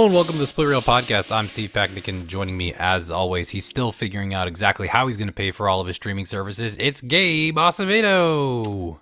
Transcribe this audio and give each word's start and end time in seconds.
Hello 0.00 0.08
and 0.08 0.14
welcome 0.14 0.32
to 0.32 0.38
the 0.38 0.46
Split 0.46 0.66
Reel 0.66 0.80
Podcast. 0.80 1.30
I'm 1.30 1.46
Steve 1.46 1.74
Packnick, 1.74 2.26
joining 2.26 2.56
me, 2.56 2.72
as 2.72 3.10
always, 3.10 3.50
he's 3.50 3.66
still 3.66 3.92
figuring 3.92 4.32
out 4.32 4.48
exactly 4.48 4.88
how 4.88 5.06
he's 5.06 5.18
going 5.18 5.28
to 5.28 5.32
pay 5.34 5.50
for 5.50 5.68
all 5.68 5.78
of 5.78 5.86
his 5.86 5.96
streaming 5.96 6.24
services. 6.24 6.74
It's 6.80 7.02
Gabe 7.02 7.58
Acevedo. 7.58 8.98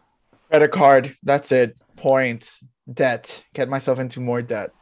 Credit 0.50 0.72
card. 0.72 1.16
That's 1.22 1.53
it. 1.53 1.76
Points. 1.95 2.64
Debt. 2.93 3.45
Get 3.54 3.68
myself 3.68 4.00
into 4.00 4.18
more 4.18 4.43
debt. 4.43 4.72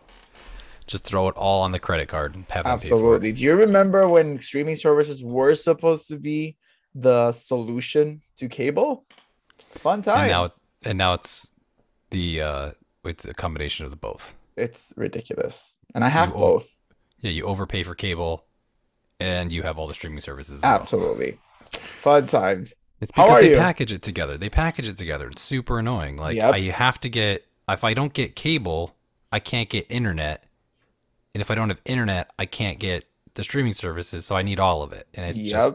Just 0.87 1.05
throw 1.05 1.29
it 1.29 1.37
all 1.37 1.61
on 1.61 1.73
the 1.73 1.79
credit 1.79 2.09
card 2.09 2.35
and 2.35 2.47
have 2.49 2.65
him 2.65 2.79
pay 2.79 2.89
for 2.89 2.95
it. 2.95 2.97
Absolutely. 2.97 3.33
Do 3.33 3.43
you 3.43 3.55
remember 3.55 4.09
when 4.09 4.41
streaming 4.41 4.77
services 4.77 5.23
were 5.23 5.55
supposed 5.55 6.09
to 6.09 6.17
be 6.17 6.57
the 6.95 7.33
solution 7.33 8.23
to 8.39 8.49
cable? 8.49 9.05
Fun 9.73 10.01
times. 10.01 10.23
And 10.23 10.31
now, 10.31 10.45
it's, 10.45 10.65
and 10.83 10.97
now 10.97 11.13
it's 11.13 11.53
the 12.09 12.41
uh, 12.41 12.71
it's 13.05 13.27
a 13.27 13.35
combination 13.35 13.85
of 13.85 13.91
the 13.91 13.99
both. 13.99 14.35
it's 14.57 14.95
ridiculous. 14.97 15.77
And 15.97 16.05
I 16.05 16.09
have 16.11 16.29
You- 16.29 16.35
both. 16.35 16.77
Yeah, 17.21 17.31
you 17.31 17.45
overpay 17.45 17.83
for 17.83 17.95
cable, 17.95 18.45
and 19.19 19.51
you 19.51 19.63
have 19.63 19.79
all 19.79 19.87
the 19.89 19.95
streaming 19.95 20.21
services. 20.21 20.59
As 20.59 20.63
well. 20.63 20.75
Absolutely. 20.81 21.39
Fun 21.73 22.27
times. 22.27 22.75
It's 23.01 23.11
because 23.11 23.41
they 23.41 23.51
you? 23.53 23.57
package 23.57 23.93
it 23.93 24.03
together. 24.03 24.37
They 24.39 24.51
package 24.51 24.89
it 24.89 24.99
together. 24.99 25.29
It's 25.29 25.41
super 25.43 25.79
annoying. 25.79 26.17
Like 26.19 26.37
Yep. 26.37 26.55
I 26.55 26.61
have 26.71 27.01
to 27.01 27.09
get 27.09 27.47
if 27.69 27.83
I 27.83 27.95
don't 27.95 28.13
get 28.13 28.37
cable, 28.37 28.95
I 29.33 29.41
can't 29.41 29.69
get 29.69 29.87
internet. 29.91 30.45
And 31.35 31.41
if 31.41 31.51
I 31.51 31.55
don't 31.55 31.69
have 31.71 31.81
internet, 31.85 32.31
I 32.39 32.45
can't 32.47 32.79
get 32.79 33.05
the 33.35 33.43
streaming 33.43 33.73
services, 33.73 34.25
so 34.27 34.37
I 34.37 34.43
need 34.43 34.61
all 34.61 34.83
of 34.83 34.93
it. 34.93 35.09
And 35.15 35.27
it's 35.27 35.39
Yep. 35.39 35.51
just 35.51 35.75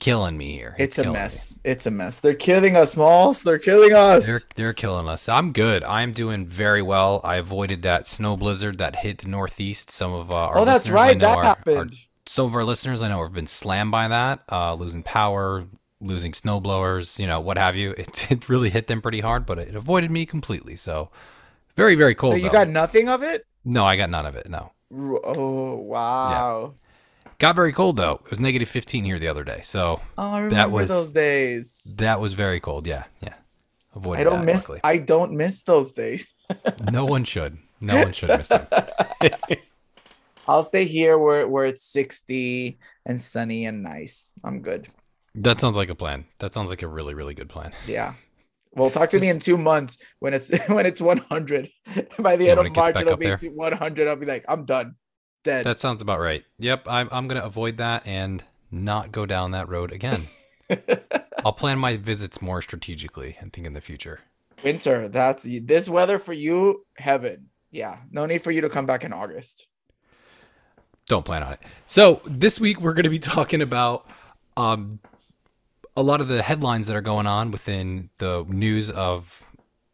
killing 0.00 0.36
me 0.36 0.52
here. 0.52 0.74
It's 0.78 0.98
a 0.98 1.02
killing 1.02 1.14
me. 1.14 1.20
mess. 1.20 1.58
It's 1.64 1.86
a 1.86 1.90
mess. 1.90 2.20
They're 2.20 2.34
killing 2.34 2.76
us, 2.76 2.96
Malls. 2.96 3.42
They're 3.42 3.58
killing 3.58 3.92
us. 3.92 4.26
They're 4.26 4.40
they're 4.56 4.72
killing 4.72 5.08
us. 5.08 5.28
I'm 5.28 5.52
good. 5.52 5.84
I'm 5.84 6.12
doing 6.12 6.46
very 6.46 6.82
well. 6.82 7.20
I 7.24 7.36
avoided 7.36 7.82
that 7.82 8.06
snow 8.08 8.36
blizzard 8.36 8.78
that 8.78 8.96
hit 8.96 9.18
the 9.18 9.28
northeast. 9.28 9.90
Some 9.90 10.12
of 10.12 10.30
uh, 10.30 10.34
our 10.36 10.58
oh, 10.58 10.64
that's 10.64 10.84
listeners 10.88 11.00
I 11.00 11.06
right. 11.08 11.18
know 11.18 11.26
That 11.28 11.36
are- 11.36 11.40
are 11.40 11.44
happened. 11.44 11.96
some 12.26 12.46
of 12.46 12.54
our 12.54 12.64
listeners 12.64 13.02
I 13.02 13.08
know 13.08 13.22
have 13.22 13.32
been 13.32 13.46
slammed 13.46 13.90
by 13.90 14.08
that, 14.08 14.42
uh, 14.50 14.74
losing 14.74 15.02
power, 15.02 15.64
losing 16.00 16.34
snow 16.34 16.60
blowers, 16.60 17.18
you 17.18 17.26
know, 17.26 17.40
what 17.40 17.58
have 17.58 17.76
you. 17.76 17.92
It, 17.98 18.30
it 18.30 18.48
really 18.48 18.70
hit 18.70 18.86
them 18.86 19.00
pretty 19.02 19.20
hard, 19.20 19.44
but 19.46 19.58
it 19.58 19.74
avoided 19.74 20.10
me 20.10 20.24
completely. 20.26 20.76
So 20.76 21.10
very, 21.76 21.94
very 21.94 22.14
cold. 22.14 22.32
so 22.34 22.36
you 22.36 22.44
though. 22.44 22.52
got 22.52 22.68
nothing 22.68 23.08
of 23.08 23.22
it? 23.22 23.46
no, 23.64 23.84
I 23.84 23.96
got 23.96 24.10
none 24.10 24.26
of 24.26 24.36
it. 24.36 24.48
No, 24.48 24.72
Oh, 24.96 25.74
wow. 25.76 26.74
Got 27.38 27.56
very 27.56 27.72
cold 27.72 27.96
though. 27.96 28.20
It 28.24 28.30
was 28.30 28.40
negative 28.40 28.68
15 28.68 29.04
here 29.04 29.18
the 29.18 29.28
other 29.28 29.44
day, 29.44 29.60
so 29.62 30.00
Oh, 30.18 30.40
remember 30.40 30.74
was- 30.74 30.88
those 30.88 31.12
days. 31.12 31.82
that 31.98 32.20
was 32.20 32.32
very 32.34 32.60
cold. 32.60 32.86
Yeah, 32.86 33.04
yeah. 33.20 33.34
Avoided 33.94 34.20
I 34.20 34.24
don't 34.24 34.40
that, 34.40 34.46
miss 34.46 34.62
luckily. 34.68 34.80
I 34.82 34.98
don't 34.98 35.32
miss 35.32 35.62
those 35.62 35.92
days. 35.92 36.26
no 36.90 37.04
one 37.04 37.24
should. 37.24 37.58
No 37.80 37.96
one 38.02 38.12
should 38.12 38.30
miss 38.30 38.48
them. 38.48 38.66
I'll 40.48 40.62
stay 40.62 40.84
here 40.84 41.16
where 41.16 41.48
where 41.48 41.64
it's 41.66 41.82
60 41.84 42.78
and 43.06 43.20
sunny 43.20 43.64
and 43.66 43.82
nice. 43.82 44.34
I'm 44.44 44.60
good. 44.60 44.88
That 45.36 45.60
sounds 45.60 45.76
like 45.76 45.90
a 45.90 45.94
plan. 45.94 46.26
That 46.38 46.52
sounds 46.52 46.70
like 46.70 46.82
a 46.82 46.88
really, 46.88 47.14
really 47.14 47.34
good 47.34 47.48
plan. 47.48 47.72
Yeah. 47.86 48.14
Well, 48.72 48.90
talk 48.90 49.10
to 49.10 49.20
me 49.20 49.28
in 49.30 49.38
two 49.38 49.56
months 49.56 49.96
when 50.18 50.34
it's 50.34 50.50
when 50.68 50.86
it's 50.86 51.00
100. 51.00 51.68
By 52.18 52.36
the 52.36 52.44
Yeah, 52.46 52.50
end 52.52 52.60
of 52.60 52.66
it 52.66 52.76
March, 52.76 52.96
it'll 53.00 53.16
be 53.16 53.26
there. 53.26 53.38
100. 53.38 54.08
I'll 54.08 54.16
be 54.16 54.26
like, 54.26 54.44
I'm 54.48 54.64
done, 54.64 54.96
dead. 55.44 55.64
That 55.64 55.80
sounds 55.80 56.02
about 56.02 56.18
right. 56.18 56.44
Yep, 56.58 56.86
I'm, 56.88 57.08
I'm 57.12 57.28
going 57.28 57.40
to 57.40 57.46
avoid 57.46 57.76
that 57.76 58.06
and 58.06 58.42
not 58.70 59.12
go 59.12 59.26
down 59.26 59.52
that 59.52 59.68
road 59.68 59.92
again. 59.92 60.26
I'll 61.44 61.52
plan 61.52 61.78
my 61.78 61.96
visits 61.96 62.42
more 62.42 62.60
strategically 62.62 63.36
and 63.38 63.52
think 63.52 63.66
in 63.66 63.74
the 63.74 63.80
future. 63.80 64.20
Winter. 64.64 65.08
That's 65.08 65.44
this 65.44 65.88
weather 65.88 66.18
for 66.18 66.32
you. 66.32 66.84
Heaven. 66.96 67.50
Yeah. 67.70 67.98
No 68.10 68.26
need 68.26 68.38
for 68.38 68.50
you 68.50 68.62
to 68.62 68.68
come 68.68 68.86
back 68.86 69.04
in 69.04 69.12
August. 69.12 69.68
Don't 71.06 71.24
plan 71.24 71.42
on 71.42 71.52
it. 71.52 71.60
So 71.86 72.22
this 72.24 72.58
week 72.58 72.80
we're 72.80 72.94
going 72.94 73.04
to 73.04 73.10
be 73.10 73.18
talking 73.18 73.60
about 73.60 74.08
um, 74.56 75.00
a 75.96 76.02
lot 76.02 76.20
of 76.20 76.28
the 76.28 76.42
headlines 76.42 76.86
that 76.86 76.96
are 76.96 77.02
going 77.02 77.26
on 77.26 77.50
within 77.50 78.08
the 78.18 78.44
news 78.48 78.90
of 78.90 79.50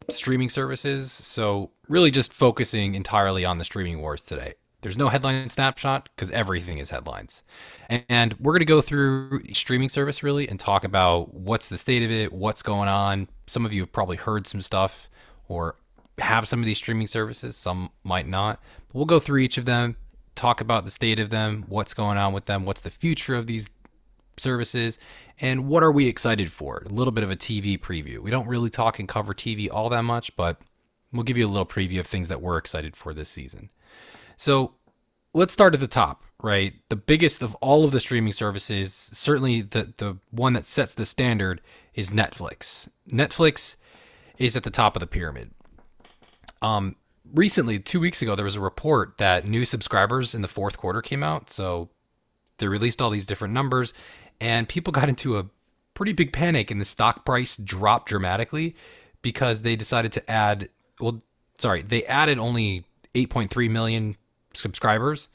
streaming 0.08 0.48
services. 0.48 1.10
So 1.10 1.70
really 1.88 2.12
just 2.12 2.32
focusing 2.32 2.94
entirely 2.94 3.44
on 3.44 3.58
the 3.58 3.64
streaming 3.64 4.00
wars 4.00 4.24
today. 4.24 4.54
There's 4.82 4.96
no 4.96 5.08
headline 5.08 5.50
snapshot 5.50 6.08
because 6.14 6.30
everything 6.30 6.78
is 6.78 6.90
headlines. 6.90 7.42
And 7.88 8.34
we're 8.40 8.52
going 8.52 8.60
to 8.60 8.64
go 8.64 8.80
through 8.80 9.42
streaming 9.52 9.88
service 9.88 10.22
really 10.22 10.48
and 10.48 10.58
talk 10.58 10.84
about 10.84 11.34
what's 11.34 11.68
the 11.68 11.76
state 11.76 12.02
of 12.02 12.10
it, 12.10 12.32
what's 12.32 12.62
going 12.62 12.88
on. 12.88 13.28
Some 13.46 13.66
of 13.66 13.72
you 13.72 13.82
have 13.82 13.92
probably 13.92 14.16
heard 14.16 14.46
some 14.46 14.62
stuff 14.62 15.10
or 15.48 15.76
have 16.18 16.48
some 16.48 16.60
of 16.60 16.66
these 16.66 16.78
streaming 16.78 17.06
services, 17.06 17.56
some 17.56 17.90
might 18.04 18.28
not. 18.28 18.60
But 18.88 18.94
we'll 18.94 19.04
go 19.04 19.18
through 19.18 19.40
each 19.40 19.58
of 19.58 19.66
them, 19.66 19.96
talk 20.34 20.60
about 20.60 20.84
the 20.84 20.90
state 20.90 21.18
of 21.18 21.30
them, 21.30 21.64
what's 21.68 21.92
going 21.92 22.16
on 22.16 22.32
with 22.32 22.46
them, 22.46 22.64
what's 22.64 22.80
the 22.80 22.90
future 22.90 23.34
of 23.34 23.46
these 23.46 23.68
services, 24.36 24.98
and 25.40 25.68
what 25.68 25.82
are 25.82 25.92
we 25.92 26.06
excited 26.06 26.50
for? 26.50 26.82
A 26.86 26.88
little 26.88 27.12
bit 27.12 27.24
of 27.24 27.30
a 27.30 27.36
TV 27.36 27.78
preview. 27.78 28.18
We 28.18 28.30
don't 28.30 28.46
really 28.46 28.70
talk 28.70 28.98
and 28.98 29.08
cover 29.08 29.34
TV 29.34 29.68
all 29.70 29.88
that 29.90 30.02
much, 30.02 30.34
but 30.36 30.60
we'll 31.12 31.24
give 31.24 31.36
you 31.36 31.46
a 31.46 31.48
little 31.48 31.66
preview 31.66 32.00
of 32.00 32.06
things 32.06 32.28
that 32.28 32.40
we're 32.40 32.56
excited 32.56 32.96
for 32.96 33.12
this 33.12 33.28
season. 33.28 33.70
So 34.40 34.72
let's 35.34 35.52
start 35.52 35.74
at 35.74 35.80
the 35.80 35.86
top, 35.86 36.24
right? 36.42 36.72
The 36.88 36.96
biggest 36.96 37.42
of 37.42 37.54
all 37.56 37.84
of 37.84 37.90
the 37.90 38.00
streaming 38.00 38.32
services, 38.32 39.10
certainly 39.12 39.60
the 39.60 39.92
the 39.98 40.16
one 40.30 40.54
that 40.54 40.64
sets 40.64 40.94
the 40.94 41.04
standard 41.04 41.60
is 41.92 42.08
Netflix. 42.08 42.88
Netflix 43.10 43.76
is 44.38 44.56
at 44.56 44.62
the 44.62 44.70
top 44.70 44.96
of 44.96 45.00
the 45.00 45.06
pyramid. 45.06 45.50
Um 46.62 46.96
recently, 47.34 47.78
2 47.78 48.00
weeks 48.00 48.22
ago 48.22 48.34
there 48.34 48.46
was 48.46 48.56
a 48.56 48.62
report 48.62 49.18
that 49.18 49.46
new 49.46 49.66
subscribers 49.66 50.34
in 50.34 50.40
the 50.40 50.48
fourth 50.48 50.78
quarter 50.78 51.02
came 51.02 51.22
out. 51.22 51.50
So 51.50 51.90
they 52.56 52.66
released 52.66 53.02
all 53.02 53.10
these 53.10 53.26
different 53.26 53.52
numbers 53.52 53.92
and 54.40 54.66
people 54.66 54.90
got 54.90 55.10
into 55.10 55.36
a 55.36 55.50
pretty 55.92 56.14
big 56.14 56.32
panic 56.32 56.70
and 56.70 56.80
the 56.80 56.86
stock 56.86 57.26
price 57.26 57.58
dropped 57.58 58.08
dramatically 58.08 58.74
because 59.20 59.60
they 59.60 59.76
decided 59.76 60.12
to 60.12 60.30
add 60.30 60.70
well 60.98 61.20
sorry, 61.58 61.82
they 61.82 62.06
added 62.06 62.38
only 62.38 62.86
8.3 63.14 63.70
million 63.70 64.16
subscribers 64.54 65.28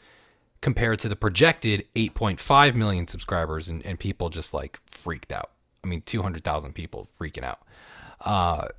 compared 0.62 1.00
to 1.00 1.10
the 1.10 1.16
projected 1.16 1.86
8.5 1.96 2.76
million 2.76 3.08
subscribers 3.08 3.70
and, 3.70 3.86
and 3.86 4.00
people 4.00 4.30
just 4.30 4.54
like 4.54 4.80
freaked 4.86 5.32
out. 5.32 5.52
I 5.84 5.88
mean 5.88 6.02
200000 6.02 6.74
people 6.74 7.08
freaking 7.20 7.44
out. 7.44 7.60
Uh, 8.22 8.70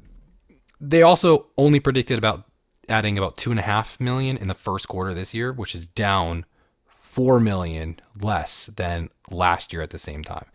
they 0.80 1.02
also 1.02 1.46
only 1.56 1.80
predicted 1.80 2.18
about 2.18 2.44
adding 2.88 3.18
about 3.18 3.36
two 3.36 3.50
and 3.50 3.60
a 3.60 3.62
half 3.62 4.00
million 4.00 4.36
in 4.36 4.48
the 4.48 4.54
first 4.54 4.88
quarter 4.88 5.14
this 5.14 5.34
year 5.34 5.52
which 5.52 5.74
is 5.74 5.88
down 5.88 6.44
4 6.86 7.40
million 7.40 7.98
less 8.20 8.68
than 8.76 9.10
last 9.30 9.72
year 9.72 9.82
at 9.82 9.90
the 9.90 9.98
same 9.98 10.22
time. 10.22 10.46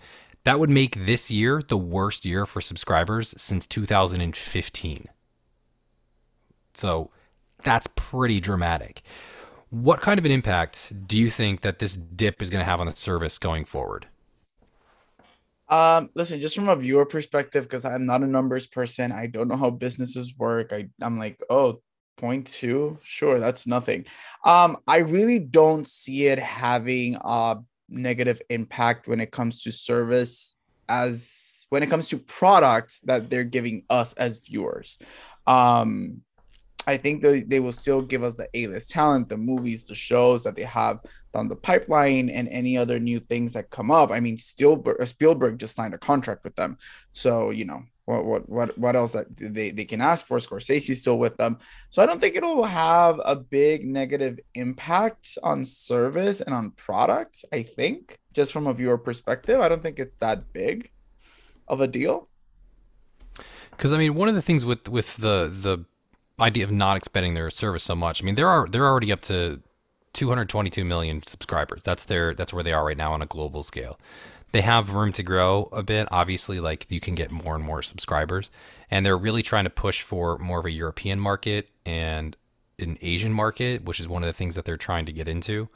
That 0.43 0.59
would 0.59 0.69
make 0.69 1.05
this 1.05 1.29
year 1.29 1.61
the 1.67 1.77
worst 1.77 2.25
year 2.25 2.45
for 2.45 2.61
subscribers 2.61 3.33
since 3.37 3.67
2015 3.67 5.07
so 6.73 7.11
that's 7.63 7.87
pretty 7.95 8.39
dramatic. 8.39 9.01
What 9.71 10.01
kind 10.01 10.19
of 10.19 10.25
an 10.25 10.31
impact 10.31 10.91
do 11.07 11.17
you 11.17 11.29
think 11.29 11.61
that 11.61 11.79
this 11.79 11.95
dip 11.95 12.41
is 12.41 12.49
going 12.49 12.59
to 12.59 12.69
have 12.69 12.81
on 12.81 12.87
the 12.87 12.95
service 12.95 13.37
going 13.37 13.63
forward? 13.63 14.05
Um, 15.69 16.09
listen, 16.13 16.41
just 16.41 16.55
from 16.55 16.67
a 16.67 16.75
viewer 16.75 17.05
perspective, 17.05 17.63
because 17.63 17.85
I'm 17.85 18.05
not 18.05 18.21
a 18.21 18.27
numbers 18.27 18.67
person, 18.67 19.13
I 19.13 19.27
don't 19.27 19.47
know 19.47 19.55
how 19.55 19.69
businesses 19.69 20.35
work. 20.37 20.73
I, 20.73 20.89
I'm 21.01 21.17
like, 21.17 21.39
oh, 21.49 21.81
point 22.17 22.47
two, 22.47 22.99
sure, 23.01 23.39
that's 23.39 23.65
nothing. 23.65 24.05
Um, 24.43 24.77
I 24.85 24.97
really 24.97 25.39
don't 25.39 25.87
see 25.87 26.27
it 26.27 26.37
having 26.37 27.17
a 27.21 27.59
negative 27.87 28.41
impact 28.49 29.07
when 29.07 29.21
it 29.21 29.31
comes 29.31 29.63
to 29.63 29.71
service 29.71 30.55
as 30.89 31.65
when 31.69 31.81
it 31.81 31.89
comes 31.89 32.09
to 32.09 32.17
products 32.17 32.99
that 33.05 33.29
they're 33.29 33.45
giving 33.45 33.85
us 33.89 34.11
as 34.13 34.45
viewers. 34.45 34.97
Um, 35.47 36.23
I 36.87 36.97
think 36.97 37.21
they, 37.21 37.41
they 37.41 37.59
will 37.59 37.71
still 37.71 38.01
give 38.01 38.23
us 38.23 38.33
the 38.33 38.49
A-list 38.53 38.89
talent, 38.89 39.29
the 39.29 39.37
movies, 39.37 39.83
the 39.83 39.95
shows 39.95 40.43
that 40.43 40.55
they 40.55 40.63
have 40.63 40.99
down 41.33 41.47
the 41.47 41.55
pipeline, 41.55 42.29
and 42.29 42.47
any 42.49 42.77
other 42.77 42.99
new 42.99 43.19
things 43.19 43.53
that 43.53 43.69
come 43.69 43.91
up. 43.91 44.11
I 44.11 44.19
mean, 44.19 44.37
Spielberg, 44.37 44.99
uh, 44.99 45.05
Spielberg 45.05 45.59
just 45.59 45.75
signed 45.75 45.93
a 45.93 45.97
contract 45.97 46.43
with 46.43 46.55
them, 46.55 46.77
so 47.13 47.51
you 47.51 47.65
know 47.65 47.83
what 48.05 48.25
what 48.25 48.49
what 48.49 48.77
what 48.77 48.95
else 48.95 49.11
that 49.13 49.27
they 49.37 49.71
they 49.71 49.85
can 49.85 50.01
ask 50.01 50.25
for? 50.25 50.39
Scorsese's 50.39 50.99
still 50.99 51.19
with 51.19 51.37
them, 51.37 51.59
so 51.89 52.01
I 52.01 52.05
don't 52.05 52.19
think 52.19 52.35
it'll 52.35 52.63
have 52.63 53.21
a 53.23 53.35
big 53.35 53.85
negative 53.85 54.39
impact 54.55 55.37
on 55.43 55.63
service 55.63 56.41
and 56.41 56.53
on 56.53 56.71
products. 56.71 57.45
I 57.53 57.63
think 57.63 58.17
just 58.33 58.51
from 58.51 58.67
a 58.67 58.73
viewer 58.73 58.97
perspective, 58.97 59.59
I 59.59 59.69
don't 59.69 59.83
think 59.83 59.99
it's 59.99 60.15
that 60.17 60.51
big 60.51 60.89
of 61.67 61.79
a 61.79 61.87
deal. 61.87 62.27
Because 63.71 63.93
I 63.93 63.97
mean, 63.97 64.15
one 64.15 64.27
of 64.27 64.35
the 64.35 64.41
things 64.41 64.65
with 64.65 64.89
with 64.89 65.15
the 65.17 65.47
the 65.47 65.85
idea 66.41 66.63
of 66.63 66.71
not 66.71 66.97
expanding 66.97 67.33
their 67.33 67.49
service 67.49 67.83
so 67.83 67.95
much, 67.95 68.21
I 68.21 68.25
mean, 68.25 68.35
there 68.35 68.47
are 68.47 68.67
they're 68.67 68.87
already 68.87 69.11
up 69.11 69.21
to 69.23 69.61
222 70.13 70.83
million 70.83 71.23
subscribers. 71.23 71.83
That's 71.83 72.05
their 72.05 72.33
that's 72.33 72.53
where 72.53 72.63
they 72.63 72.73
are 72.73 72.85
right 72.85 72.97
now 72.97 73.13
on 73.13 73.21
a 73.21 73.25
global 73.25 73.63
scale. 73.63 73.99
They 74.51 74.61
have 74.61 74.89
room 74.89 75.13
to 75.13 75.23
grow 75.23 75.69
a 75.71 75.81
bit. 75.81 76.07
Obviously, 76.11 76.59
like 76.59 76.85
you 76.89 76.99
can 76.99 77.15
get 77.15 77.31
more 77.31 77.55
and 77.55 77.63
more 77.63 77.81
subscribers, 77.81 78.51
and 78.89 79.05
they're 79.05 79.17
really 79.17 79.41
trying 79.41 79.63
to 79.63 79.69
push 79.69 80.01
for 80.01 80.37
more 80.39 80.59
of 80.59 80.65
a 80.65 80.71
European 80.71 81.19
market 81.19 81.69
and 81.85 82.35
an 82.79 82.97
Asian 83.01 83.31
market, 83.31 83.85
which 83.85 83.99
is 83.99 84.07
one 84.07 84.23
of 84.23 84.27
the 84.27 84.33
things 84.33 84.55
that 84.55 84.65
they're 84.65 84.77
trying 84.77 85.05
to 85.05 85.13
get 85.13 85.27
into. 85.27 85.69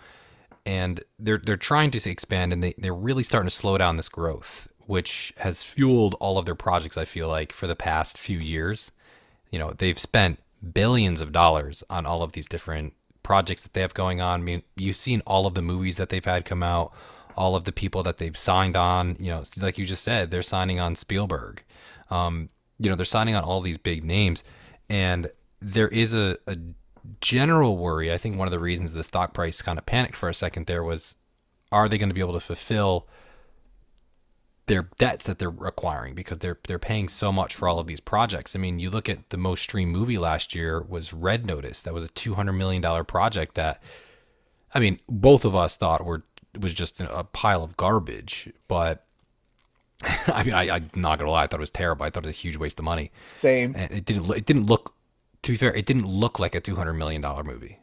And 0.66 1.02
they're 1.20 1.38
they're 1.38 1.58
trying 1.58 1.92
to 1.92 2.10
expand 2.10 2.52
and 2.52 2.64
they, 2.64 2.74
they're 2.78 2.94
really 2.94 3.24
starting 3.24 3.48
to 3.48 3.56
slow 3.56 3.78
down 3.78 3.96
this 3.96 4.10
growth, 4.10 4.68
which 4.88 5.34
has 5.38 5.64
fueled 5.64 6.16
all 6.20 6.38
of 6.38 6.46
their 6.46 6.56
projects, 6.56 6.98
I 6.98 7.06
feel 7.06 7.30
like, 7.30 7.54
for 7.54 7.68
the 7.68 7.76
past 7.76 8.18
few 8.18 8.40
years. 8.40 8.92
You 9.52 9.60
know, 9.60 9.74
they've 9.78 9.98
spent 9.98 10.40
billions 10.74 11.22
of 11.22 11.32
dollars 11.32 11.84
on 11.90 12.06
all 12.06 12.24
of 12.24 12.32
these 12.34 12.48
different 12.48 12.94
projects 13.24 13.64
that 13.64 13.74
they 13.74 13.82
have 13.82 13.94
going 13.94 14.22
on. 14.22 14.42
I 14.42 14.44
mean, 14.44 14.64
you've 14.76 14.96
seen 14.96 15.22
all 15.26 15.48
of 15.48 15.56
the 15.56 15.62
movies 15.62 15.98
that 15.98 16.10
they've 16.10 16.24
had 16.24 16.46
come 16.46 16.64
out, 16.64 16.94
all 17.36 17.56
of 17.56 17.64
the 17.64 17.72
people 17.72 18.04
that 18.04 18.18
they've 18.18 18.38
signed 18.38 18.78
on. 18.78 19.18
You 19.20 19.32
know, 19.32 19.44
like 19.58 19.78
you 19.78 19.86
just 19.86 20.04
said, 20.04 20.32
they're 20.32 20.42
signing 20.42 20.80
on 20.80 20.96
Spielberg. 20.96 21.64
Um, 22.10 22.50
you 22.80 22.90
know, 22.90 22.96
they're 22.96 23.06
signing 23.06 23.36
on 23.36 23.44
all 23.44 23.62
these 23.62 23.78
big 23.78 24.04
names, 24.04 24.44
and 24.90 25.32
there 25.62 25.88
is 25.88 26.14
a, 26.14 26.38
a 26.48 26.58
general 27.22 27.78
worry. 27.78 28.12
I 28.14 28.18
think 28.18 28.38
one 28.38 28.48
of 28.48 28.52
the 28.52 28.60
reasons 28.60 28.94
the 28.94 29.04
stock 29.04 29.34
price 29.34 29.62
kind 29.62 29.80
of 29.80 29.86
panicked 29.86 30.16
for 30.16 30.30
a 30.30 30.34
second 30.34 30.68
there 30.68 30.84
was, 30.84 31.16
are 31.72 31.90
they 31.90 31.98
going 31.98 32.10
to 32.10 32.16
be 32.16 32.22
able 32.22 32.34
to 32.34 32.40
fulfill 32.40 33.08
their 34.68 34.90
debts 34.98 35.26
that 35.26 35.38
they're 35.38 35.54
acquiring 35.64 36.16
because 36.16 36.40
they're 36.40 36.58
they're 36.68 36.80
paying 36.80 37.08
so 37.08 37.32
much 37.32 37.56
for 37.56 37.68
all 37.68 37.80
of 37.80 37.88
these 37.88 38.00
projects. 38.00 38.56
I 38.56 38.60
mean, 38.60 38.80
you 38.80 38.90
look 38.90 39.08
at 39.08 39.30
the 39.30 39.38
most 39.38 39.62
streamed 39.62 39.92
movie 39.92 40.18
last 40.18 40.56
year 40.56 40.82
was 40.82 41.14
Red 41.14 41.46
Notice. 41.46 41.84
That 41.84 41.94
was 41.94 42.04
a 42.04 42.10
two 42.10 42.34
hundred 42.34 42.54
million 42.54 42.82
dollar 42.82 43.04
project 43.04 43.56
that, 43.56 43.82
I 44.74 44.80
mean, 44.80 45.00
both 45.08 45.46
of 45.46 45.56
us 45.56 45.78
thought 45.78 46.04
were 46.06 46.24
was 46.60 46.74
just 46.74 47.00
a 47.02 47.24
pile 47.24 47.64
of 47.64 47.78
garbage. 47.78 48.52
But 48.68 49.06
I 50.28 50.44
mean, 50.44 50.54
I, 50.54 50.70
I'm 50.76 50.90
not 50.96 51.20
gonna 51.20 51.32
lie, 51.32 51.44
I 51.44 51.48
thought 51.48 51.60
it 51.60 51.62
was 51.62 51.72
terrible. 51.72 52.06
I 52.06 52.10
thought 52.10 52.24
it 52.24 52.28
was 52.28 52.36
a 52.36 52.40
huge 52.40 52.58
waste 52.58 52.80
of 52.80 52.86
money. 52.86 53.12
Same. 53.38 53.76
And 53.76 53.92
it 53.92 54.06
didn't 54.06 54.30
it 54.32 54.46
didn't 54.46 54.66
look. 54.66 54.94
To 55.44 55.52
be 55.52 55.58
fair, 55.58 55.76
it 55.76 55.86
didn't 55.86 56.08
look 56.08 56.40
like 56.40 56.56
a 56.56 56.60
two 56.60 56.76
hundred 56.76 56.94
million 56.94 57.22
dollar 57.22 57.44
movie 57.44 57.80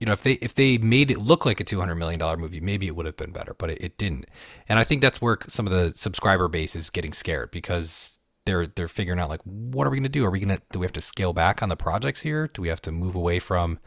you 0.00 0.06
know, 0.06 0.12
if 0.12 0.22
they 0.22 0.32
if 0.32 0.54
they 0.54 0.78
made 0.78 1.10
it 1.10 1.18
look 1.18 1.44
like 1.44 1.60
a 1.60 1.64
two 1.64 1.78
hundred 1.78 1.96
million 1.96 2.18
dollar 2.18 2.38
movie, 2.38 2.60
maybe 2.60 2.86
it 2.86 2.96
would 2.96 3.06
have 3.06 3.18
been 3.18 3.32
better, 3.32 3.54
but 3.54 3.70
it, 3.70 3.78
it, 3.82 3.98
didn't. 3.98 4.26
And 4.68 4.78
I 4.78 4.84
think 4.84 5.02
that's 5.02 5.20
where 5.20 5.38
some 5.46 5.66
of 5.66 5.72
the 5.72 5.92
subscriber 5.94 6.48
base 6.48 6.74
is 6.74 6.88
getting 6.88 7.12
scared 7.12 7.50
because 7.50 8.18
they're 8.46 8.66
they're 8.66 8.88
figuring 8.88 9.20
out 9.20 9.28
like, 9.28 9.42
what 9.44 9.86
are 9.86 9.90
we 9.90 9.98
gonna 9.98 10.08
do? 10.08 10.24
Are 10.24 10.30
we 10.30 10.40
gonna 10.40 10.58
do 10.72 10.78
we 10.78 10.86
have 10.86 10.92
to 10.94 11.02
scale 11.02 11.34
back 11.34 11.62
on 11.62 11.68
the 11.68 11.76
projects 11.76 12.22
here? 12.22 12.48
Do 12.48 12.62
we 12.62 12.68
have 12.68 12.80
to 12.82 12.90
move 12.90 13.14
away 13.14 13.38
from 13.38 13.78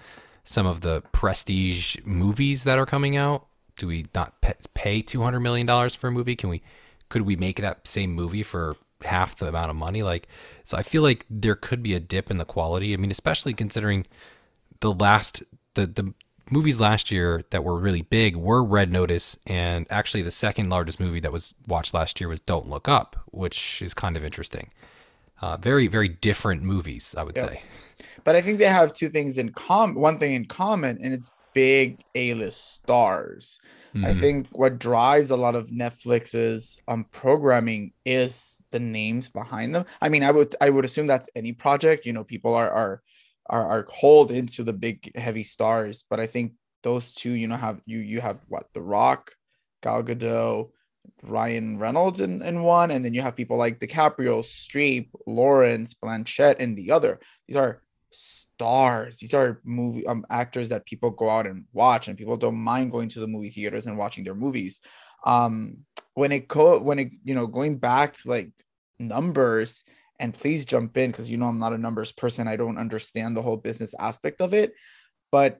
some 0.44 0.68
of 0.68 0.82
the 0.82 1.02
prestige 1.14 1.98
movies 2.06 2.64
that 2.64 2.78
are 2.78 2.86
coming 2.86 3.18
out? 3.18 3.48
Do 3.78 3.88
we 3.88 4.06
not 4.14 4.36
pay 4.76 5.02
two 5.02 5.24
hundred 5.24 5.40
million 5.40 5.66
dollars 5.66 5.96
for 5.96 6.10
a 6.10 6.12
movie? 6.12 6.36
Can 6.36 6.50
we 6.50 6.62
could 7.10 7.24
we 7.24 7.36
make 7.36 7.60
that 7.60 7.88
same 7.88 8.14
movie 8.14 8.44
for 8.44 8.76
half 9.04 9.36
the 9.38 9.48
amount 9.48 9.72
of 9.72 9.76
money? 9.76 10.04
Like, 10.04 10.28
so 10.64 10.78
I 10.78 10.84
feel 10.84 11.02
like 11.02 11.26
there 11.28 11.56
could 11.56 11.82
be 11.82 11.96
a 11.96 12.00
dip 12.00 12.30
in 12.30 12.38
the 12.38 12.46
quality. 12.46 12.94
I 12.94 12.98
mean, 12.98 13.12
especially 13.12 13.56
considering 13.56 14.06
the 14.80 14.94
last 14.94 15.44
the 15.76 15.88
the 15.88 16.14
movies 16.52 16.80
last 16.80 17.12
year 17.12 17.44
that 17.50 17.64
were 17.64 17.78
really 17.80 18.02
big 18.02 18.36
were 18.36 18.64
Red 18.64 18.92
Notice, 18.92 19.38
and 19.48 19.88
actually 19.90 20.22
the 20.22 20.32
second 20.32 20.70
largest 20.70 21.00
movie 21.00 21.20
that 21.20 21.32
was 21.32 21.54
watched 21.68 21.94
last 21.94 22.20
year 22.20 22.28
was 22.28 22.42
Don't 22.42 22.70
Look 22.70 22.88
Up, 22.88 23.16
which 23.32 23.82
is 23.82 23.94
kind 23.94 24.18
of 24.18 24.26
interesting. 24.26 24.72
Uh, 25.42 25.58
very 25.58 25.88
very 25.88 26.10
different 26.10 26.64
movies, 26.64 27.16
I 27.18 27.24
would 27.24 27.36
say. 27.36 27.62
But 28.24 28.36
I 28.36 28.42
think 28.42 28.60
they 28.60 28.66
have 28.66 28.94
two 28.94 29.10
things 29.10 29.38
in 29.38 29.52
common. 29.52 29.96
One 29.96 30.18
thing 30.18 30.34
in 30.34 30.46
common, 30.46 31.00
and 31.02 31.14
it's 31.14 31.32
big 31.54 32.00
A-list 32.16 32.76
stars. 32.76 33.60
Mm-hmm. 33.94 34.06
I 34.06 34.14
think 34.14 34.48
what 34.54 34.80
drives 34.80 35.30
a 35.30 35.38
lot 35.38 35.56
of 35.56 35.70
Netflix's 35.70 36.82
um 36.88 37.06
programming 37.12 37.94
is 38.06 38.62
the 38.72 38.80
names 38.80 39.30
behind 39.30 39.76
them. 39.76 39.86
I 40.02 40.10
mean, 40.10 40.24
I 40.24 40.32
would 40.32 40.56
I 40.62 40.70
would 40.70 40.86
assume 40.86 41.08
that's 41.08 41.30
any 41.36 41.52
project. 41.52 42.06
You 42.06 42.14
know, 42.14 42.24
people 42.24 42.54
are 42.56 42.72
are 42.72 43.02
are, 43.50 43.66
are 43.68 43.88
hold 43.90 44.32
into 44.32 44.64
the 44.64 44.74
big 44.74 45.16
heavy 45.18 45.44
stars. 45.44 46.06
But 46.10 46.20
I 46.20 46.28
think 46.28 46.54
those 46.82 47.14
two, 47.14 47.32
you 47.32 47.48
know, 47.48 47.56
have 47.56 47.82
you 47.86 48.00
you 48.00 48.22
have 48.22 48.40
what 48.48 48.68
The 48.74 48.82
Rock, 48.82 49.32
Gal 49.82 50.04
Gadot, 50.04 50.70
Ryan 51.22 51.78
Reynolds 51.78 52.20
in, 52.20 52.42
in 52.42 52.64
one, 52.64 52.92
and 52.92 53.04
then 53.04 53.14
you 53.14 53.22
have 53.22 53.36
people 53.36 53.58
like 53.58 53.80
DiCaprio, 53.80 54.44
Streep, 54.44 55.10
Lawrence, 55.26 55.94
Blanchett 55.94 56.58
in 56.58 56.76
the 56.76 56.92
other. 56.92 57.20
These 57.48 57.58
are 57.58 57.82
stars. 58.12 59.18
These 59.18 59.34
are 59.34 59.60
movie 59.64 60.06
um, 60.06 60.26
actors 60.30 60.70
that 60.70 60.86
people 60.86 61.10
go 61.10 61.30
out 61.30 61.48
and 61.48 61.66
watch, 61.74 62.08
and 62.08 62.18
people 62.18 62.38
don't 62.38 62.56
mind 62.56 62.92
going 62.92 63.10
to 63.10 63.20
the 63.20 63.28
movie 63.28 63.50
theaters 63.50 63.86
and 63.86 63.98
watching 63.98 64.24
their 64.24 64.36
movies. 64.36 64.82
Um, 65.26 65.78
when 66.14 66.32
it 66.32 66.48
co 66.48 66.80
when 66.80 67.00
it 67.00 67.12
you 67.24 67.36
know 67.36 67.48
going 67.48 67.78
back 67.78 68.16
to 68.16 68.30
like 68.30 68.52
numbers, 69.00 69.84
and 70.24 70.34
please 70.34 70.66
jump 70.66 70.96
in 70.96 71.12
because 71.12 71.30
you 71.30 71.36
know 71.36 71.48
I'm 71.48 71.60
not 71.60 71.74
a 71.74 71.78
numbers 71.78 72.14
person. 72.14 72.48
I 72.48 72.56
don't 72.56 72.78
understand 72.78 73.36
the 73.36 73.42
whole 73.42 73.58
business 73.58 73.94
aspect 74.00 74.40
of 74.40 74.54
it. 74.54 74.74
But 75.34 75.60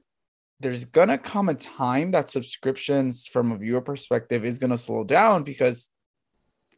there's 0.62 0.86
gonna 0.86 1.18
come 1.18 1.50
a 1.50 1.54
time 1.54 2.12
that 2.12 2.30
subscriptions 2.30 3.28
from 3.28 3.52
a 3.52 3.58
viewer 3.58 3.82
perspective 3.82 4.46
is 4.46 4.60
gonna 4.60 4.78
slow 4.78 5.04
down 5.04 5.44
because 5.44 5.90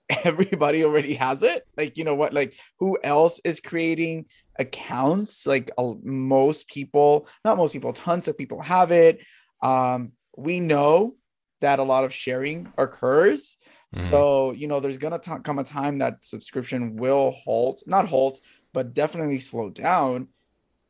everybody 0.24 0.84
already 0.84 1.14
has 1.14 1.44
it. 1.44 1.64
Like, 1.78 1.96
you 1.96 2.04
know 2.04 2.16
what? 2.16 2.34
Like, 2.34 2.58
who 2.80 2.98
else 3.04 3.40
is 3.46 3.60
creating 3.60 4.26
accounts? 4.58 5.46
Like, 5.46 5.70
uh, 5.78 5.94
most 6.02 6.68
people, 6.68 7.28
not 7.46 7.58
most 7.58 7.74
people, 7.74 7.94
tons 7.94 8.28
of 8.28 8.36
people 8.36 8.62
have 8.62 8.92
it. 8.92 9.24
Um, 9.62 10.14
we 10.36 10.60
know 10.60 11.18
that 11.62 11.78
a 11.78 11.84
lot 11.84 12.04
of 12.04 12.12
sharing 12.12 12.74
occurs. 12.80 13.58
Mm-hmm. 13.94 14.12
So, 14.12 14.52
you 14.52 14.68
know, 14.68 14.80
there's 14.80 14.98
going 14.98 15.20
to 15.20 15.40
come 15.40 15.60
a 15.60 15.64
time 15.64 16.00
that 16.00 16.24
subscription 16.24 16.96
will 16.96 17.32
halt, 17.32 17.84
not 17.86 18.08
halt, 18.08 18.40
but 18.74 18.94
definitely 18.94 19.40
slow 19.40 19.70
down. 19.70 20.28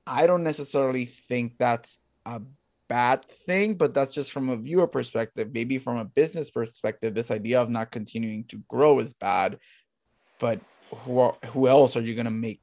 I 0.08 0.28
don't 0.28 0.44
necessarily 0.44 1.06
think 1.06 1.58
that's 1.58 1.98
a 2.26 2.42
bad 2.88 3.26
thing, 3.26 3.74
but 3.76 3.94
that's 3.94 4.14
just 4.14 4.32
from 4.32 4.50
a 4.50 4.58
viewer 4.58 4.88
perspective. 4.88 5.50
Maybe 5.54 5.78
from 5.78 5.98
a 5.98 6.06
business 6.06 6.52
perspective, 6.52 7.14
this 7.14 7.32
idea 7.32 7.62
of 7.62 7.70
not 7.70 7.92
continuing 7.92 8.44
to 8.46 8.58
grow 8.68 9.00
is 9.00 9.14
bad. 9.14 9.60
But 10.40 10.60
who, 10.92 11.32
who 11.48 11.68
else 11.68 11.98
are 11.98 12.02
you 12.02 12.14
going 12.14 12.26
to 12.26 12.32
make 12.32 12.62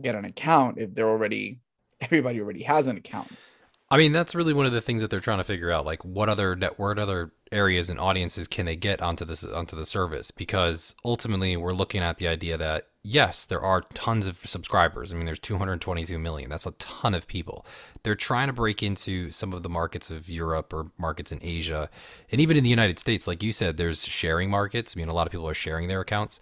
get 0.00 0.14
an 0.14 0.24
account 0.24 0.78
if 0.78 0.94
they're 0.94 1.08
already, 1.08 1.60
everybody 2.00 2.40
already 2.40 2.62
has 2.62 2.86
an 2.88 2.96
account? 2.96 3.54
I 3.92 3.98
mean, 3.98 4.12
that's 4.12 4.34
really 4.34 4.54
one 4.54 4.64
of 4.64 4.72
the 4.72 4.80
things 4.80 5.02
that 5.02 5.10
they're 5.10 5.20
trying 5.20 5.36
to 5.36 5.44
figure 5.44 5.70
out. 5.70 5.84
Like, 5.84 6.02
what 6.02 6.30
other 6.30 6.56
what 6.78 6.98
other 6.98 7.30
areas 7.52 7.90
and 7.90 8.00
audiences 8.00 8.48
can 8.48 8.64
they 8.64 8.74
get 8.74 9.02
onto 9.02 9.26
this 9.26 9.44
onto 9.44 9.76
the 9.76 9.84
service? 9.84 10.30
Because 10.30 10.96
ultimately, 11.04 11.58
we're 11.58 11.74
looking 11.74 12.00
at 12.00 12.16
the 12.16 12.26
idea 12.26 12.56
that 12.56 12.86
yes, 13.02 13.44
there 13.44 13.60
are 13.60 13.82
tons 13.92 14.24
of 14.24 14.38
subscribers. 14.38 15.12
I 15.12 15.16
mean, 15.16 15.26
there's 15.26 15.38
222 15.38 16.18
million. 16.18 16.48
That's 16.48 16.64
a 16.64 16.70
ton 16.72 17.12
of 17.12 17.26
people. 17.26 17.66
They're 18.02 18.14
trying 18.14 18.46
to 18.46 18.54
break 18.54 18.82
into 18.82 19.30
some 19.30 19.52
of 19.52 19.62
the 19.62 19.68
markets 19.68 20.10
of 20.10 20.30
Europe 20.30 20.72
or 20.72 20.90
markets 20.96 21.30
in 21.30 21.40
Asia, 21.42 21.90
and 22.30 22.40
even 22.40 22.56
in 22.56 22.64
the 22.64 22.70
United 22.70 22.98
States. 22.98 23.26
Like 23.26 23.42
you 23.42 23.52
said, 23.52 23.76
there's 23.76 24.06
sharing 24.06 24.48
markets. 24.48 24.94
I 24.96 25.00
mean, 25.00 25.08
a 25.08 25.14
lot 25.14 25.26
of 25.26 25.32
people 25.32 25.50
are 25.50 25.52
sharing 25.52 25.88
their 25.88 26.00
accounts. 26.00 26.40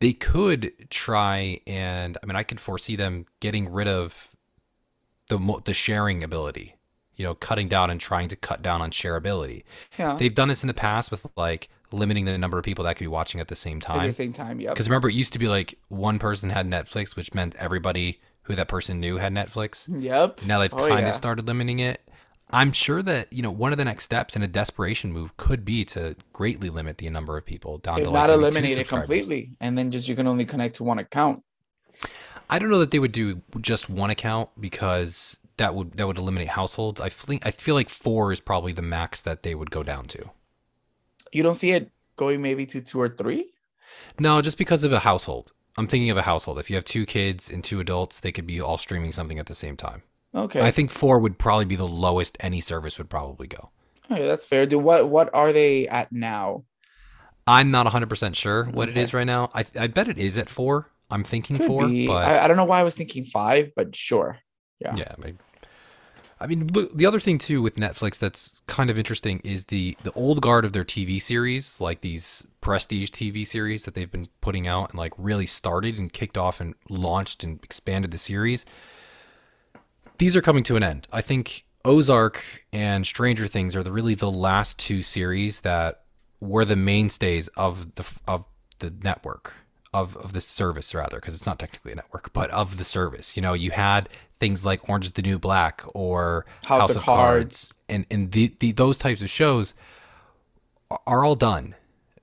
They 0.00 0.14
could 0.14 0.72
try 0.88 1.60
and 1.66 2.16
I 2.22 2.26
mean, 2.26 2.36
I 2.36 2.44
could 2.44 2.60
foresee 2.60 2.96
them 2.96 3.26
getting 3.40 3.70
rid 3.70 3.88
of 3.88 4.30
the 5.26 5.60
the 5.66 5.74
sharing 5.74 6.24
ability 6.24 6.76
you 7.18 7.24
know, 7.24 7.34
cutting 7.34 7.68
down 7.68 7.90
and 7.90 8.00
trying 8.00 8.28
to 8.28 8.36
cut 8.36 8.62
down 8.62 8.80
on 8.80 8.90
shareability. 8.90 9.64
Yeah. 9.98 10.14
They've 10.14 10.34
done 10.34 10.48
this 10.48 10.62
in 10.62 10.68
the 10.68 10.74
past 10.74 11.10
with 11.10 11.26
like 11.36 11.68
limiting 11.92 12.24
the 12.24 12.38
number 12.38 12.58
of 12.58 12.64
people 12.64 12.84
that 12.84 12.94
could 12.94 13.04
be 13.04 13.08
watching 13.08 13.40
at 13.40 13.48
the 13.48 13.56
same 13.56 13.80
time. 13.80 14.00
At 14.00 14.06
the 14.06 14.12
same 14.12 14.32
time, 14.32 14.60
yeah. 14.60 14.70
Because 14.70 14.88
remember, 14.88 15.08
it 15.08 15.14
used 15.14 15.32
to 15.34 15.38
be 15.38 15.48
like 15.48 15.76
one 15.88 16.18
person 16.18 16.48
had 16.48 16.66
Netflix, 16.70 17.16
which 17.16 17.34
meant 17.34 17.56
everybody 17.56 18.20
who 18.42 18.54
that 18.54 18.68
person 18.68 19.00
knew 19.00 19.18
had 19.18 19.34
Netflix. 19.34 19.88
Yep. 20.02 20.44
Now 20.46 20.60
they've 20.60 20.72
oh, 20.72 20.88
kind 20.88 21.00
yeah. 21.00 21.10
of 21.10 21.16
started 21.16 21.46
limiting 21.46 21.80
it. 21.80 22.00
I'm 22.50 22.72
sure 22.72 23.02
that 23.02 23.30
you 23.30 23.42
know 23.42 23.50
one 23.50 23.72
of 23.72 23.78
the 23.78 23.84
next 23.84 24.04
steps 24.04 24.36
in 24.36 24.42
a 24.42 24.46
desperation 24.46 25.12
move 25.12 25.36
could 25.36 25.64
be 25.64 25.84
to 25.86 26.16
greatly 26.32 26.70
limit 26.70 26.96
the 26.98 27.10
number 27.10 27.36
of 27.36 27.44
people 27.44 27.78
down 27.78 27.98
if 27.98 28.06
to 28.06 28.10
not 28.10 28.30
like 28.30 28.38
eliminate 28.38 28.78
it 28.78 28.88
completely, 28.88 29.50
and 29.60 29.76
then 29.76 29.90
just 29.90 30.08
you 30.08 30.16
can 30.16 30.26
only 30.26 30.46
connect 30.46 30.76
to 30.76 30.84
one 30.84 30.98
account. 30.98 31.42
I 32.48 32.58
don't 32.58 32.70
know 32.70 32.78
that 32.78 32.90
they 32.90 32.98
would 32.98 33.12
do 33.12 33.42
just 33.60 33.90
one 33.90 34.08
account 34.08 34.48
because 34.58 35.40
that 35.58 35.74
would 35.74 35.92
that 35.92 36.06
would 36.06 36.18
eliminate 36.18 36.48
households. 36.48 37.00
I 37.00 37.08
feel 37.08 37.38
I 37.42 37.50
feel 37.50 37.74
like 37.74 37.88
four 37.88 38.32
is 38.32 38.40
probably 38.40 38.72
the 38.72 38.82
max 38.82 39.20
that 39.20 39.42
they 39.42 39.54
would 39.54 39.70
go 39.70 39.82
down 39.82 40.06
to. 40.06 40.30
You 41.32 41.42
don't 41.42 41.54
see 41.54 41.72
it 41.72 41.90
going 42.16 42.40
maybe 42.40 42.66
to 42.66 42.80
two 42.80 43.00
or 43.00 43.08
three? 43.08 43.52
No, 44.18 44.40
just 44.40 44.58
because 44.58 44.84
of 44.84 44.92
a 44.92 45.00
household. 45.00 45.52
I'm 45.76 45.86
thinking 45.86 46.10
of 46.10 46.16
a 46.16 46.22
household. 46.22 46.58
If 46.58 46.70
you 46.70 46.76
have 46.76 46.84
two 46.84 47.06
kids 47.06 47.48
and 47.48 47.62
two 47.62 47.78
adults, 47.78 48.18
they 48.20 48.32
could 48.32 48.46
be 48.46 48.60
all 48.60 48.78
streaming 48.78 49.12
something 49.12 49.38
at 49.38 49.46
the 49.46 49.54
same 49.54 49.76
time. 49.76 50.02
Okay. 50.34 50.60
I 50.60 50.72
think 50.72 50.90
four 50.90 51.20
would 51.20 51.38
probably 51.38 51.66
be 51.66 51.76
the 51.76 51.86
lowest 51.86 52.36
any 52.40 52.60
service 52.60 52.98
would 52.98 53.08
probably 53.08 53.46
go. 53.46 53.70
Okay, 54.10 54.26
that's 54.26 54.44
fair. 54.44 54.66
Do 54.66 54.78
what 54.78 55.08
what 55.08 55.32
are 55.34 55.52
they 55.52 55.86
at 55.88 56.10
now? 56.12 56.64
I'm 57.46 57.70
not 57.70 57.86
100% 57.86 58.34
sure 58.34 58.64
what 58.64 58.88
okay. 58.88 59.00
it 59.00 59.02
is 59.02 59.14
right 59.14 59.24
now. 59.24 59.50
I 59.54 59.64
I 59.78 59.86
bet 59.86 60.08
it 60.08 60.18
is 60.18 60.36
at 60.36 60.50
4. 60.50 60.90
I'm 61.10 61.24
thinking 61.24 61.56
Could 61.56 61.66
4, 61.66 61.86
be. 61.88 62.06
but 62.06 62.28
I, 62.28 62.44
I, 62.44 62.48
don't 62.48 62.58
know 62.58 62.66
why 62.66 62.80
I 62.80 62.82
was 62.82 62.94
thinking 62.94 63.24
5, 63.24 63.70
but 63.74 63.96
sure. 63.96 64.38
Yeah. 64.78 64.94
Yeah, 64.94 65.14
I 65.16 65.24
mean, 65.24 65.38
the 66.46 67.04
other 67.06 67.18
thing 67.20 67.38
too 67.38 67.60
with 67.62 67.76
Netflix 67.76 68.18
that's 68.18 68.62
kind 68.66 68.90
of 68.90 68.98
interesting 68.98 69.40
is 69.42 69.66
the 69.66 69.96
the 70.02 70.12
old 70.12 70.40
guard 70.40 70.64
of 70.64 70.72
their 70.72 70.84
TV 70.84 71.20
series, 71.20 71.80
like 71.80 72.00
these 72.00 72.46
prestige 72.60 73.10
TV 73.10 73.46
series 73.46 73.84
that 73.84 73.94
they've 73.94 74.10
been 74.10 74.28
putting 74.40 74.68
out 74.68 74.90
and 74.90 74.98
like 74.98 75.12
really 75.18 75.46
started 75.46 75.98
and 75.98 76.12
kicked 76.12 76.38
off 76.38 76.60
and 76.60 76.74
launched 76.88 77.42
and 77.42 77.58
expanded 77.64 78.10
the 78.10 78.18
series. 78.18 78.64
these 80.18 80.36
are 80.36 80.42
coming 80.42 80.62
to 80.64 80.76
an 80.76 80.82
end. 80.82 81.06
I 81.12 81.20
think 81.20 81.64
Ozark 81.84 82.64
and 82.72 83.06
Stranger 83.06 83.46
Things 83.46 83.74
are 83.74 83.82
the 83.82 83.92
really 83.92 84.14
the 84.14 84.30
last 84.30 84.78
two 84.78 85.02
series 85.02 85.60
that 85.62 86.02
were 86.40 86.64
the 86.64 86.76
mainstays 86.76 87.48
of 87.56 87.94
the 87.96 88.06
of 88.28 88.44
the 88.78 88.94
network 89.02 89.54
of 89.94 90.16
of 90.18 90.32
the 90.32 90.40
service 90.40 90.94
rather 90.94 91.16
because 91.18 91.34
it's 91.34 91.46
not 91.46 91.58
technically 91.58 91.92
a 91.92 91.94
network 91.96 92.32
but 92.32 92.50
of 92.50 92.76
the 92.76 92.84
service 92.84 93.36
you 93.36 93.42
know 93.42 93.54
you 93.54 93.70
had 93.70 94.08
things 94.38 94.64
like 94.64 94.88
orange 94.88 95.06
is 95.06 95.12
the 95.12 95.22
new 95.22 95.38
black 95.38 95.82
or 95.94 96.44
House 96.64 96.82
house, 96.82 96.90
of 96.90 96.96
of, 96.98 97.02
cards. 97.04 97.68
Cards. 97.68 97.74
and 97.88 98.06
and 98.10 98.32
the, 98.32 98.54
the 98.60 98.72
those 98.72 98.98
types 98.98 99.22
of 99.22 99.30
shows 99.30 99.74
are 101.06 101.24
all 101.24 101.34
done 101.34 101.74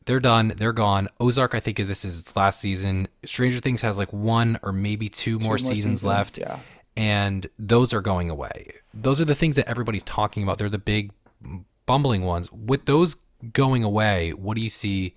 they're 0.06 0.20
done 0.20 0.54
they're 0.58 0.72
gone 0.74 1.08
ozark 1.20 1.56
i 1.56 1.60
think 1.60 1.80
is 1.80 1.88
this 1.88 2.06
is 2.06 2.20
its 2.20 2.36
last 2.36 2.60
season 2.60 3.08
stranger 3.26 3.60
things 3.60 3.82
has 3.82 3.98
like 3.98 4.12
one 4.14 4.60
or 4.64 4.72
maybe 4.72 5.10
two, 5.10 5.40
more, 5.40 5.58
seasons, 5.58 6.04
left 6.04 6.38
Yeah. 6.38 6.60
and 6.96 7.46
those 7.58 7.94
are 7.94 8.02
going 8.02 8.30
away. 8.30 8.72
Those 8.94 9.20
are 9.20 9.26
the 9.26 9.36
things 9.36 9.56
that 9.58 9.68
everybody's 9.68 10.04
talking 10.04 10.44
about. 10.44 10.58
They're 10.60 10.70
the 10.70 10.78
big 10.78 11.12
bumbling 11.86 12.24
ones. 12.24 12.52
With 12.52 12.86
those 12.86 13.16
going 13.54 13.84
away, 13.84 14.32
what 14.32 14.56
do 14.56 14.62
you 14.62 14.70
see 14.70 15.16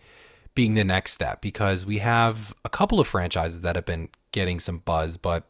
being 0.59 0.75
the 0.75 0.83
next 0.83 1.13
step? 1.13 1.41
Because 1.41 1.87
we 1.87 1.99
have 1.99 2.53
a 2.65 2.69
couple 2.69 2.99
of 2.99 3.07
franchises 3.07 3.61
that 3.61 3.77
have 3.77 3.85
been 3.85 4.09
getting 4.33 4.59
some 4.59 4.79
buzz, 4.79 5.17
but 5.17 5.45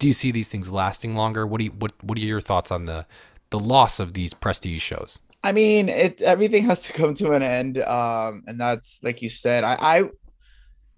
do 0.00 0.08
you 0.08 0.12
see 0.12 0.32
these 0.32 0.48
things 0.48 0.68
lasting 0.68 1.14
longer? 1.14 1.46
What 1.46 1.58
do 1.60 1.66
you 1.66 1.70
what 1.70 1.92
what 2.02 2.18
are 2.18 2.20
your 2.20 2.40
thoughts 2.40 2.72
on 2.72 2.86
the 2.86 3.06
the 3.50 3.60
loss 3.60 4.00
of 4.00 4.14
these 4.14 4.34
prestige 4.34 4.82
shows? 4.82 5.20
I 5.44 5.52
mean, 5.52 5.88
it 5.88 6.20
everything 6.22 6.64
has 6.64 6.82
to 6.86 6.92
come 6.92 7.14
to 7.14 7.30
an 7.30 7.42
end. 7.44 7.78
Um, 7.78 8.42
and 8.48 8.60
that's 8.60 9.00
like 9.04 9.22
you 9.22 9.28
said, 9.28 9.62
I, 9.62 9.76
I 9.80 9.96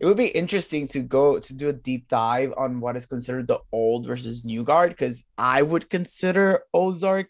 it 0.00 0.06
would 0.06 0.16
be 0.16 0.28
interesting 0.28 0.88
to 0.88 1.00
go 1.00 1.38
to 1.38 1.52
do 1.52 1.68
a 1.68 1.74
deep 1.74 2.08
dive 2.08 2.54
on 2.56 2.80
what 2.80 2.96
is 2.96 3.04
considered 3.04 3.46
the 3.46 3.60
old 3.72 4.06
versus 4.06 4.42
new 4.42 4.64
guard, 4.64 4.88
because 4.88 5.22
I 5.36 5.60
would 5.60 5.90
consider 5.90 6.62
Ozark 6.72 7.28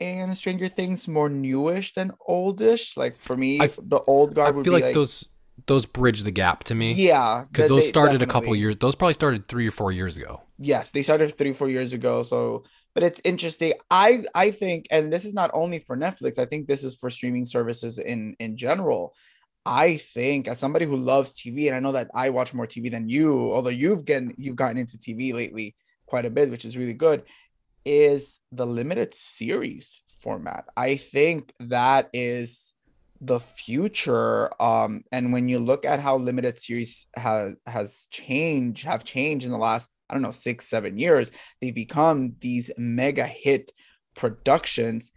and 0.00 0.36
Stranger 0.36 0.68
Things 0.68 1.06
more 1.08 1.28
newish 1.28 1.94
than 1.94 2.12
oldish. 2.26 2.96
Like 2.96 3.18
for 3.20 3.36
me, 3.36 3.60
I 3.60 3.66
the 3.66 4.00
old 4.06 4.34
guard 4.34 4.48
I 4.48 4.50
would 4.56 4.64
feel 4.64 4.72
be 4.74 4.76
like, 4.80 4.84
like, 4.84 4.94
those 4.94 5.28
those 5.66 5.84
bridge 5.86 6.22
the 6.22 6.30
gap 6.30 6.64
to 6.64 6.74
me. 6.74 6.92
yeah, 6.92 7.44
Because 7.50 7.68
those 7.68 7.82
they- 7.82 7.88
started 7.88 8.22
a 8.22 8.26
couple 8.26 8.54
years. 8.56 8.76
Those 8.78 8.94
probably 8.94 9.14
started 9.14 9.46
three 9.46 9.68
or 9.68 9.70
four 9.70 9.92
years 9.92 10.16
ago. 10.16 10.40
yes 10.58 10.90
they 10.90 11.02
started 11.02 11.36
three 11.36 11.52
four 11.54 11.68
years 11.70 11.92
ago 11.94 12.22
so 12.22 12.64
but 12.94 13.02
it's 13.02 13.20
interesting 13.24 13.72
i 13.90 14.08
i 14.34 14.50
think 14.50 14.80
and 14.90 15.10
this 15.12 15.24
is 15.24 15.32
not 15.40 15.50
only 15.54 15.78
for 15.86 15.96
netflix 15.96 16.38
i 16.38 16.44
think 16.50 16.66
this 16.66 16.82
is 16.84 16.92
for 17.00 17.08
streaming 17.08 17.46
services 17.46 17.98
in 18.12 18.20
in 18.44 18.50
general 18.66 19.02
i 19.64 19.96
think 20.14 20.48
as 20.48 20.58
somebody 20.58 20.84
who 20.90 20.96
loves 21.12 21.32
tv 21.32 21.66
and 21.68 21.74
i 21.76 21.80
know 21.84 21.92
that 21.92 22.08
i 22.14 22.28
watch 22.28 22.52
more 22.52 22.66
tv 22.66 22.90
than 22.90 23.08
you 23.08 23.30
although 23.54 23.76
you've 23.82 24.04
gotten 24.04 24.34
you've 24.36 24.60
gotten 24.62 24.76
into 24.82 24.98
tv 24.98 25.32
lately 25.40 25.74
quite 26.12 26.26
a 26.26 26.34
bit 26.38 26.50
which 26.50 26.64
is 26.68 26.76
really 26.80 26.98
good 27.06 27.22
is 27.84 28.40
the 28.52 28.66
limited 28.66 29.14
series 29.14 30.02
format. 30.20 30.66
I 30.76 30.96
think 30.96 31.52
that 31.60 32.10
is 32.12 32.74
the 33.22 33.38
future 33.38 34.50
um 34.62 35.04
and 35.12 35.30
when 35.30 35.46
you 35.46 35.58
look 35.58 35.84
at 35.84 36.00
how 36.00 36.16
limited 36.16 36.56
series 36.56 37.06
has 37.14 37.54
has 37.66 38.08
changed 38.10 38.82
have 38.84 39.04
changed 39.04 39.44
in 39.44 39.52
the 39.52 39.58
last 39.58 39.90
i 40.08 40.14
don't 40.14 40.22
know 40.22 40.30
six 40.30 40.66
seven 40.66 40.98
years 40.98 41.30
they 41.60 41.70
become 41.70 42.34
these 42.40 42.70
mega 42.78 43.26
hit 43.26 43.72
productions 44.14 45.12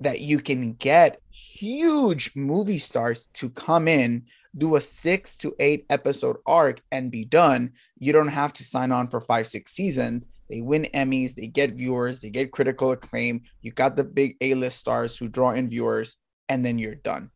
that 0.00 0.22
you 0.22 0.38
can 0.38 0.72
get 0.72 1.20
huge 1.30 2.32
movie 2.34 2.78
stars 2.78 3.28
to 3.34 3.50
come 3.50 3.86
in 3.88 4.24
do 4.56 4.76
a 4.76 4.80
six 4.80 5.36
to 5.36 5.54
eight 5.58 5.84
episode 5.90 6.36
arc 6.46 6.80
and 6.90 7.10
be 7.10 7.24
done. 7.24 7.72
You 7.98 8.12
don't 8.12 8.28
have 8.28 8.52
to 8.54 8.64
sign 8.64 8.92
on 8.92 9.08
for 9.08 9.20
five 9.20 9.46
six 9.46 9.72
seasons 9.72 10.28
they 10.48 10.60
win 10.62 10.86
emmys 10.94 11.34
they 11.34 11.46
get 11.46 11.72
viewers 11.72 12.20
they 12.20 12.30
get 12.30 12.52
critical 12.52 12.90
acclaim. 12.92 13.42
You 13.62 13.72
got 13.72 13.96
the 13.96 14.04
big 14.04 14.36
a-list 14.40 14.78
stars 14.78 15.16
who 15.16 15.28
draw 15.28 15.50
in 15.50 15.68
viewers 15.68 16.16
and 16.48 16.64
then 16.64 16.78
you're 16.78 16.94
done. 16.94 17.30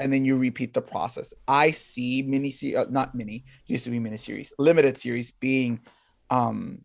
And 0.00 0.12
then 0.12 0.24
you 0.24 0.36
repeat 0.36 0.72
the 0.74 0.82
process. 0.82 1.32
I 1.46 1.70
see 1.70 2.22
mini 2.22 2.50
se- 2.50 2.74
uh, 2.74 2.86
not 2.90 3.14
mini 3.14 3.44
used 3.66 3.84
to 3.84 3.90
be 3.90 3.98
mini 4.00 4.16
series 4.16 4.52
limited 4.58 4.96
series 4.98 5.30
being 5.30 5.80
um 6.30 6.84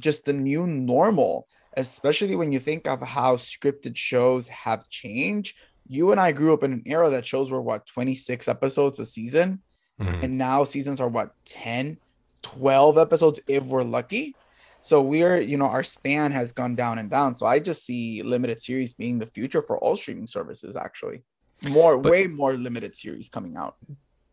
just 0.00 0.24
the 0.24 0.32
new 0.32 0.66
normal 0.66 1.46
especially 1.76 2.34
when 2.34 2.50
you 2.50 2.58
think 2.58 2.88
of 2.88 3.00
how 3.02 3.36
scripted 3.36 3.96
shows 3.96 4.48
have 4.48 4.88
changed. 4.88 5.56
You 5.86 6.10
and 6.12 6.20
i 6.20 6.32
grew 6.32 6.52
up 6.52 6.64
in 6.64 6.72
an 6.72 6.82
era 6.86 7.08
that 7.10 7.24
shows 7.24 7.50
were 7.50 7.62
what 7.62 7.86
26 7.86 8.48
episodes 8.48 8.98
a 8.98 9.04
season? 9.06 9.62
Mhm. 10.00 10.22
and 10.22 10.38
now 10.38 10.62
seasons 10.64 11.00
are 11.00 11.08
what 11.08 11.34
10 11.44 11.98
12 12.42 12.98
episodes 12.98 13.40
if 13.48 13.64
we're 13.66 13.82
lucky 13.82 14.34
so 14.80 15.02
we're 15.02 15.40
you 15.40 15.56
know 15.56 15.66
our 15.66 15.82
span 15.82 16.32
has 16.32 16.52
gone 16.52 16.74
down 16.74 16.98
and 16.98 17.10
down 17.10 17.34
so 17.36 17.46
i 17.46 17.58
just 17.58 17.84
see 17.84 18.22
limited 18.22 18.60
series 18.60 18.92
being 18.92 19.18
the 19.18 19.26
future 19.26 19.60
for 19.62 19.78
all 19.78 19.96
streaming 19.96 20.26
services 20.26 20.76
actually 20.76 21.22
more 21.62 21.98
But- 21.98 22.12
way 22.12 22.26
more 22.26 22.56
limited 22.56 22.94
series 22.94 23.28
coming 23.28 23.56
out 23.56 23.76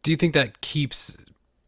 Do 0.04 0.12
you 0.12 0.18
think 0.18 0.34
that 0.36 0.62
keeps 0.62 1.18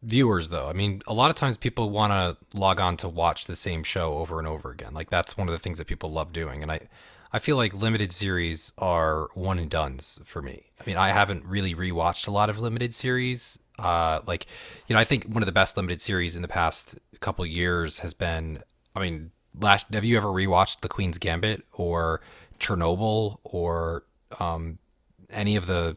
viewers 0.02 0.50
though? 0.50 0.68
I 0.68 0.72
mean, 0.72 1.02
a 1.08 1.12
lot 1.12 1.28
of 1.30 1.34
times 1.34 1.56
people 1.56 1.90
want 1.90 2.12
to 2.12 2.36
log 2.56 2.80
on 2.80 2.96
to 2.98 3.08
watch 3.08 3.46
the 3.46 3.56
same 3.56 3.82
show 3.82 4.14
over 4.14 4.38
and 4.38 4.46
over 4.46 4.70
again. 4.70 4.94
Like 4.94 5.10
that's 5.10 5.36
one 5.36 5.48
of 5.48 5.52
the 5.52 5.58
things 5.58 5.78
that 5.78 5.88
people 5.88 6.12
love 6.12 6.32
doing, 6.32 6.62
and 6.62 6.70
I, 6.70 6.78
I 7.32 7.40
feel 7.40 7.56
like 7.56 7.74
limited 7.74 8.12
series 8.12 8.72
are 8.78 9.28
one 9.34 9.58
and 9.58 9.68
duns 9.68 10.20
for 10.24 10.40
me. 10.40 10.66
I 10.80 10.84
mean, 10.86 10.96
I 10.96 11.08
haven't 11.08 11.44
really 11.44 11.74
rewatched 11.74 12.28
a 12.28 12.30
lot 12.30 12.48
of 12.48 12.60
limited 12.60 12.94
series. 12.94 13.58
Uh, 13.78 14.20
like, 14.26 14.46
you 14.86 14.94
know, 14.94 15.00
I 15.00 15.04
think 15.04 15.26
one 15.26 15.42
of 15.42 15.46
the 15.46 15.52
best 15.52 15.76
limited 15.76 16.00
series 16.00 16.36
in 16.36 16.42
the 16.42 16.48
past 16.48 16.96
couple 17.20 17.44
years 17.46 18.00
has 18.00 18.14
been. 18.14 18.62
I 18.96 19.00
mean, 19.00 19.30
last 19.60 19.92
have 19.94 20.04
you 20.04 20.16
ever 20.16 20.28
rewatched 20.28 20.80
The 20.80 20.88
Queen's 20.88 21.18
Gambit 21.18 21.62
or 21.72 22.20
Chernobyl 22.58 23.38
or 23.44 24.04
um, 24.40 24.78
any 25.30 25.56
of 25.56 25.66
the 25.66 25.96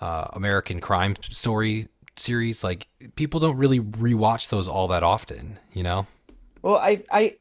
uh, 0.00 0.28
American 0.32 0.80
Crime 0.80 1.16
Story 1.22 1.88
series? 2.16 2.62
Like, 2.62 2.86
people 3.16 3.40
don't 3.40 3.56
really 3.56 3.80
rewatch 3.80 4.48
those 4.48 4.68
all 4.68 4.88
that 4.88 5.02
often, 5.02 5.58
you 5.72 5.82
know? 5.82 6.06
Well, 6.62 6.76
I, 6.76 7.02
I, 7.10 7.36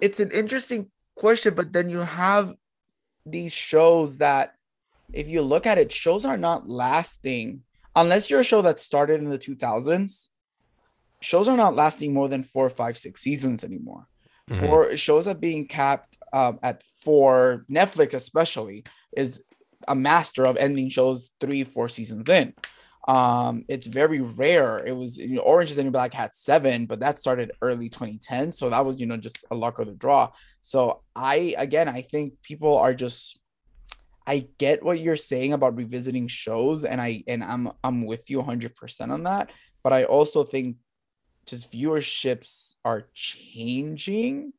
it's 0.00 0.20
an 0.20 0.30
interesting 0.30 0.90
question, 1.16 1.54
but 1.54 1.72
then 1.72 1.88
you 1.88 2.00
have 2.00 2.54
these 3.24 3.52
shows 3.52 4.18
that, 4.18 4.54
if 5.12 5.28
you 5.28 5.42
look 5.42 5.66
at 5.66 5.78
it, 5.78 5.92
shows 5.92 6.24
are 6.24 6.36
not 6.36 6.68
lasting 6.68 7.62
unless 7.96 8.28
you're 8.30 8.40
a 8.40 8.44
show 8.44 8.62
that 8.62 8.78
started 8.78 9.20
in 9.20 9.30
the 9.30 9.38
2000s. 9.38 10.28
Shows 11.20 11.48
are 11.48 11.56
not 11.56 11.74
lasting 11.74 12.12
more 12.12 12.28
than 12.28 12.42
four, 12.42 12.68
five, 12.68 12.98
six 12.98 13.22
seasons 13.22 13.64
anymore. 13.64 14.06
Mhm. 14.50 14.60
For 14.60 14.96
shows 14.96 15.26
are 15.26 15.34
being 15.34 15.66
capped 15.66 16.18
um, 16.32 16.58
at 16.62 16.82
four. 17.02 17.64
Netflix, 17.70 18.12
especially, 18.12 18.84
is 19.16 19.40
a 19.88 19.94
master 19.94 20.44
of 20.44 20.56
ending 20.58 20.90
shows 20.90 21.30
three, 21.40 21.64
four 21.64 21.88
seasons 21.88 22.28
in. 22.28 22.52
Um, 23.06 23.64
it's 23.68 23.86
very 23.86 24.20
rare. 24.20 24.84
It 24.84 24.92
was 24.92 25.18
you 25.18 25.36
know, 25.36 25.42
Orange 25.42 25.70
is 25.70 25.76
the 25.76 25.84
New 25.84 25.90
Black 25.90 26.14
had 26.14 26.34
seven, 26.34 26.86
but 26.86 27.00
that 27.00 27.18
started 27.18 27.52
early 27.62 27.88
2010. 27.88 28.52
So 28.52 28.70
that 28.70 28.84
was, 28.84 28.98
you 28.98 29.06
know, 29.06 29.16
just 29.16 29.44
a 29.50 29.54
luck 29.54 29.78
of 29.78 29.86
the 29.86 29.92
draw. 29.94 30.30
So 30.62 31.02
I 31.14 31.54
again 31.58 31.88
I 31.88 32.02
think 32.02 32.34
people 32.42 32.76
are 32.78 32.94
just 32.94 33.38
I 34.26 34.48
get 34.58 34.82
what 34.82 35.00
you're 35.00 35.16
saying 35.16 35.52
about 35.52 35.76
revisiting 35.76 36.28
shows, 36.28 36.84
and 36.84 37.00
I 37.00 37.24
and 37.26 37.44
I'm 37.44 37.70
I'm 37.82 38.06
with 38.06 38.30
you 38.30 38.42
100% 38.42 39.10
on 39.10 39.24
that. 39.24 39.50
But 39.82 39.92
I 39.92 40.04
also 40.04 40.44
think 40.44 40.76
just 41.46 41.70
viewerships 41.70 42.76
are 42.84 43.08
changing, 43.12 44.52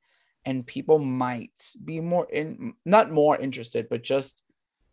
and 0.45 0.65
people 0.65 1.00
might 1.00 1.74
be 1.84 2.00
more 2.00 2.27
in 2.31 2.74
not 2.86 3.12
more 3.12 3.38
interested, 3.38 3.89
but 3.89 4.03
just 4.03 4.43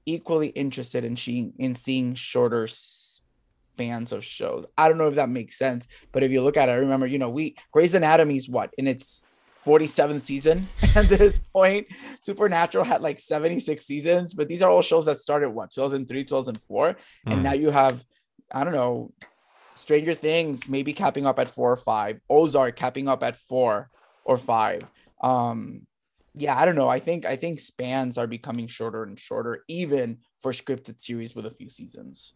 equally 0.07 0.49
interested 0.49 1.05
in 1.05 1.17
seeing 1.17 1.53
in 1.59 1.75
seeing 1.75 2.15
shorter 2.15 2.67
spans 2.67 4.13
of 4.13 4.25
shows. 4.25 4.65
I 4.79 4.89
don't 4.89 4.99
know 4.99 5.09
if 5.09 5.17
that 5.17 5.29
makes 5.29 5.59
sense, 5.59 5.87
but 6.13 6.23
if 6.23 6.31
you 6.31 6.43
look 6.43 6.57
at 6.57 6.69
it, 6.69 6.73
I 6.73 6.77
remember, 6.77 7.07
you 7.07 7.19
know, 7.19 7.31
we 7.31 7.57
Grey's 7.73 7.95
Anatomy 7.95 8.37
is 8.37 8.49
what 8.49 8.73
in 8.79 8.87
its 8.87 9.25
47th 9.65 10.23
season 10.23 10.69
at 10.97 11.09
this 11.09 11.39
point. 11.55 11.87
Supernatural 12.21 12.85
had 12.85 13.01
like 13.01 13.19
76 13.19 13.85
seasons, 13.85 14.35
but 14.35 14.49
these 14.49 14.63
are 14.63 14.71
all 14.71 14.83
shows 14.83 15.07
that 15.07 15.17
started 15.19 15.51
what 15.51 15.71
2003, 15.71 16.25
2004, 16.25 16.97
and 17.27 17.41
Mm. 17.41 17.43
now 17.43 17.53
you 17.53 17.71
have, 17.71 18.05
I 18.53 18.65
don't 18.65 18.73
know, 18.73 19.13
Stranger 19.75 20.15
Things 20.15 20.69
maybe 20.69 20.93
capping 20.93 21.27
up 21.27 21.39
at 21.39 21.49
four 21.49 21.73
or 21.73 21.77
five, 21.77 22.21
Ozark 22.29 22.77
capping 22.77 23.09
up 23.09 23.23
at 23.23 23.37
four 23.37 23.89
or 24.25 24.37
five. 24.37 24.83
Um, 25.23 25.87
yeah, 26.35 26.59
I 26.59 26.65
don't 26.65 26.77
know. 26.77 26.89
I 26.89 26.99
think 26.99 27.25
I 27.27 27.37
think 27.37 27.61
spans 27.61 28.19
are 28.19 28.27
becoming 28.27 28.67
shorter 28.67 29.03
and 29.03 29.19
shorter, 29.19 29.65
even 29.69 30.19
for 30.41 30.53
scripted 30.53 30.99
series 30.99 31.35
with 31.35 31.47
a 31.47 31.51
few 31.51 31.71
seasons. 31.71 32.33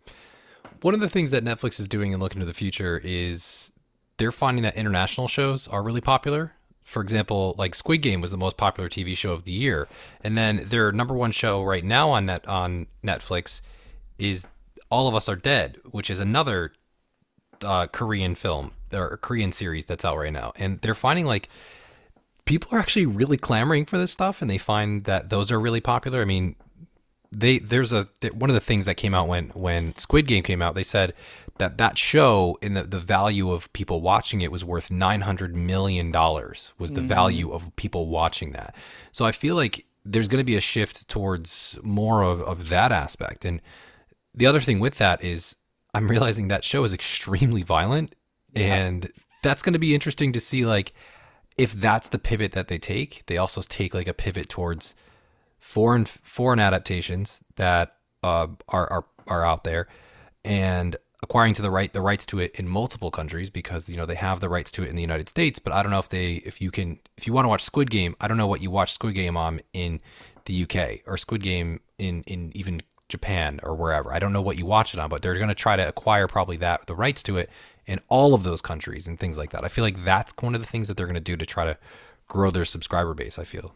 One 0.82 0.94
of 0.94 1.00
the 1.00 1.08
things 1.08 1.30
that 1.30 1.44
Netflix 1.44 1.78
is 1.80 1.88
doing 1.88 2.12
and 2.12 2.22
looking 2.22 2.40
to 2.40 2.46
the 2.46 2.54
future 2.54 3.00
is 3.02 3.72
they're 4.18 4.32
finding 4.32 4.62
that 4.64 4.76
international 4.76 5.28
shows 5.28 5.66
are 5.68 5.82
really 5.82 6.00
popular. 6.00 6.52
For 6.86 7.02
example, 7.02 7.56
like 7.58 7.74
Squid 7.74 8.00
Game 8.00 8.20
was 8.20 8.30
the 8.30 8.36
most 8.36 8.56
popular 8.56 8.88
TV 8.88 9.16
show 9.16 9.32
of 9.32 9.42
the 9.42 9.50
year, 9.50 9.88
and 10.22 10.38
then 10.38 10.60
their 10.66 10.92
number 10.92 11.14
one 11.14 11.32
show 11.32 11.64
right 11.64 11.84
now 11.84 12.10
on 12.10 12.26
net 12.26 12.46
on 12.46 12.86
Netflix 13.04 13.60
is 14.20 14.46
All 14.88 15.08
of 15.08 15.14
Us 15.16 15.28
Are 15.28 15.34
Dead, 15.34 15.78
which 15.90 16.10
is 16.10 16.20
another 16.20 16.72
uh, 17.64 17.88
Korean 17.88 18.36
film 18.36 18.70
or 18.92 19.16
Korean 19.16 19.50
series 19.50 19.84
that's 19.86 20.04
out 20.04 20.16
right 20.16 20.32
now, 20.32 20.52
and 20.54 20.80
they're 20.80 20.94
finding 20.94 21.26
like 21.26 21.48
people 22.44 22.70
are 22.72 22.78
actually 22.78 23.06
really 23.06 23.36
clamoring 23.36 23.84
for 23.84 23.98
this 23.98 24.12
stuff, 24.12 24.40
and 24.40 24.48
they 24.48 24.56
find 24.56 25.04
that 25.04 25.28
those 25.28 25.50
are 25.50 25.58
really 25.58 25.80
popular. 25.80 26.22
I 26.22 26.24
mean, 26.24 26.54
they 27.32 27.58
there's 27.58 27.92
a 27.92 28.08
one 28.32 28.48
of 28.48 28.54
the 28.54 28.60
things 28.60 28.84
that 28.84 28.94
came 28.94 29.12
out 29.12 29.26
when 29.26 29.48
when 29.50 29.96
Squid 29.98 30.28
Game 30.28 30.44
came 30.44 30.62
out. 30.62 30.76
They 30.76 30.84
said 30.84 31.14
that 31.58 31.78
that 31.78 31.98
show 31.98 32.58
in 32.60 32.74
the, 32.74 32.82
the 32.82 32.98
value 32.98 33.50
of 33.50 33.72
people 33.72 34.00
watching 34.00 34.42
it 34.42 34.52
was 34.52 34.64
worth 34.64 34.90
900 34.90 35.54
million 35.54 36.10
dollars 36.10 36.72
was 36.78 36.92
the 36.92 37.00
mm-hmm. 37.00 37.08
value 37.08 37.52
of 37.52 37.74
people 37.76 38.08
watching 38.08 38.52
that 38.52 38.74
so 39.12 39.24
i 39.24 39.32
feel 39.32 39.54
like 39.56 39.84
there's 40.04 40.28
going 40.28 40.40
to 40.40 40.44
be 40.44 40.56
a 40.56 40.60
shift 40.60 41.08
towards 41.08 41.78
more 41.82 42.22
of, 42.22 42.40
of 42.42 42.68
that 42.68 42.92
aspect 42.92 43.44
and 43.44 43.60
the 44.34 44.46
other 44.46 44.60
thing 44.60 44.80
with 44.80 44.98
that 44.98 45.22
is 45.22 45.56
i'm 45.94 46.08
realizing 46.08 46.48
that 46.48 46.64
show 46.64 46.84
is 46.84 46.92
extremely 46.92 47.62
violent 47.62 48.14
yeah. 48.52 48.74
and 48.74 49.10
that's 49.42 49.62
going 49.62 49.72
to 49.72 49.78
be 49.78 49.94
interesting 49.94 50.32
to 50.32 50.40
see 50.40 50.66
like 50.66 50.92
if 51.58 51.72
that's 51.72 52.10
the 52.10 52.18
pivot 52.18 52.52
that 52.52 52.68
they 52.68 52.78
take 52.78 53.22
they 53.26 53.38
also 53.38 53.60
take 53.62 53.94
like 53.94 54.08
a 54.08 54.14
pivot 54.14 54.48
towards 54.48 54.94
foreign 55.58 56.04
foreign 56.04 56.60
adaptations 56.60 57.40
that 57.56 57.96
uh, 58.22 58.46
are 58.68 58.90
are 58.92 59.04
are 59.26 59.44
out 59.44 59.64
there 59.64 59.88
and 60.44 60.96
acquiring 61.26 61.54
to 61.54 61.62
the 61.62 61.70
right 61.72 61.92
the 61.92 62.00
rights 62.00 62.24
to 62.24 62.38
it 62.38 62.54
in 62.54 62.68
multiple 62.68 63.10
countries 63.10 63.50
because 63.50 63.88
you 63.88 63.96
know 63.96 64.06
they 64.06 64.14
have 64.14 64.38
the 64.38 64.48
rights 64.48 64.70
to 64.70 64.84
it 64.84 64.88
in 64.88 64.94
the 64.94 65.02
United 65.02 65.28
States. 65.28 65.58
But 65.58 65.72
I 65.72 65.82
don't 65.82 65.90
know 65.90 65.98
if 65.98 66.08
they 66.08 66.34
if 66.50 66.60
you 66.60 66.70
can 66.70 67.00
if 67.16 67.26
you 67.26 67.32
want 67.32 67.46
to 67.46 67.48
watch 67.48 67.64
Squid 67.64 67.90
Game, 67.90 68.14
I 68.20 68.28
don't 68.28 68.36
know 68.36 68.46
what 68.46 68.62
you 68.62 68.70
watch 68.70 68.92
Squid 68.92 69.14
Game 69.16 69.36
on 69.36 69.60
in 69.72 70.00
the 70.44 70.62
UK 70.62 71.00
or 71.04 71.16
Squid 71.16 71.42
Game 71.42 71.80
in 71.98 72.22
in 72.28 72.52
even 72.54 72.80
Japan 73.08 73.58
or 73.64 73.74
wherever. 73.74 74.12
I 74.12 74.20
don't 74.20 74.32
know 74.32 74.40
what 74.42 74.56
you 74.56 74.66
watch 74.66 74.94
it 74.94 75.00
on, 75.00 75.10
but 75.10 75.20
they're 75.20 75.34
going 75.34 75.48
to 75.48 75.54
try 75.54 75.74
to 75.74 75.86
acquire 75.88 76.28
probably 76.28 76.56
that 76.58 76.86
the 76.86 76.94
rights 76.94 77.24
to 77.24 77.38
it 77.38 77.50
in 77.86 77.98
all 78.08 78.32
of 78.32 78.44
those 78.44 78.60
countries 78.60 79.08
and 79.08 79.18
things 79.18 79.36
like 79.36 79.50
that. 79.50 79.64
I 79.64 79.68
feel 79.68 79.84
like 79.84 79.98
that's 80.04 80.32
one 80.40 80.54
of 80.54 80.60
the 80.60 80.66
things 80.66 80.86
that 80.86 80.96
they're 80.96 81.06
going 81.06 81.14
to 81.14 81.20
do 81.20 81.36
to 81.36 81.46
try 81.46 81.64
to 81.64 81.76
grow 82.28 82.52
their 82.52 82.64
subscriber 82.64 83.14
base. 83.14 83.36
I 83.36 83.44
feel. 83.44 83.74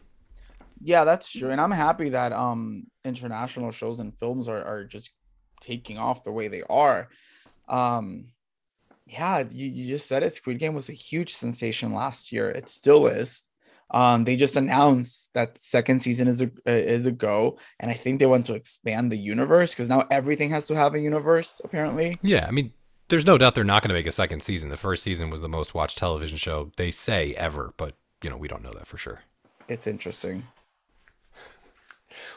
Yeah, 0.79 1.03
that's 1.03 1.29
true, 1.31 1.49
and 1.49 1.59
I'm 1.59 1.71
happy 1.71 2.09
that 2.09 2.31
um 2.31 2.87
international 3.03 3.71
shows 3.71 3.99
and 3.99 4.17
films 4.17 4.47
are 4.47 4.63
are 4.63 4.85
just 4.85 5.11
taking 5.59 5.97
off 5.97 6.23
the 6.23 6.31
way 6.31 6.47
they 6.47 6.63
are 6.69 7.09
um, 7.71 8.25
yeah, 9.07 9.43
you, 9.49 9.69
you 9.69 9.87
just 9.87 10.07
said 10.07 10.23
it. 10.23 10.33
Squid 10.33 10.59
Game 10.59 10.73
was 10.73 10.89
a 10.89 10.93
huge 10.93 11.33
sensation 11.33 11.93
last 11.93 12.31
year. 12.31 12.49
It 12.49 12.69
still 12.69 13.07
is. 13.07 13.45
Um, 13.93 14.23
they 14.23 14.37
just 14.37 14.55
announced 14.55 15.31
that 15.33 15.57
second 15.57 16.01
season 16.01 16.27
is 16.29 16.41
a 16.41 16.49
is 16.65 17.05
a 17.05 17.11
go, 17.11 17.57
and 17.79 17.91
I 17.91 17.93
think 17.93 18.19
they 18.19 18.25
want 18.25 18.45
to 18.45 18.53
expand 18.53 19.11
the 19.11 19.17
universe 19.17 19.73
because 19.73 19.89
now 19.89 20.05
everything 20.09 20.49
has 20.51 20.65
to 20.67 20.75
have 20.75 20.93
a 20.93 20.99
universe. 20.99 21.59
Apparently, 21.63 22.17
yeah. 22.21 22.45
I 22.47 22.51
mean, 22.51 22.71
there's 23.09 23.25
no 23.25 23.37
doubt 23.37 23.53
they're 23.53 23.65
not 23.65 23.83
going 23.83 23.89
to 23.89 23.93
make 23.93 24.07
a 24.07 24.11
second 24.11 24.41
season. 24.41 24.69
The 24.69 24.77
first 24.77 25.03
season 25.03 25.29
was 25.29 25.41
the 25.41 25.49
most 25.49 25.73
watched 25.73 25.97
television 25.97 26.37
show 26.37 26.71
they 26.77 26.89
say 26.89 27.33
ever, 27.35 27.73
but 27.75 27.97
you 28.23 28.29
know 28.29 28.37
we 28.37 28.47
don't 28.47 28.63
know 28.63 28.73
that 28.73 28.87
for 28.87 28.97
sure. 28.97 29.23
It's 29.67 29.87
interesting. 29.87 30.47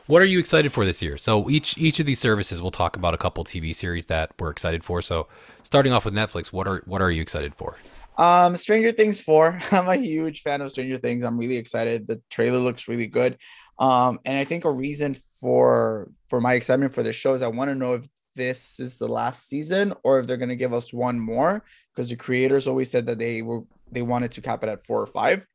What 0.07 0.23
are 0.23 0.27
you 0.27 0.39
excited 0.39 0.73
for 0.73 0.85
this 0.85 1.03
year? 1.03 1.17
So 1.17 1.49
each 1.51 1.79
each 1.79 2.01
of 2.01 2.07
these 2.07 2.19
services 2.19 2.61
we'll 2.61 2.71
talk 2.71 2.97
about 2.97 3.15
a 3.15 3.19
couple 3.19 3.45
TV 3.45 3.75
series 3.75 4.07
that 4.07 4.33
we're 4.39 4.51
excited 4.51 4.85
for. 4.85 5.03
So 5.03 5.29
starting 5.63 5.93
off 5.93 6.05
with 6.05 6.15
Netflix, 6.15 6.53
what 6.53 6.67
are 6.67 6.83
what 6.87 7.03
are 7.03 7.11
you 7.11 7.23
excited 7.23 7.55
for? 7.55 7.77
Um, 8.17 8.55
Stranger 8.57 8.93
Things 8.93 9.21
4. 9.21 9.61
I'm 9.73 9.89
a 9.89 9.97
huge 9.97 10.43
fan 10.43 10.61
of 10.61 10.71
Stranger 10.71 10.99
Things. 10.99 11.25
I'm 11.25 11.39
really 11.39 11.57
excited. 11.57 12.07
The 12.07 12.21
trailer 12.31 12.59
looks 12.59 12.87
really 12.87 13.07
good. 13.07 13.39
Um, 13.79 14.21
and 14.25 14.39
I 14.39 14.45
think 14.45 14.65
a 14.65 14.71
reason 14.71 15.15
for 15.15 16.11
for 16.29 16.41
my 16.41 16.55
excitement 16.55 16.95
for 16.95 17.03
the 17.03 17.13
show 17.13 17.35
is 17.35 17.43
I 17.43 17.49
want 17.49 17.71
to 17.71 17.75
know 17.75 17.95
if 17.95 18.07
this 18.37 18.81
is 18.81 18.99
the 18.99 19.09
last 19.09 19.49
season 19.49 19.95
or 20.03 20.21
if 20.21 20.27
they're 20.27 20.37
going 20.37 20.49
to 20.49 20.57
give 20.57 20.73
us 20.73 20.93
one 20.93 21.19
more 21.19 21.65
because 21.93 22.09
the 22.09 22.17
creators 22.17 22.67
always 22.67 22.91
said 22.91 23.07
that 23.07 23.19
they 23.19 23.43
were 23.43 23.63
they 23.91 24.03
wanted 24.03 24.33
to 24.33 24.41
cap 24.41 24.63
it 24.63 24.69
at 24.69 24.85
four 24.85 25.01
or 25.01 25.07
five. 25.07 25.47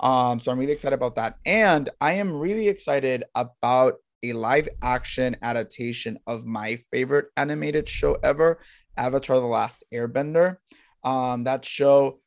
Um, 0.00 0.40
so 0.40 0.50
I'm 0.50 0.58
really 0.58 0.72
excited 0.72 0.94
about 0.94 1.16
that. 1.16 1.36
And 1.44 1.88
I 2.00 2.14
am 2.14 2.32
really 2.32 2.68
excited 2.68 3.24
about 3.34 3.96
a 4.22 4.32
live 4.32 4.68
action 4.82 5.36
adaptation 5.42 6.18
of 6.26 6.44
my 6.44 6.76
favorite 6.90 7.26
animated 7.36 7.88
show 7.88 8.18
ever, 8.22 8.60
Avatar 8.96 9.36
The 9.36 9.46
Last 9.46 9.84
Airbender. 9.92 10.56
Um, 11.04 11.44
that 11.44 11.64
show 11.64 12.20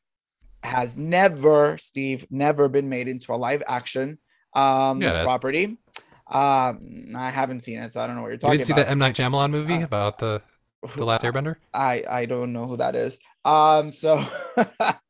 has 0.64 0.98
never, 0.98 1.78
Steve, 1.78 2.26
never 2.30 2.70
been 2.70 2.90
made 2.90 3.08
into 3.08 3.34
a 3.34 3.36
live 3.36 3.64
action 3.68 4.18
um, 4.56 5.02
yeah, 5.02 5.24
property. 5.24 5.78
Um, 6.28 7.14
I 7.16 7.30
haven't 7.30 7.62
seen 7.62 7.80
it, 7.80 7.92
so 7.92 8.02
I 8.02 8.08
don't 8.08 8.16
know 8.16 8.22
what 8.22 8.30
you're 8.30 8.38
talking 8.38 8.60
you 8.60 8.66
didn't 8.66 8.72
about. 8.72 8.82
see 8.82 8.86
the 8.86 8.92
M 8.92 9.00
Night 9.00 9.16
Shyamalan 9.16 9.52
movie 9.52 9.76
uh, 9.76 9.84
about 9.84 10.20
the 10.20 10.42
the 10.96 11.06
Last 11.06 11.24
Airbender? 11.24 11.56
I 11.74 12.04
I 12.10 12.26
don't 12.26 12.54
know 12.54 12.66
who 12.66 12.78
that 12.78 12.96
is. 12.96 13.20
Um, 13.46 13.90
so 13.90 14.24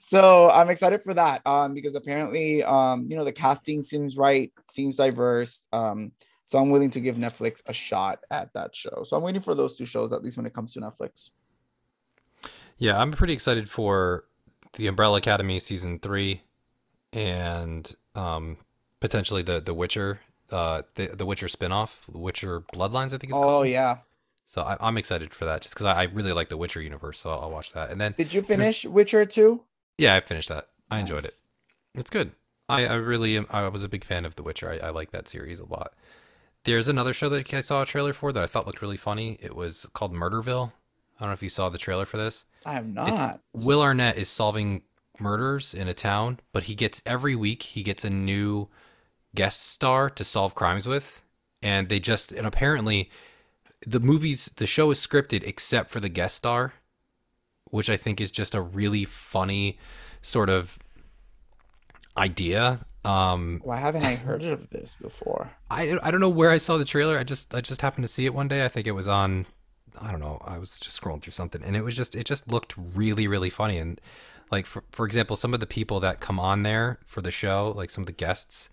so 0.00 0.50
I'm 0.50 0.70
excited 0.70 1.02
for 1.02 1.14
that 1.14 1.46
um, 1.46 1.74
because 1.74 1.94
apparently, 1.94 2.62
um, 2.62 3.06
you 3.08 3.16
know, 3.16 3.24
the 3.24 3.32
casting 3.32 3.82
seems 3.82 4.16
right, 4.16 4.52
seems 4.70 4.96
diverse. 4.96 5.62
Um, 5.72 6.12
so 6.44 6.58
I'm 6.58 6.70
willing 6.70 6.90
to 6.90 7.00
give 7.00 7.16
Netflix 7.16 7.62
a 7.66 7.72
shot 7.72 8.20
at 8.30 8.52
that 8.54 8.74
show. 8.74 9.02
So 9.04 9.16
I'm 9.16 9.22
waiting 9.22 9.40
for 9.40 9.54
those 9.54 9.76
two 9.76 9.86
shows, 9.86 10.12
at 10.12 10.22
least 10.22 10.36
when 10.36 10.46
it 10.46 10.54
comes 10.54 10.72
to 10.74 10.80
Netflix. 10.80 11.30
Yeah, 12.76 13.00
I'm 13.00 13.12
pretty 13.12 13.32
excited 13.32 13.68
for 13.68 14.24
the 14.74 14.86
Umbrella 14.86 15.18
Academy 15.18 15.58
season 15.60 15.98
three, 16.00 16.42
and 17.12 17.94
um, 18.14 18.58
potentially 19.00 19.42
the 19.42 19.60
the 19.60 19.72
Witcher, 19.72 20.20
uh, 20.50 20.82
the 20.96 21.08
the 21.08 21.24
Witcher 21.24 21.46
spinoff, 21.46 22.08
Witcher 22.12 22.62
Bloodlines, 22.74 23.06
I 23.06 23.18
think 23.18 23.24
it's 23.24 23.34
oh, 23.34 23.42
called. 23.42 23.54
Oh 23.54 23.62
yeah. 23.62 23.98
So 24.46 24.62
I, 24.62 24.88
am 24.88 24.98
excited 24.98 25.32
for 25.32 25.46
that, 25.46 25.62
just 25.62 25.74
because 25.74 25.86
I, 25.86 26.02
I, 26.02 26.02
really 26.04 26.32
like 26.32 26.48
the 26.48 26.56
Witcher 26.56 26.82
universe. 26.82 27.20
So 27.20 27.30
I'll, 27.30 27.42
I'll 27.42 27.50
watch 27.50 27.72
that. 27.72 27.90
And 27.90 28.00
then 28.00 28.14
did 28.16 28.32
you 28.32 28.42
finish 28.42 28.84
Witcher 28.84 29.24
two? 29.24 29.62
Yeah, 29.98 30.14
I 30.14 30.20
finished 30.20 30.48
that. 30.50 30.68
I 30.90 30.96
nice. 30.96 31.02
enjoyed 31.02 31.24
it. 31.24 31.34
It's 31.94 32.10
good. 32.10 32.32
I, 32.68 32.86
I 32.86 32.94
really 32.94 33.36
am. 33.36 33.46
I 33.50 33.68
was 33.68 33.84
a 33.84 33.88
big 33.88 34.04
fan 34.04 34.24
of 34.24 34.36
The 34.36 34.42
Witcher. 34.42 34.70
I, 34.70 34.88
I 34.88 34.90
like 34.90 35.12
that 35.12 35.28
series 35.28 35.60
a 35.60 35.66
lot. 35.66 35.94
There's 36.64 36.88
another 36.88 37.12
show 37.12 37.28
that 37.28 37.52
I 37.52 37.60
saw 37.60 37.82
a 37.82 37.86
trailer 37.86 38.12
for 38.12 38.32
that 38.32 38.42
I 38.42 38.46
thought 38.46 38.66
looked 38.66 38.82
really 38.82 38.96
funny. 38.96 39.38
It 39.40 39.54
was 39.54 39.86
called 39.92 40.12
Murderville. 40.12 40.72
I 41.16 41.20
don't 41.20 41.28
know 41.28 41.34
if 41.34 41.42
you 41.42 41.48
saw 41.48 41.68
the 41.68 41.78
trailer 41.78 42.06
for 42.06 42.16
this. 42.16 42.44
I 42.66 42.72
have 42.72 42.86
not. 42.86 43.40
It's, 43.54 43.64
Will 43.64 43.82
Arnett 43.82 44.16
is 44.16 44.28
solving 44.28 44.82
murders 45.20 45.74
in 45.74 45.88
a 45.88 45.94
town, 45.94 46.40
but 46.52 46.64
he 46.64 46.74
gets 46.74 47.02
every 47.06 47.36
week 47.36 47.62
he 47.62 47.82
gets 47.82 48.04
a 48.04 48.10
new 48.10 48.68
guest 49.34 49.62
star 49.62 50.10
to 50.10 50.24
solve 50.24 50.54
crimes 50.54 50.86
with, 50.86 51.22
and 51.62 51.88
they 51.88 52.00
just 52.00 52.32
and 52.32 52.46
apparently 52.46 53.10
the 53.86 54.00
movies 54.00 54.52
the 54.56 54.66
show 54.66 54.90
is 54.90 54.98
scripted 54.98 55.42
except 55.42 55.90
for 55.90 56.00
the 56.00 56.08
guest 56.08 56.36
star 56.36 56.74
which 57.74 57.90
I 57.90 57.96
think 57.96 58.20
is 58.20 58.30
just 58.30 58.54
a 58.54 58.60
really 58.60 59.04
funny 59.04 59.78
sort 60.22 60.48
of 60.48 60.78
idea. 62.16 62.86
Um, 63.04 63.60
Why 63.64 63.78
haven't 63.78 64.04
I 64.04 64.14
heard 64.14 64.44
of 64.44 64.70
this 64.70 64.94
before? 64.94 65.50
I 65.70 65.98
I 66.00 66.12
don't 66.12 66.20
know 66.20 66.28
where 66.28 66.50
I 66.50 66.58
saw 66.58 66.78
the 66.78 66.84
trailer. 66.84 67.18
I 67.18 67.24
just 67.24 67.52
I 67.52 67.60
just 67.60 67.80
happened 67.80 68.04
to 68.04 68.08
see 68.08 68.26
it 68.26 68.34
one 68.34 68.46
day. 68.46 68.64
I 68.64 68.68
think 68.68 68.86
it 68.86 68.92
was 68.92 69.08
on. 69.08 69.46
I 70.00 70.12
don't 70.12 70.20
know. 70.20 70.40
I 70.44 70.58
was 70.58 70.78
just 70.78 71.00
scrolling 71.00 71.20
through 71.20 71.32
something, 71.32 71.64
and 71.64 71.76
it 71.76 71.82
was 71.82 71.96
just 71.96 72.14
it 72.14 72.26
just 72.26 72.46
looked 72.46 72.74
really 72.76 73.26
really 73.26 73.50
funny. 73.50 73.78
And 73.78 74.00
like 74.52 74.66
for 74.66 74.84
for 74.92 75.04
example, 75.04 75.34
some 75.34 75.52
of 75.52 75.58
the 75.58 75.66
people 75.66 75.98
that 75.98 76.20
come 76.20 76.38
on 76.38 76.62
there 76.62 77.00
for 77.04 77.22
the 77.22 77.32
show, 77.32 77.72
like 77.76 77.90
some 77.90 78.02
of 78.02 78.06
the 78.06 78.12
guests 78.12 78.70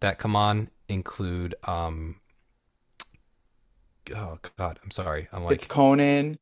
that 0.00 0.18
come 0.18 0.36
on, 0.36 0.68
include 0.88 1.54
um. 1.64 2.16
Oh 4.14 4.38
God, 4.56 4.78
I'm 4.82 4.90
sorry. 4.90 5.28
I'm 5.32 5.44
like 5.44 5.54
it's 5.54 5.64
Conan, 5.64 6.38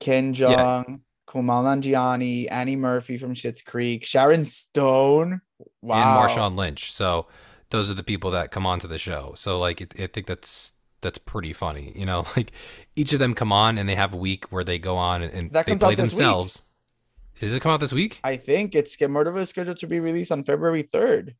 Ken 0.00 0.34
Jeong. 0.34 0.50
Yeah. 0.50 0.96
Kumail 1.28 1.64
Nanjiani, 1.64 2.46
Annie 2.50 2.76
Murphy 2.76 3.16
from 3.16 3.34
Schitt's 3.34 3.62
Creek, 3.62 4.04
Sharon 4.04 4.44
Stone, 4.44 5.40
wow, 5.80 6.20
and 6.20 6.30
Marshawn 6.30 6.56
Lynch. 6.56 6.92
So 6.92 7.26
those 7.70 7.90
are 7.90 7.94
the 7.94 8.02
people 8.02 8.32
that 8.32 8.50
come 8.50 8.66
onto 8.66 8.86
the 8.86 8.98
show. 8.98 9.32
So 9.34 9.58
like, 9.58 9.80
it, 9.80 9.94
I 9.98 10.08
think 10.08 10.26
that's 10.26 10.74
that's 11.00 11.18
pretty 11.18 11.52
funny. 11.52 11.92
You 11.96 12.06
know, 12.06 12.24
like 12.36 12.52
each 12.96 13.12
of 13.12 13.18
them 13.18 13.34
come 13.34 13.52
on 13.52 13.78
and 13.78 13.88
they 13.88 13.94
have 13.94 14.12
a 14.12 14.16
week 14.16 14.50
where 14.50 14.64
they 14.64 14.78
go 14.78 14.96
on 14.96 15.22
and, 15.22 15.32
and 15.32 15.50
they 15.50 15.76
play 15.76 15.94
themselves. 15.94 16.58
Week. 16.58 17.40
Does 17.40 17.54
it 17.54 17.60
come 17.60 17.72
out 17.72 17.80
this 17.80 17.92
week? 17.92 18.20
I 18.22 18.36
think 18.36 18.74
it's 18.74 19.00
Murder 19.00 19.36
is 19.38 19.48
scheduled 19.48 19.78
to 19.78 19.86
be 19.86 19.98
released 19.98 20.30
on 20.30 20.44
February 20.44 20.82
third. 20.82 21.34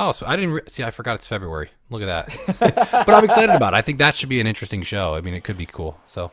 Oh, 0.00 0.12
so 0.12 0.26
I 0.26 0.36
didn't 0.36 0.52
re- 0.52 0.62
see. 0.68 0.84
I 0.84 0.90
forgot 0.90 1.16
it's 1.16 1.26
February. 1.26 1.70
Look 1.90 2.02
at 2.02 2.06
that. 2.06 3.04
but 3.06 3.10
I'm 3.10 3.24
excited 3.24 3.54
about 3.54 3.74
it. 3.74 3.76
I 3.76 3.82
think 3.82 3.98
that 3.98 4.14
should 4.14 4.28
be 4.28 4.40
an 4.40 4.46
interesting 4.46 4.82
show. 4.82 5.14
I 5.14 5.20
mean, 5.20 5.34
it 5.34 5.42
could 5.42 5.58
be 5.58 5.66
cool. 5.66 5.98
So 6.06 6.30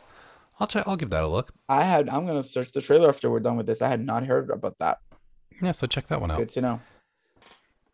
I'll 0.59 0.67
try. 0.67 0.83
I'll 0.85 0.95
give 0.95 1.09
that 1.09 1.23
a 1.23 1.27
look. 1.27 1.51
I 1.67 1.83
had. 1.83 2.07
I'm 2.09 2.27
gonna 2.27 2.43
search 2.43 2.71
the 2.71 2.81
trailer 2.81 3.09
after 3.09 3.29
we're 3.29 3.39
done 3.39 3.57
with 3.57 3.65
this. 3.65 3.81
I 3.81 3.87
had 3.87 4.05
not 4.05 4.23
heard 4.25 4.51
about 4.51 4.77
that. 4.79 4.99
Yeah, 5.61 5.71
so 5.71 5.87
check 5.87 6.07
that 6.07 6.21
one 6.21 6.29
out. 6.29 6.37
Good 6.37 6.49
to 6.49 6.61
know. 6.61 6.81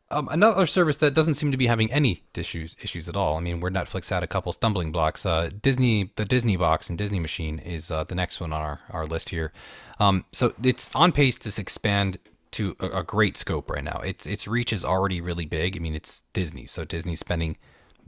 Um, 0.09 0.27
another 0.29 0.65
service 0.65 0.97
that 0.97 1.13
doesn't 1.13 1.35
seem 1.35 1.51
to 1.51 1.57
be 1.57 1.67
having 1.67 1.89
any 1.89 2.21
issues 2.35 2.75
issues 2.81 3.07
at 3.07 3.15
all. 3.15 3.37
I 3.37 3.39
mean, 3.39 3.61
where 3.61 3.71
Netflix 3.71 4.09
had 4.09 4.23
a 4.23 4.27
couple 4.27 4.51
stumbling 4.51 4.91
blocks. 4.91 5.25
Uh, 5.25 5.49
Disney, 5.61 6.11
the 6.17 6.25
Disney 6.25 6.57
Box 6.57 6.89
and 6.89 6.97
Disney 6.97 7.19
Machine 7.19 7.59
is 7.59 7.91
uh, 7.91 8.03
the 8.03 8.15
next 8.15 8.41
one 8.41 8.51
on 8.51 8.61
our, 8.61 8.81
our 8.89 9.05
list 9.07 9.29
here. 9.29 9.53
Um, 9.99 10.25
so 10.33 10.53
it's 10.63 10.89
on 10.93 11.13
pace 11.13 11.37
to 11.39 11.61
expand 11.61 12.17
to 12.51 12.75
a, 12.79 12.99
a, 12.99 13.03
great 13.03 13.37
scope 13.37 13.69
right 13.69 13.83
now. 13.83 13.99
Its 13.99 14.25
its 14.25 14.47
reach 14.47 14.73
is 14.73 14.83
already 14.83 15.21
really 15.21 15.45
big. 15.45 15.75
I 15.75 15.79
mean, 15.79 15.95
it's 15.95 16.23
Disney, 16.33 16.65
so 16.65 16.83
Disney's 16.85 17.19
spending 17.19 17.57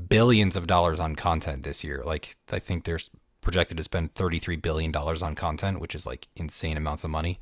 billions 0.09 0.55
of 0.55 0.67
dollars 0.67 0.99
on 0.99 1.15
content 1.15 1.63
this 1.63 1.83
year. 1.83 2.03
Like 2.05 2.35
I 2.51 2.59
think 2.59 2.83
they're 2.83 2.99
projected 3.41 3.77
to 3.77 3.83
spend 3.83 4.13
$33 4.15 4.61
billion 4.61 4.95
on 4.95 5.35
content, 5.35 5.79
which 5.79 5.95
is 5.95 6.05
like 6.05 6.27
insane 6.35 6.77
amounts 6.77 7.03
of 7.03 7.11
money. 7.11 7.39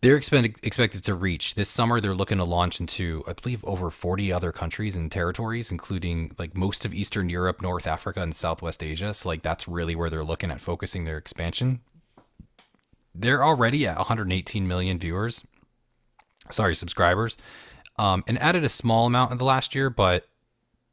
they're 0.00 0.16
expected 0.16 0.54
expected 0.62 1.02
to 1.04 1.14
reach 1.14 1.54
this 1.54 1.68
summer. 1.68 2.00
They're 2.00 2.14
looking 2.14 2.38
to 2.38 2.44
launch 2.44 2.80
into, 2.80 3.24
I 3.26 3.32
believe, 3.32 3.64
over 3.64 3.90
40 3.90 4.32
other 4.32 4.52
countries 4.52 4.96
and 4.96 5.10
territories, 5.10 5.70
including 5.72 6.32
like 6.38 6.56
most 6.56 6.84
of 6.84 6.94
Eastern 6.94 7.28
Europe, 7.28 7.60
North 7.62 7.86
Africa, 7.86 8.22
and 8.22 8.34
Southwest 8.34 8.82
Asia. 8.82 9.12
So 9.12 9.28
like 9.28 9.42
that's 9.42 9.68
really 9.68 9.96
where 9.96 10.10
they're 10.10 10.24
looking 10.24 10.50
at 10.50 10.60
focusing 10.60 11.04
their 11.04 11.18
expansion. 11.18 11.80
They're 13.14 13.44
already 13.44 13.86
at 13.88 13.96
118 13.96 14.68
million 14.68 14.98
viewers, 14.98 15.44
sorry, 16.50 16.74
subscribers, 16.74 17.36
um, 17.98 18.24
and 18.26 18.38
added 18.38 18.64
a 18.64 18.68
small 18.68 19.06
amount 19.06 19.32
in 19.32 19.38
the 19.38 19.44
last 19.44 19.74
year, 19.74 19.90
but 19.90 20.28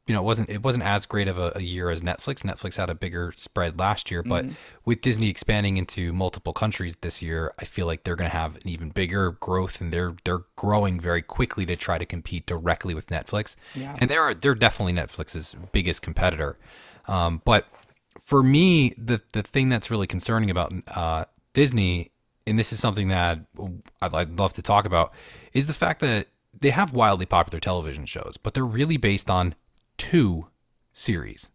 you 0.06 0.14
know, 0.14 0.20
it 0.20 0.24
wasn't 0.24 0.50
it 0.50 0.62
wasn't 0.62 0.84
as 0.84 1.04
great 1.04 1.26
of 1.26 1.36
a, 1.38 1.52
a, 1.56 1.60
year 1.60 1.90
as 1.90 2.00
Netflix. 2.00 2.42
Netflix 2.42 2.76
had 2.76 2.88
a 2.88 2.94
bigger 2.94 3.32
spread 3.36 3.78
last 3.80 4.08
year, 4.08 4.22
but 4.22 4.44
mm-hmm. 4.44 4.54
with 4.84 5.00
Disney 5.00 5.28
expanding 5.28 5.78
into 5.78 6.12
multiple 6.12 6.52
countries 6.52 6.96
this 7.00 7.20
year, 7.20 7.52
I 7.58 7.64
feel 7.64 7.86
like 7.86 8.04
they're 8.04 8.14
going 8.14 8.30
to 8.30 8.36
have 8.36 8.54
an 8.54 8.68
even 8.68 8.90
bigger 8.90 9.32
growth, 9.32 9.80
and 9.80 9.92
they're 9.92 10.14
they're 10.24 10.44
growing 10.54 11.00
very 11.00 11.22
quickly 11.22 11.66
to 11.66 11.74
try 11.74 11.98
to 11.98 12.06
compete 12.06 12.46
directly 12.46 12.94
with 12.94 13.08
Netflix. 13.08 13.56
Yeah. 13.74 13.96
And 13.98 14.08
they're 14.08 14.32
they're 14.32 14.54
definitely 14.54 14.92
Netflix's 14.92 15.56
biggest 15.72 16.02
competitor. 16.02 16.56
Um, 17.08 17.42
but 17.44 17.66
for 18.20 18.44
me, 18.44 18.94
the 18.96 19.20
the 19.32 19.42
thing 19.42 19.68
that's 19.70 19.90
really 19.90 20.06
concerning 20.06 20.50
about 20.50 20.72
uh, 20.94 21.24
Disney, 21.52 22.12
and 22.46 22.58
this 22.58 22.72
is 22.72 22.80
something 22.80 23.08
that 23.08 23.40
I'd, 24.00 24.38
love 24.38 24.52
to 24.54 24.62
talk 24.62 24.86
about, 24.86 25.12
is 25.52 25.66
the 25.66 25.72
fact 25.72 26.00
that 26.00 26.28
they 26.58 26.70
have 26.70 26.92
wildly 26.92 27.26
popular 27.26 27.60
television 27.60 28.06
shows, 28.06 28.36
but 28.36 28.54
they're 28.54 28.64
really 28.64 28.96
based 28.96 29.30
on 29.30 29.54
two 29.98 30.46
series. 30.92 31.50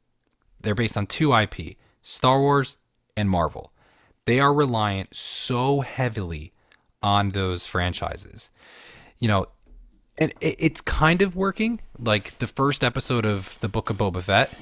They're 0.59 0.75
based 0.75 0.97
on 0.97 1.07
two 1.07 1.33
IP 1.35 1.77
Star 2.01 2.39
Wars 2.39 2.77
and 3.15 3.29
Marvel. 3.29 3.71
They 4.25 4.39
are 4.39 4.53
reliant 4.53 5.15
so 5.15 5.81
heavily 5.81 6.53
on 7.01 7.29
those 7.29 7.65
franchises. 7.65 8.49
You 9.19 9.27
know, 9.27 9.47
and 10.17 10.33
it's 10.39 10.81
kind 10.81 11.21
of 11.21 11.35
working. 11.35 11.81
Like 11.97 12.37
the 12.37 12.47
first 12.47 12.83
episode 12.83 13.25
of 13.25 13.59
the 13.59 13.69
Book 13.69 13.89
of 13.89 13.97
Boba 13.97 14.21
Fett 14.21 14.53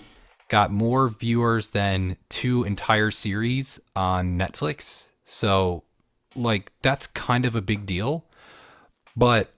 got 0.47 0.71
more 0.71 1.07
viewers 1.07 1.71
than 1.71 2.17
two 2.29 2.63
entire 2.63 3.11
series 3.11 3.79
on 3.95 4.37
Netflix. 4.37 5.07
So, 5.25 5.83
like, 6.41 6.71
that's 6.81 7.07
kind 7.07 7.45
of 7.45 7.55
a 7.55 7.61
big 7.61 7.85
deal. 7.85 8.25
But 9.15 9.53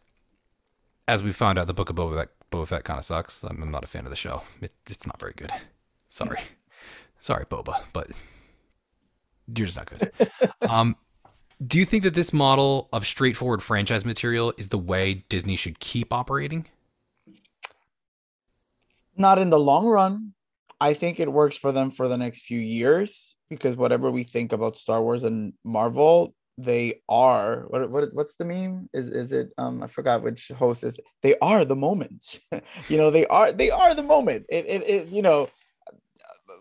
as 1.08 1.22
we 1.22 1.32
found 1.32 1.60
out, 1.60 1.68
the 1.68 1.74
Book 1.74 1.90
of 1.90 1.96
Boba 1.96 2.20
Fett 2.20 2.30
Boba 2.52 2.68
Fett 2.68 2.84
kind 2.84 3.00
of 3.00 3.06
sucks. 3.06 3.44
I'm, 3.44 3.62
I'm, 3.62 3.72
not 3.72 3.84
a 3.84 3.88
fan 3.88 4.06
of 4.06 4.10
the 4.10 4.16
show. 4.16 4.44
It, 4.62 4.72
it's 4.90 5.08
not 5.08 5.20
very 5.20 5.34
good. 5.36 5.52
Sorry, 6.10 6.40
sorry, 7.22 7.46
Boba, 7.46 7.82
but 7.94 8.10
you're 9.56 9.68
just 9.68 9.78
not 9.78 9.90
good. 9.90 10.12
um, 10.70 10.96
do 11.66 11.78
you 11.78 11.86
think 11.86 12.04
that 12.04 12.14
this 12.14 12.34
model 12.34 12.90
of 12.92 13.06
straightforward 13.06 13.62
franchise 13.62 14.04
material 14.04 14.54
is 14.58 14.70
the 14.70 14.78
way 14.78 15.26
Disney 15.30 15.56
should 15.56 15.80
keep 15.80 16.12
operating? 16.12 16.66
Not 19.16 19.38
in 19.38 19.50
the 19.50 19.60
long 19.60 19.86
run. 19.86 20.34
I 20.80 20.96
think 20.96 21.20
it 21.20 21.32
works 21.32 21.56
for 21.56 21.72
them 21.72 21.92
for 21.92 22.08
the 22.08 22.18
next 22.18 22.42
few 22.42 22.60
years 22.60 23.36
because 23.50 23.76
whatever 23.76 24.10
we 24.10 24.24
think 24.24 24.52
about 24.52 24.78
Star 24.78 25.02
Wars 25.02 25.24
and 25.24 25.54
Marvel, 25.64 26.34
they 26.58 27.02
are 27.10 27.66
what, 27.70 27.90
what 27.90 28.10
what's 28.14 28.36
the 28.36 28.46
meme? 28.46 28.90
Is 28.94 29.08
is 29.08 29.32
it 29.32 29.50
um 29.58 29.82
i 29.84 29.88
forgot 29.88 30.22
which 30.22 30.50
host 30.50 30.84
is 30.84 31.00
they 31.24 31.36
are 31.42 31.66
the 31.66 31.76
moment. 31.76 32.40
You 32.90 32.98
know 32.98 33.12
they 33.12 33.26
are 33.28 33.52
they 33.52 33.72
are 33.72 33.94
the 33.96 34.04
moment. 34.04 34.46
It, 34.50 34.66
it, 34.66 34.90
it 34.90 35.08
you 35.08 35.22
know 35.22 35.50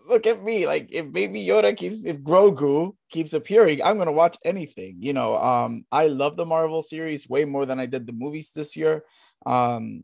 look 0.07 0.25
at 0.25 0.43
me 0.43 0.65
like 0.65 0.87
if 0.91 1.11
baby 1.11 1.45
yoda 1.45 1.75
keeps 1.75 2.05
if 2.05 2.17
grogu 2.19 2.95
keeps 3.09 3.33
appearing 3.33 3.81
i'm 3.83 3.97
gonna 3.97 4.11
watch 4.11 4.37
anything 4.45 4.95
you 4.99 5.11
know 5.11 5.35
um 5.37 5.85
i 5.91 6.07
love 6.07 6.37
the 6.37 6.45
marvel 6.45 6.81
series 6.81 7.27
way 7.27 7.43
more 7.43 7.65
than 7.65 7.79
i 7.79 7.85
did 7.85 8.07
the 8.07 8.13
movies 8.13 8.51
this 8.51 8.75
year. 8.75 9.03
Um 9.45 10.03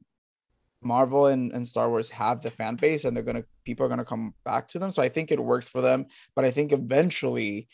marvel 0.83 1.25
and, 1.27 1.51
and 1.53 1.67
star 1.67 1.89
wars 1.89 2.09
have 2.09 2.41
the 2.41 2.51
fan 2.51 2.75
base 2.75 3.03
and 3.03 3.15
they're 3.15 3.23
gonna 3.23 3.43
people 3.65 3.85
are 3.85 3.89
gonna 3.89 4.05
come 4.05 4.33
back 4.45 4.67
to 4.69 4.79
them. 4.79 4.91
So 4.91 5.01
i 5.01 5.09
think 5.09 5.31
it 5.31 5.39
works 5.39 5.69
for 5.69 5.81
them 5.81 6.05
but 6.35 6.45
i 6.45 6.51
think 6.51 6.71
eventually 6.71 7.67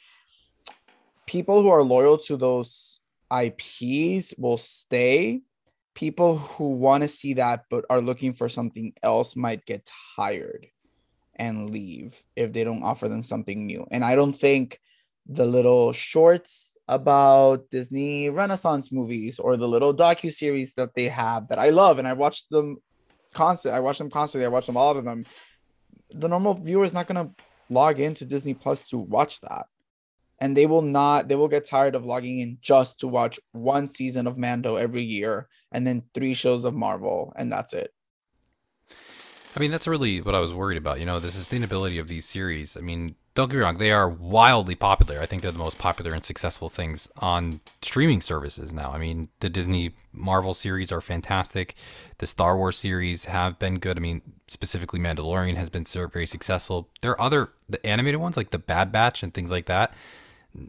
people 1.25 1.61
who 1.61 1.69
are 1.69 1.83
loyal 1.83 2.17
to 2.17 2.37
those 2.37 2.99
IPs 3.31 4.33
will 4.37 4.57
stay. 4.57 5.41
People 5.93 6.37
who 6.37 6.71
want 6.71 7.03
to 7.03 7.07
see 7.07 7.33
that 7.35 7.65
but 7.69 7.85
are 7.89 8.01
looking 8.01 8.33
for 8.33 8.49
something 8.49 8.93
else 9.03 9.35
might 9.35 9.65
get 9.65 9.89
tired 10.15 10.67
and 11.35 11.69
leave 11.69 12.21
if 12.35 12.53
they 12.53 12.63
don't 12.63 12.83
offer 12.83 13.07
them 13.07 13.23
something 13.23 13.65
new. 13.65 13.85
And 13.91 14.03
I 14.03 14.15
don't 14.15 14.33
think 14.33 14.79
the 15.27 15.45
little 15.45 15.93
shorts 15.93 16.73
about 16.87 17.69
Disney 17.69 18.29
Renaissance 18.29 18.91
movies 18.91 19.39
or 19.39 19.55
the 19.55 19.67
little 19.67 19.93
docu 19.93 20.31
series 20.31 20.73
that 20.73 20.93
they 20.95 21.07
have 21.07 21.47
that 21.47 21.59
I 21.59 21.69
love 21.69 21.99
and 21.99 22.07
I 22.07 22.13
watch 22.13 22.47
them 22.49 22.77
constant. 23.33 23.73
I 23.73 23.79
watch 23.79 23.97
them 23.97 24.09
constantly. 24.09 24.45
I 24.45 24.49
watch 24.49 24.65
them 24.65 24.77
all 24.77 24.97
of 24.97 25.05
them. 25.05 25.25
The 26.11 26.27
normal 26.27 26.55
viewer 26.55 26.83
is 26.83 26.93
not 26.93 27.07
going 27.07 27.27
to 27.27 27.33
log 27.69 27.99
into 27.99 28.25
Disney 28.25 28.53
Plus 28.53 28.87
to 28.89 28.97
watch 28.97 29.39
that 29.41 29.67
and 30.43 30.57
they 30.57 30.65
will 30.65 30.81
not 30.81 31.29
they 31.29 31.37
will 31.37 31.47
get 31.47 31.63
tired 31.65 31.95
of 31.95 32.05
logging 32.05 32.39
in 32.39 32.57
just 32.61 32.99
to 32.99 33.07
watch 33.07 33.39
one 33.53 33.87
season 33.87 34.27
of 34.27 34.37
Mando 34.37 34.75
every 34.75 35.01
year 35.01 35.47
and 35.71 35.87
then 35.87 36.03
three 36.13 36.33
shows 36.33 36.65
of 36.65 36.73
Marvel 36.73 37.31
and 37.37 37.49
that's 37.49 37.71
it. 37.71 37.93
I 39.55 39.59
mean, 39.59 39.71
that's 39.71 39.87
really 39.87 40.19
what 40.19 40.35
I 40.35 40.39
was 40.39 40.51
worried 40.51 40.79
about. 40.79 40.99
You 40.99 41.05
know, 41.05 41.19
the 41.19 41.27
sustainability 41.27 41.99
of 41.99 42.07
these 42.07 42.25
series. 42.25 42.75
I 42.75 42.81
mean, 42.81 43.15
don't 43.35 43.49
get 43.49 43.57
me 43.57 43.63
wrong, 43.63 43.77
they 43.77 43.91
are 43.91 44.09
wildly 44.09 44.75
popular. 44.75 45.21
I 45.21 45.27
think 45.27 45.43
they're 45.43 45.51
the 45.51 45.59
most 45.59 45.77
popular 45.77 46.11
and 46.11 46.25
successful 46.25 46.67
things 46.67 47.07
on 47.17 47.61
streaming 47.81 48.19
services 48.19 48.73
now. 48.73 48.91
I 48.91 48.97
mean, 48.97 49.29
the 49.39 49.49
Disney 49.49 49.95
Marvel 50.11 50.53
series 50.53 50.91
are 50.91 51.01
fantastic. 51.01 51.75
The 52.17 52.27
Star 52.27 52.57
Wars 52.57 52.77
series 52.77 53.25
have 53.25 53.59
been 53.59 53.79
good. 53.79 53.97
I 53.97 54.01
mean, 54.01 54.21
specifically 54.47 54.99
Mandalorian 54.99 55.55
has 55.55 55.69
been 55.69 55.85
very 55.85 56.27
successful. 56.27 56.89
There 57.01 57.11
are 57.11 57.21
other 57.21 57.53
the 57.69 57.83
animated 57.85 58.19
ones 58.19 58.35
like 58.35 58.49
the 58.49 58.59
Bad 58.59 58.91
Batch 58.91 59.23
and 59.23 59.33
things 59.33 59.51
like 59.51 59.67
that 59.67 59.93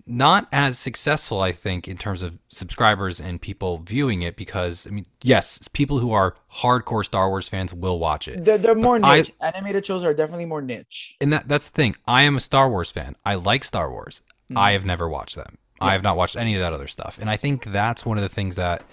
not 0.07 0.49
as 0.51 0.79
successful, 0.79 1.41
I 1.41 1.53
think, 1.53 1.89
in 1.89 1.97
terms 1.97 2.23
of 2.23 2.39
subscribers 2.49 3.21
and 3.21 3.41
people 3.41 3.79
viewing 3.79 4.23
it 4.23 4.37
because, 4.37 4.87
I 4.87 4.91
mean, 4.91 5.05
yes, 5.23 5.69
people 5.73 5.99
who 5.99 6.13
are 6.13 6.35
hardcore 6.51 7.05
Star 7.05 7.29
Wars 7.29 7.49
fans 7.49 7.75
will 7.75 7.99
watch 7.99 8.27
it. 8.27 8.45
They're, 8.45 8.59
they're 8.59 8.75
more 8.75 8.99
niche. 8.99 9.33
I, 9.41 9.49
Animated 9.49 9.85
shows 9.85 10.03
are 10.03 10.15
definitely 10.15 10.47
more 10.47 10.63
niche. 10.63 11.17
And 11.21 11.33
that, 11.33 11.49
that's 11.49 11.67
the 11.67 11.73
thing. 11.73 11.97
I 12.07 12.23
am 12.23 12.37
a 12.37 12.41
Star 12.41 12.71
Wars 12.71 12.91
fan. 12.91 13.15
I 13.25 13.35
like 13.35 13.65
Star 13.65 13.91
Wars. 13.91 14.23
Mm. 14.51 14.59
I 14.59 14.73
have 14.73 14.87
never 14.87 15.09
watched 15.09 15.37
them. 15.37 15.59
Yeah. 15.81 15.89
I 15.89 15.93
have 15.93 16.03
not 16.03 16.17
watched 16.17 16.37
any 16.37 16.55
of 16.55 16.61
that 16.61 16.73
other 16.73 16.89
stuff. 16.89 17.19
And 17.21 17.29
I 17.29 17.37
think 17.37 17.65
that's 17.65 18.07
one 18.07 18.17
of 18.17 18.23
the 18.23 18.29
things 18.29 18.57
that 18.57 18.85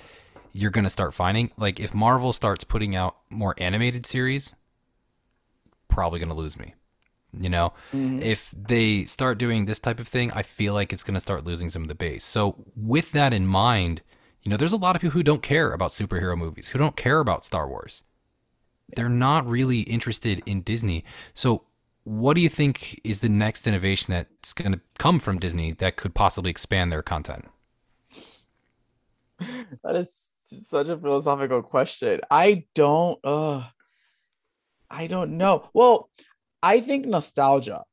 you're 0.51 0.71
going 0.71 0.84
to 0.84 0.89
start 0.89 1.13
finding. 1.13 1.51
Like, 1.58 1.80
if 1.80 1.93
Marvel 1.93 2.34
starts 2.34 2.65
putting 2.65 2.95
out 2.95 3.15
more 3.30 3.56
animated 3.58 4.06
series, 4.06 4.56
probably 5.88 6.19
going 6.19 6.30
to 6.30 6.36
lose 6.36 6.60
me. 6.60 6.73
You 7.39 7.50
know, 7.50 7.74
mm-hmm. 7.94 8.22
if 8.22 8.54
they 8.58 9.06
start 9.06 9.38
doing 9.38 9.65
this 9.65 9.80
type 9.80 10.00
of 10.00 10.08
thing, 10.08 10.32
I 10.34 10.44
feel 10.44 10.74
like 10.74 10.91
it's 10.91 11.04
going 11.04 11.13
to 11.13 11.22
start 11.22 11.46
losing 11.46 11.70
some 11.70 11.82
of 11.82 11.88
the 11.88 11.96
base. 11.96 12.26
So, 12.26 12.56
with 12.76 13.13
that 13.13 13.34
in 13.34 13.48
mind, 13.48 14.02
you 14.44 14.50
know, 14.50 14.58
there's 14.58 14.74
a 14.74 14.78
lot 14.78 14.96
of 14.96 15.02
people 15.02 15.13
who 15.13 15.24
don't 15.24 15.41
care 15.41 15.72
about 15.72 15.91
superhero 15.91 16.38
movies, 16.38 16.70
who 16.70 16.80
don't 16.80 16.98
care 16.98 17.20
about 17.20 17.46
Star 17.46 17.70
Wars. 17.70 18.04
They're 18.96 19.08
not 19.08 19.48
really 19.48 19.82
interested 19.82 20.44
in 20.46 20.62
Disney. 20.62 21.06
So, 21.34 21.63
what 22.04 22.34
do 22.34 22.41
you 22.41 22.50
think 22.50 23.00
is 23.04 23.20
the 23.20 23.30
next 23.30 23.65
innovation 23.65 24.12
that's 24.12 24.52
going 24.54 24.74
to 24.74 24.82
come 24.98 25.20
from 25.20 25.39
Disney 25.39 25.72
that 25.74 25.96
could 25.96 26.13
possibly 26.13 26.52
expand 26.52 26.91
their 26.91 27.04
content? 27.04 27.46
That 29.84 29.96
is 29.96 30.32
such 30.67 30.89
a 30.89 30.98
philosophical 30.98 31.62
question. 31.62 32.22
I 32.30 32.65
don't 32.76 33.20
uh 33.24 33.63
I 34.89 35.08
don't 35.08 35.38
know. 35.38 35.70
Well, 35.74 36.10
I 36.63 36.80
think 36.80 37.06
nostalgia. 37.06 37.84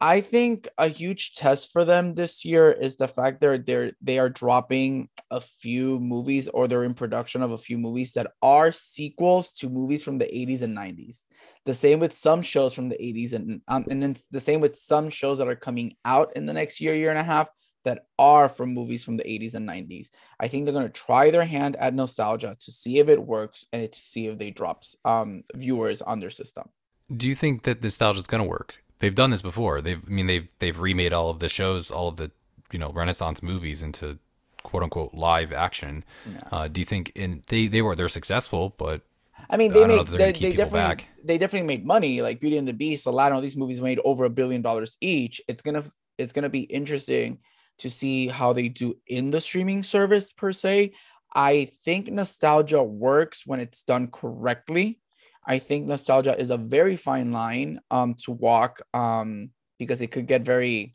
I 0.00 0.20
think 0.20 0.68
a 0.78 0.86
huge 0.86 1.34
test 1.34 1.72
for 1.72 1.84
them 1.84 2.14
this 2.14 2.44
year 2.44 2.70
is 2.70 2.96
the 2.96 3.08
fact 3.08 3.40
that 3.40 3.66
they're 3.66 3.92
they 4.00 4.20
are 4.20 4.28
dropping 4.28 5.08
a 5.30 5.40
few 5.40 5.98
movies 5.98 6.46
or 6.46 6.68
they're 6.68 6.84
in 6.84 6.94
production 6.94 7.42
of 7.42 7.50
a 7.50 7.58
few 7.58 7.78
movies 7.78 8.12
that 8.12 8.30
are 8.40 8.70
sequels 8.70 9.52
to 9.54 9.68
movies 9.68 10.04
from 10.04 10.18
the 10.18 10.26
80s 10.26 10.62
and 10.62 10.76
90s. 10.76 11.24
The 11.66 11.74
same 11.74 11.98
with 11.98 12.12
some 12.12 12.42
shows 12.42 12.74
from 12.74 12.88
the 12.88 12.96
80s 12.96 13.32
and 13.32 13.60
um, 13.66 13.86
and 13.90 14.00
then 14.00 14.14
the 14.30 14.40
same 14.40 14.60
with 14.60 14.76
some 14.76 15.10
shows 15.10 15.38
that 15.38 15.48
are 15.48 15.56
coming 15.56 15.96
out 16.04 16.36
in 16.36 16.46
the 16.46 16.52
next 16.52 16.80
year 16.80 16.94
year 16.94 17.10
and 17.10 17.18
a 17.18 17.24
half 17.24 17.48
that 17.84 18.04
are 18.20 18.48
from 18.48 18.74
movies 18.74 19.04
from 19.04 19.16
the 19.16 19.24
80s 19.24 19.54
and 19.54 19.68
90s. 19.68 20.10
I 20.38 20.46
think 20.46 20.64
they're 20.64 20.74
going 20.74 20.86
to 20.86 20.92
try 20.92 21.30
their 21.30 21.44
hand 21.44 21.74
at 21.74 21.94
nostalgia 21.94 22.56
to 22.58 22.70
see 22.70 22.98
if 22.98 23.08
it 23.08 23.20
works 23.20 23.64
and 23.72 23.90
to 23.90 23.98
see 23.98 24.26
if 24.26 24.38
they 24.38 24.50
drops 24.50 24.94
um 25.04 25.42
viewers 25.56 26.02
on 26.02 26.20
their 26.20 26.30
system 26.30 26.68
do 27.14 27.28
you 27.28 27.34
think 27.34 27.62
that 27.62 27.82
nostalgia 27.82 28.18
is 28.18 28.26
going 28.26 28.42
to 28.42 28.48
work? 28.48 28.76
They've 28.98 29.14
done 29.14 29.30
this 29.30 29.42
before. 29.42 29.80
They've, 29.80 30.02
I 30.04 30.10
mean, 30.10 30.26
they've 30.26 30.48
they've 30.58 30.78
remade 30.78 31.12
all 31.12 31.30
of 31.30 31.38
the 31.38 31.48
shows, 31.48 31.90
all 31.90 32.08
of 32.08 32.16
the 32.16 32.30
you 32.72 32.78
know 32.78 32.90
Renaissance 32.90 33.42
movies 33.42 33.82
into 33.82 34.18
quote 34.62 34.82
unquote 34.82 35.14
live 35.14 35.52
action. 35.52 36.04
Yeah. 36.30 36.40
Uh, 36.50 36.68
do 36.68 36.80
you 36.80 36.84
think 36.84 37.12
in 37.14 37.42
they 37.48 37.68
they 37.68 37.82
were 37.82 37.94
they're 37.94 38.08
successful, 38.08 38.74
but 38.76 39.02
I 39.48 39.56
mean 39.56 39.72
they 39.72 39.84
I 39.84 39.86
made 39.86 40.06
they, 40.06 40.32
they 40.32 40.32
definitely 40.32 40.80
back. 40.80 41.08
they 41.24 41.38
definitely 41.38 41.66
made 41.66 41.86
money. 41.86 42.20
Like 42.22 42.40
Beauty 42.40 42.56
and 42.56 42.66
the 42.66 42.72
Beast, 42.72 43.06
Aladdin, 43.06 43.36
all 43.36 43.40
these 43.40 43.56
movies 43.56 43.80
made 43.80 44.00
over 44.04 44.24
a 44.24 44.30
billion 44.30 44.62
dollars 44.62 44.96
each. 45.00 45.40
It's 45.48 45.62
gonna 45.62 45.84
it's 46.18 46.32
gonna 46.32 46.48
be 46.48 46.62
interesting 46.62 47.38
to 47.78 47.88
see 47.88 48.26
how 48.26 48.52
they 48.52 48.68
do 48.68 48.96
in 49.06 49.30
the 49.30 49.40
streaming 49.40 49.82
service 49.82 50.32
per 50.32 50.52
se. 50.52 50.92
I 51.34 51.66
think 51.84 52.10
nostalgia 52.10 52.82
works 52.82 53.46
when 53.46 53.60
it's 53.60 53.82
done 53.84 54.08
correctly. 54.08 54.98
I 55.48 55.58
think 55.58 55.86
nostalgia 55.86 56.38
is 56.38 56.50
a 56.50 56.58
very 56.58 56.96
fine 56.96 57.32
line 57.32 57.80
um, 57.90 58.14
to 58.24 58.32
walk 58.32 58.82
um, 58.92 59.50
because 59.78 60.02
it 60.02 60.08
could 60.08 60.26
get 60.26 60.42
very 60.42 60.94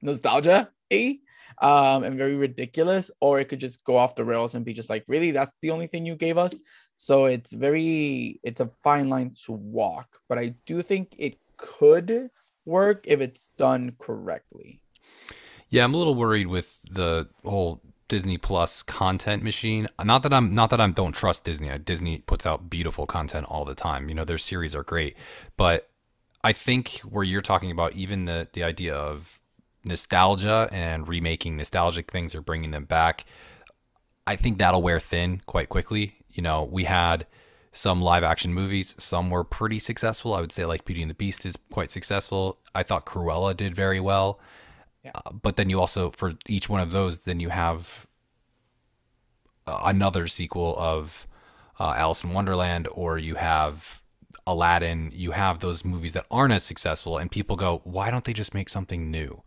nostalgia 0.00 0.70
um, 1.60 2.04
and 2.04 2.16
very 2.16 2.36
ridiculous, 2.36 3.10
or 3.20 3.40
it 3.40 3.48
could 3.48 3.58
just 3.58 3.82
go 3.84 3.96
off 3.96 4.14
the 4.14 4.24
rails 4.24 4.54
and 4.54 4.64
be 4.64 4.72
just 4.72 4.88
like, 4.88 5.04
really, 5.08 5.32
that's 5.32 5.52
the 5.62 5.70
only 5.70 5.88
thing 5.88 6.06
you 6.06 6.14
gave 6.14 6.38
us. 6.38 6.60
So 6.96 7.26
it's 7.26 7.52
very, 7.52 8.38
it's 8.44 8.60
a 8.60 8.70
fine 8.84 9.08
line 9.08 9.34
to 9.46 9.52
walk, 9.52 10.20
but 10.28 10.38
I 10.38 10.54
do 10.64 10.80
think 10.80 11.14
it 11.18 11.38
could 11.56 12.30
work 12.64 13.04
if 13.08 13.20
it's 13.20 13.50
done 13.56 13.96
correctly. 13.98 14.80
Yeah, 15.70 15.84
I'm 15.84 15.94
a 15.94 15.96
little 15.96 16.14
worried 16.14 16.46
with 16.46 16.78
the 16.90 17.28
whole 17.44 17.80
Disney 18.10 18.36
Plus 18.36 18.82
content 18.82 19.42
machine. 19.42 19.88
Not 20.04 20.22
that 20.24 20.34
I'm 20.34 20.54
not 20.54 20.68
that 20.70 20.80
I 20.80 20.86
don't 20.88 21.14
trust 21.14 21.44
Disney. 21.44 21.70
Disney 21.78 22.18
puts 22.18 22.44
out 22.44 22.68
beautiful 22.68 23.06
content 23.06 23.46
all 23.48 23.64
the 23.64 23.74
time. 23.74 24.10
You 24.10 24.14
know, 24.14 24.26
their 24.26 24.36
series 24.36 24.74
are 24.74 24.82
great, 24.82 25.16
but 25.56 25.88
I 26.44 26.52
think 26.52 26.98
where 26.98 27.24
you're 27.24 27.40
talking 27.40 27.70
about 27.70 27.94
even 27.94 28.26
the 28.26 28.48
the 28.52 28.64
idea 28.64 28.94
of 28.94 29.40
nostalgia 29.84 30.68
and 30.70 31.08
remaking 31.08 31.56
nostalgic 31.56 32.10
things 32.10 32.34
or 32.34 32.42
bringing 32.42 32.72
them 32.72 32.84
back, 32.84 33.24
I 34.26 34.36
think 34.36 34.58
that'll 34.58 34.82
wear 34.82 35.00
thin 35.00 35.40
quite 35.46 35.70
quickly. 35.70 36.16
You 36.28 36.42
know, 36.42 36.64
we 36.64 36.84
had 36.84 37.26
some 37.72 38.02
live 38.02 38.24
action 38.24 38.52
movies. 38.52 38.94
Some 38.98 39.30
were 39.30 39.44
pretty 39.44 39.78
successful. 39.78 40.34
I 40.34 40.40
would 40.40 40.52
say 40.52 40.66
like 40.66 40.84
Beauty 40.84 41.02
and 41.02 41.10
the 41.10 41.14
Beast 41.14 41.46
is 41.46 41.56
quite 41.72 41.90
successful. 41.90 42.58
I 42.74 42.82
thought 42.82 43.06
Cruella 43.06 43.56
did 43.56 43.74
very 43.74 44.00
well. 44.00 44.40
Yeah. 45.04 45.12
Uh, 45.14 45.32
but 45.32 45.56
then 45.56 45.70
you 45.70 45.80
also 45.80 46.10
for 46.10 46.34
each 46.48 46.68
one 46.68 46.80
of 46.80 46.90
those, 46.90 47.20
then 47.20 47.40
you 47.40 47.48
have 47.48 48.06
uh, 49.66 49.80
another 49.84 50.26
sequel 50.26 50.76
of 50.78 51.26
uh, 51.78 51.94
Alice 51.96 52.24
in 52.24 52.32
Wonderland, 52.32 52.88
or 52.92 53.16
you 53.18 53.36
have 53.36 54.02
Aladdin. 54.46 55.10
You 55.14 55.30
have 55.30 55.60
those 55.60 55.84
movies 55.84 56.12
that 56.12 56.26
aren't 56.30 56.52
as 56.52 56.64
successful, 56.64 57.18
and 57.18 57.30
people 57.30 57.56
go, 57.56 57.80
"Why 57.84 58.10
don't 58.10 58.24
they 58.24 58.34
just 58.34 58.54
make 58.54 58.68
something 58.68 59.10
new?" 59.10 59.42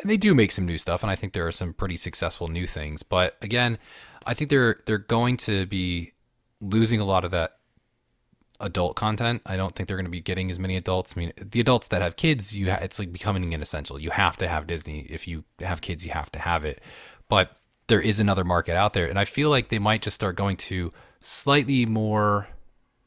And 0.00 0.10
they 0.10 0.16
do 0.16 0.34
make 0.34 0.50
some 0.52 0.66
new 0.66 0.78
stuff, 0.78 1.02
and 1.02 1.10
I 1.10 1.16
think 1.16 1.32
there 1.32 1.46
are 1.46 1.52
some 1.52 1.72
pretty 1.72 1.96
successful 1.96 2.48
new 2.48 2.66
things. 2.66 3.02
But 3.02 3.36
again, 3.42 3.78
I 4.26 4.34
think 4.34 4.50
they're 4.50 4.80
they're 4.86 4.98
going 4.98 5.36
to 5.38 5.66
be 5.66 6.12
losing 6.60 7.00
a 7.00 7.04
lot 7.04 7.24
of 7.24 7.30
that 7.32 7.58
adult 8.64 8.96
content. 8.96 9.42
I 9.46 9.56
don't 9.56 9.74
think 9.74 9.88
they're 9.88 9.96
going 9.96 10.06
to 10.06 10.10
be 10.10 10.20
getting 10.20 10.50
as 10.50 10.58
many 10.58 10.76
adults. 10.76 11.14
I 11.16 11.20
mean, 11.20 11.32
the 11.36 11.60
adults 11.60 11.88
that 11.88 12.02
have 12.02 12.16
kids, 12.16 12.54
you 12.54 12.70
ha- 12.70 12.78
it's 12.80 12.98
like 12.98 13.12
becoming 13.12 13.54
an 13.54 13.62
essential. 13.62 14.00
You 14.00 14.10
have 14.10 14.36
to 14.38 14.48
have 14.48 14.66
Disney. 14.66 15.00
If 15.10 15.28
you 15.28 15.44
have 15.60 15.80
kids, 15.80 16.04
you 16.04 16.12
have 16.12 16.32
to 16.32 16.38
have 16.38 16.64
it. 16.64 16.80
But 17.28 17.56
there 17.86 18.00
is 18.00 18.18
another 18.18 18.44
market 18.44 18.76
out 18.76 18.94
there, 18.94 19.06
and 19.06 19.18
I 19.18 19.24
feel 19.24 19.50
like 19.50 19.68
they 19.68 19.78
might 19.78 20.02
just 20.02 20.14
start 20.14 20.36
going 20.36 20.56
to 20.56 20.92
slightly 21.20 21.86
more. 21.86 22.48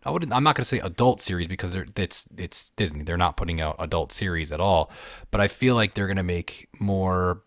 I 0.06 0.12
wouldn't. 0.12 0.34
I'm 0.34 0.44
not 0.44 0.56
going 0.56 0.64
to 0.64 0.70
say 0.70 0.80
adult 0.80 1.22
series 1.22 1.48
because 1.48 1.76
it's 1.76 2.28
it's 2.38 2.70
Disney. 2.72 3.04
They're 3.04 3.18
not 3.18 3.38
putting 3.38 3.60
out 3.60 3.76
adult 3.80 4.12
series 4.12 4.52
at 4.52 4.62
all. 4.62 4.92
But 5.32 5.42
I 5.42 5.48
feel 5.48 5.76
like 5.76 5.96
they're 5.96 6.08
going 6.08 6.18
to 6.18 6.24
make 6.24 6.70
more 6.80 7.42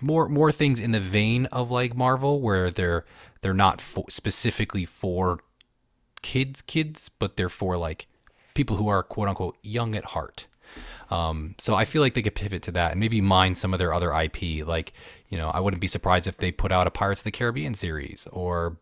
more 0.00 0.28
more 0.28 0.52
things 0.52 0.78
in 0.78 0.92
the 0.92 1.00
vein 1.00 1.46
of 1.46 1.70
like 1.70 1.96
Marvel, 1.96 2.40
where 2.40 2.70
they're 2.70 3.04
they're 3.40 3.54
not 3.54 3.80
specifically 4.08 4.84
for 4.84 5.40
kids 6.22 6.62
kids, 6.62 7.10
but 7.18 7.36
they're 7.36 7.48
for 7.48 7.76
like 7.76 8.06
people 8.54 8.76
who 8.76 8.88
are 8.88 9.02
quote 9.02 9.28
unquote 9.28 9.56
young 9.62 9.94
at 9.94 10.04
heart. 10.06 10.46
Um, 11.10 11.54
so 11.58 11.74
I 11.74 11.84
feel 11.84 12.00
like 12.00 12.14
they 12.14 12.22
could 12.22 12.34
pivot 12.34 12.62
to 12.62 12.72
that 12.72 12.92
and 12.92 13.00
maybe 13.00 13.20
mine 13.20 13.54
some 13.54 13.74
of 13.74 13.78
their 13.78 13.92
other 13.92 14.12
IP. 14.14 14.66
Like, 14.66 14.94
you 15.28 15.36
know, 15.36 15.50
I 15.50 15.60
wouldn't 15.60 15.80
be 15.80 15.86
surprised 15.86 16.26
if 16.26 16.38
they 16.38 16.50
put 16.50 16.72
out 16.72 16.86
a 16.86 16.90
Pirates 16.90 17.20
of 17.20 17.24
the 17.24 17.30
Caribbean 17.30 17.74
series 17.74 18.26
or, 18.32 18.78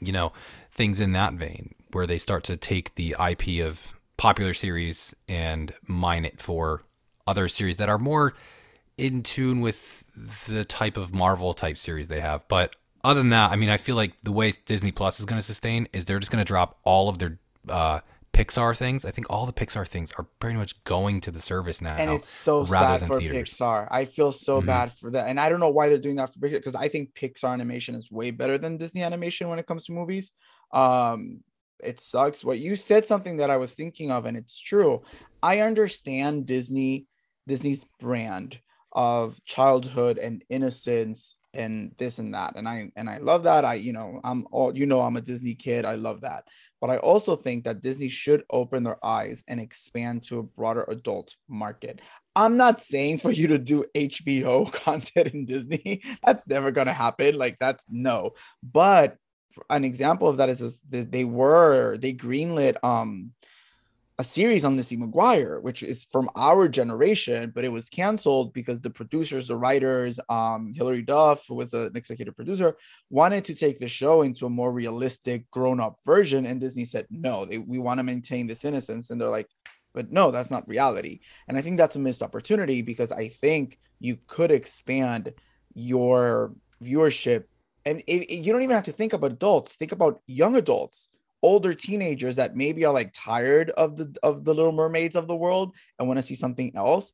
you 0.00 0.12
know, 0.12 0.32
things 0.72 0.98
in 0.98 1.12
that 1.12 1.34
vein 1.34 1.74
where 1.92 2.06
they 2.06 2.18
start 2.18 2.42
to 2.44 2.56
take 2.56 2.96
the 2.96 3.14
IP 3.30 3.64
of 3.64 3.94
popular 4.16 4.54
series 4.54 5.14
and 5.28 5.72
mine 5.86 6.24
it 6.24 6.40
for 6.40 6.82
other 7.26 7.46
series 7.46 7.76
that 7.76 7.88
are 7.88 7.98
more 7.98 8.34
in 8.98 9.22
tune 9.22 9.60
with 9.60 10.04
the 10.46 10.64
type 10.64 10.96
of 10.96 11.14
Marvel 11.14 11.54
type 11.54 11.78
series 11.78 12.08
they 12.08 12.20
have. 12.20 12.46
But 12.48 12.74
other 13.04 13.20
than 13.20 13.30
that, 13.30 13.50
I 13.50 13.56
mean, 13.56 13.68
I 13.68 13.76
feel 13.76 13.96
like 13.96 14.20
the 14.22 14.32
way 14.32 14.52
Disney 14.64 14.92
Plus 14.92 15.18
is 15.20 15.26
going 15.26 15.40
to 15.40 15.46
sustain 15.46 15.88
is 15.92 16.04
they're 16.04 16.20
just 16.20 16.30
going 16.30 16.44
to 16.44 16.48
drop 16.48 16.78
all 16.84 17.08
of 17.08 17.18
their 17.18 17.38
uh, 17.68 18.00
Pixar 18.32 18.76
things. 18.76 19.04
I 19.04 19.10
think 19.10 19.26
all 19.28 19.44
the 19.44 19.52
Pixar 19.52 19.86
things 19.86 20.12
are 20.12 20.24
pretty 20.38 20.56
much 20.56 20.82
going 20.84 21.20
to 21.22 21.30
the 21.30 21.40
service 21.40 21.80
now. 21.80 21.96
And 21.96 22.10
it's 22.10 22.28
so 22.28 22.64
sad 22.64 23.06
for 23.06 23.18
theaters. 23.18 23.50
Pixar. 23.50 23.88
I 23.90 24.06
feel 24.06 24.32
so 24.32 24.58
mm-hmm. 24.58 24.66
bad 24.66 24.92
for 24.92 25.10
that. 25.10 25.28
And 25.28 25.38
I 25.38 25.48
don't 25.48 25.60
know 25.60 25.68
why 25.68 25.88
they're 25.88 25.98
doing 25.98 26.16
that 26.16 26.32
for 26.32 26.38
Pixar 26.38 26.52
because 26.52 26.74
I 26.74 26.88
think 26.88 27.14
Pixar 27.14 27.52
animation 27.52 27.94
is 27.94 28.10
way 28.10 28.30
better 28.30 28.56
than 28.56 28.78
Disney 28.78 29.02
animation 29.02 29.48
when 29.48 29.58
it 29.58 29.66
comes 29.66 29.86
to 29.86 29.92
movies. 29.92 30.32
Um, 30.72 31.40
it 31.82 32.00
sucks. 32.00 32.44
What 32.44 32.58
you 32.58 32.76
said 32.76 33.04
something 33.04 33.38
that 33.38 33.50
I 33.50 33.56
was 33.58 33.74
thinking 33.74 34.10
of, 34.10 34.24
and 34.24 34.36
it's 34.36 34.58
true. 34.58 35.02
I 35.42 35.60
understand 35.60 36.46
Disney, 36.46 37.06
Disney's 37.46 37.84
brand 38.00 38.60
of 38.92 39.42
childhood 39.44 40.18
and 40.18 40.44
innocence 40.48 41.34
and 41.54 41.92
this 41.98 42.18
and 42.18 42.34
that 42.34 42.54
and 42.56 42.68
i 42.68 42.90
and 42.96 43.08
i 43.10 43.18
love 43.18 43.44
that. 43.44 43.64
I 43.64 43.74
you 43.74 43.92
know 43.92 44.20
i'm 44.24 44.46
all 44.50 44.76
you 44.76 44.86
know 44.86 45.00
i'm 45.00 45.16
a 45.16 45.20
disney 45.20 45.54
kid 45.54 45.84
i 45.84 45.94
love 45.94 46.22
that. 46.22 46.44
But 46.80 46.90
i 46.90 46.96
also 46.98 47.36
think 47.36 47.64
that 47.64 47.82
disney 47.82 48.08
should 48.08 48.44
open 48.50 48.82
their 48.82 49.04
eyes 49.04 49.42
and 49.48 49.60
expand 49.60 50.24
to 50.24 50.38
a 50.38 50.42
broader 50.42 50.84
adult 50.88 51.36
market. 51.48 52.00
I'm 52.34 52.56
not 52.56 52.80
saying 52.80 53.18
for 53.18 53.30
you 53.30 53.48
to 53.48 53.58
do 53.58 53.84
hbo 53.94 54.72
content 54.84 55.34
in 55.34 55.44
disney. 55.44 56.02
That's 56.24 56.46
never 56.46 56.70
going 56.70 56.86
to 56.86 56.92
happen. 56.92 57.36
Like 57.36 57.58
that's 57.58 57.84
no. 57.88 58.32
But 58.62 59.16
an 59.68 59.84
example 59.84 60.28
of 60.28 60.38
that 60.38 60.48
is, 60.48 60.62
is 60.62 60.82
they 60.90 61.24
were 61.24 61.98
they 61.98 62.14
greenlit 62.14 62.76
um 62.82 63.32
a 64.18 64.24
series 64.24 64.64
on 64.64 64.76
Lizzie 64.76 64.96
McGuire, 64.96 65.60
which 65.62 65.82
is 65.82 66.04
from 66.04 66.28
our 66.36 66.68
generation, 66.68 67.50
but 67.54 67.64
it 67.64 67.70
was 67.72 67.88
canceled 67.88 68.52
because 68.52 68.80
the 68.80 68.90
producers, 68.90 69.48
the 69.48 69.56
writers, 69.56 70.20
um, 70.28 70.72
Hilary 70.74 71.02
Duff, 71.02 71.46
who 71.48 71.54
was 71.54 71.72
an 71.72 71.96
executive 71.96 72.36
producer, 72.36 72.76
wanted 73.10 73.44
to 73.46 73.54
take 73.54 73.78
the 73.78 73.88
show 73.88 74.22
into 74.22 74.46
a 74.46 74.50
more 74.50 74.70
realistic, 74.70 75.50
grown-up 75.50 75.98
version, 76.04 76.44
and 76.44 76.60
Disney 76.60 76.84
said 76.84 77.06
no. 77.10 77.46
They, 77.46 77.58
we 77.58 77.78
want 77.78 77.98
to 77.98 78.04
maintain 78.04 78.46
this 78.46 78.64
innocence, 78.64 79.10
and 79.10 79.20
they're 79.20 79.28
like, 79.28 79.48
but 79.94 80.12
no, 80.12 80.30
that's 80.30 80.50
not 80.50 80.68
reality. 80.68 81.20
And 81.48 81.56
I 81.56 81.62
think 81.62 81.78
that's 81.78 81.96
a 81.96 82.00
missed 82.00 82.22
opportunity 82.22 82.82
because 82.82 83.12
I 83.12 83.28
think 83.28 83.78
you 83.98 84.18
could 84.26 84.50
expand 84.50 85.32
your 85.74 86.52
viewership, 86.82 87.44
and 87.86 88.02
it, 88.06 88.30
it, 88.30 88.44
you 88.44 88.52
don't 88.52 88.62
even 88.62 88.76
have 88.76 88.84
to 88.84 88.92
think 88.92 89.14
about 89.14 89.32
adults. 89.32 89.76
Think 89.76 89.92
about 89.92 90.20
young 90.26 90.56
adults 90.56 91.08
older 91.42 91.74
teenagers 91.74 92.36
that 92.36 92.56
maybe 92.56 92.84
are 92.84 92.94
like 92.94 93.12
tired 93.12 93.70
of 93.70 93.96
the 93.96 94.14
of 94.22 94.44
the 94.44 94.54
little 94.54 94.72
mermaids 94.72 95.16
of 95.16 95.26
the 95.26 95.36
world 95.36 95.74
and 95.98 96.08
want 96.08 96.18
to 96.18 96.22
see 96.22 96.34
something 96.34 96.72
else 96.76 97.12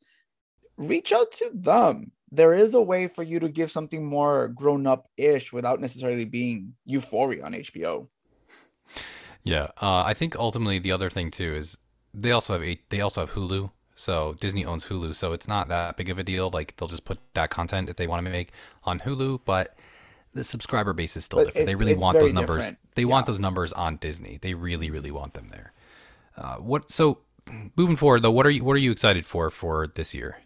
reach 0.78 1.12
out 1.12 1.32
to 1.32 1.50
them. 1.52 2.12
There 2.30 2.54
is 2.54 2.74
a 2.74 2.80
way 2.80 3.08
for 3.08 3.22
you 3.22 3.40
to 3.40 3.48
give 3.48 3.70
something 3.70 4.04
more 4.04 4.48
grown 4.48 4.86
up 4.86 5.08
ish 5.16 5.52
without 5.52 5.80
necessarily 5.80 6.24
being 6.24 6.74
euphoria 6.84 7.42
on 7.42 7.54
hbo 7.54 8.06
yeah 9.44 9.68
uh, 9.80 10.02
i 10.04 10.12
think 10.12 10.36
ultimately 10.36 10.78
the 10.78 10.92
other 10.92 11.08
thing 11.08 11.30
too 11.30 11.54
is 11.54 11.78
they 12.12 12.30
also 12.30 12.58
have 12.58 12.76
they 12.90 13.00
also 13.00 13.22
have 13.22 13.32
hulu 13.32 13.70
so 13.94 14.34
disney 14.40 14.64
owns 14.64 14.86
hulu 14.86 15.14
so 15.14 15.32
it's 15.32 15.48
not 15.48 15.68
that 15.68 15.96
big 15.96 16.10
of 16.10 16.18
a 16.18 16.22
deal 16.22 16.50
like 16.50 16.76
they'll 16.76 16.88
just 16.88 17.06
put 17.06 17.18
that 17.32 17.48
content 17.48 17.88
if 17.88 17.96
they 17.96 18.06
want 18.06 18.24
to 18.24 18.30
make 18.30 18.52
on 18.84 19.00
hulu 19.00 19.40
but 19.46 19.78
the 20.38 20.44
subscriber 20.44 20.92
base 20.92 21.16
is 21.16 21.24
still 21.24 21.40
but 21.40 21.46
different. 21.46 21.66
They 21.66 21.74
really 21.74 21.96
want 21.96 22.16
those 22.16 22.32
numbers. 22.32 22.58
Different. 22.58 22.78
They 22.94 23.02
yeah. 23.02 23.08
want 23.08 23.26
those 23.26 23.40
numbers 23.40 23.72
on 23.72 23.96
Disney. 23.96 24.38
They 24.40 24.54
really, 24.54 24.90
really 24.90 25.10
want 25.10 25.34
them 25.34 25.48
there. 25.48 25.72
Uh, 26.36 26.56
what? 26.56 26.90
So, 26.90 27.18
moving 27.76 27.96
forward 27.96 28.22
though, 28.22 28.30
what 28.30 28.46
are 28.46 28.50
you 28.50 28.62
what 28.62 28.74
are 28.74 28.80
you 28.80 28.92
excited 28.92 29.26
for 29.26 29.50
for 29.50 29.88
this 29.88 30.14
year? 30.14 30.38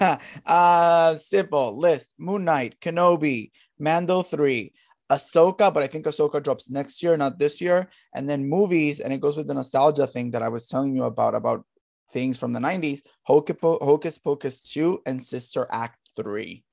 uh, 0.46 1.14
simple 1.14 1.78
list: 1.78 2.14
Moon 2.18 2.44
Knight, 2.44 2.80
Kenobi, 2.80 3.52
Mando 3.78 4.22
three, 4.22 4.72
Ahsoka, 5.10 5.72
but 5.72 5.84
I 5.84 5.86
think 5.86 6.06
Ahsoka 6.06 6.42
drops 6.42 6.68
next 6.68 7.00
year, 7.00 7.16
not 7.16 7.38
this 7.38 7.60
year. 7.60 7.88
And 8.14 8.28
then 8.28 8.48
movies, 8.48 8.98
and 8.98 9.12
it 9.12 9.20
goes 9.20 9.36
with 9.36 9.46
the 9.46 9.54
nostalgia 9.54 10.08
thing 10.08 10.32
that 10.32 10.42
I 10.42 10.48
was 10.48 10.66
telling 10.66 10.96
you 10.96 11.04
about 11.04 11.36
about 11.36 11.64
things 12.10 12.36
from 12.36 12.52
the 12.52 12.60
90s 12.60 13.02
Hocus, 13.22 13.56
Hocus 13.62 14.18
Pocus 14.18 14.60
2 14.60 15.02
and 15.06 15.22
Sister 15.22 15.66
Act 15.70 15.98
3. 16.16 16.64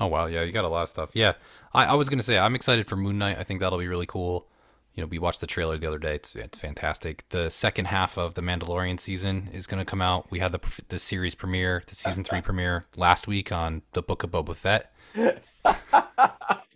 Oh 0.00 0.06
wow, 0.06 0.26
yeah, 0.26 0.42
you 0.42 0.52
got 0.52 0.64
a 0.64 0.68
lot 0.68 0.82
of 0.82 0.88
stuff. 0.88 1.10
Yeah, 1.14 1.34
I, 1.72 1.86
I 1.86 1.94
was 1.94 2.08
gonna 2.08 2.22
say 2.22 2.38
I'm 2.38 2.54
excited 2.54 2.86
for 2.86 2.96
Moon 2.96 3.18
Knight. 3.18 3.38
I 3.38 3.44
think 3.44 3.60
that'll 3.60 3.78
be 3.78 3.88
really 3.88 4.06
cool. 4.06 4.46
You 4.94 5.02
know, 5.02 5.08
we 5.08 5.18
watched 5.18 5.40
the 5.40 5.46
trailer 5.46 5.76
the 5.78 5.86
other 5.86 5.98
day. 5.98 6.14
It's 6.14 6.34
it's 6.34 6.58
fantastic. 6.58 7.24
The 7.30 7.50
second 7.50 7.86
half 7.86 8.18
of 8.18 8.34
the 8.34 8.42
Mandalorian 8.42 8.98
season 9.00 9.48
is 9.52 9.66
gonna 9.66 9.84
come 9.84 10.02
out. 10.02 10.30
We 10.30 10.38
had 10.38 10.52
the 10.52 10.82
the 10.88 10.98
series 10.98 11.34
premiere, 11.34 11.82
the 11.86 11.94
season 11.94 12.24
three 12.24 12.40
premiere 12.42 12.86
last 12.96 13.26
week 13.26 13.52
on 13.52 13.82
the 13.92 14.02
Book 14.02 14.22
of 14.22 14.30
Boba 14.30 14.54
Fett. 14.54 14.92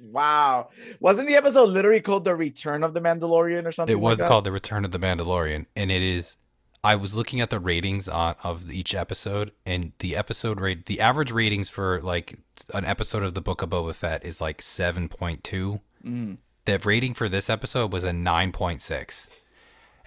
wow, 0.01 0.69
wasn't 0.99 1.29
the 1.29 1.35
episode 1.35 1.69
literally 1.69 2.01
called 2.01 2.25
"The 2.25 2.35
Return 2.35 2.83
of 2.85 2.95
the 2.95 3.01
Mandalorian" 3.01 3.67
or 3.67 3.73
something? 3.73 3.93
It 3.93 4.01
was 4.01 4.21
like 4.21 4.29
called 4.29 4.45
"The 4.45 4.53
Return 4.53 4.85
of 4.85 4.93
the 4.93 4.99
Mandalorian," 4.99 5.67
and 5.77 5.91
it 5.91 6.03
is 6.03 6.37
I 6.83 6.97
was 6.97 7.15
looking 7.15 7.41
at 7.41 7.51
the 7.51 7.61
ratings 7.61 8.09
on 8.09 8.37
of 8.43 8.71
each 8.71 8.95
episode, 8.95 9.53
and 9.67 9.93
the 9.99 10.17
episode 10.17 10.61
rate, 10.61 10.87
the 10.87 11.01
average 11.01 11.31
ratings 11.31 11.69
for 11.69 12.01
like 12.01 12.39
an 12.73 12.85
episode 12.85 13.23
of 13.23 13.35
the 13.35 13.43
Book 13.43 13.61
of 13.63 13.71
Boba 13.71 13.95
Fett 13.95 14.25
is 14.25 14.41
like 14.41 14.63
seven 14.63 15.09
point 15.09 15.45
two. 15.45 15.81
Mm. 16.05 16.39
The 16.65 16.79
rating 16.79 17.15
for 17.15 17.29
this 17.29 17.51
episode 17.51 17.93
was 17.93 18.05
a 18.05 18.13
nine 18.13 18.53
point 18.53 18.81
six. 18.81 19.29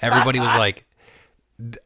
Everybody 0.02 0.40
was 0.40 0.54
like, 0.58 0.86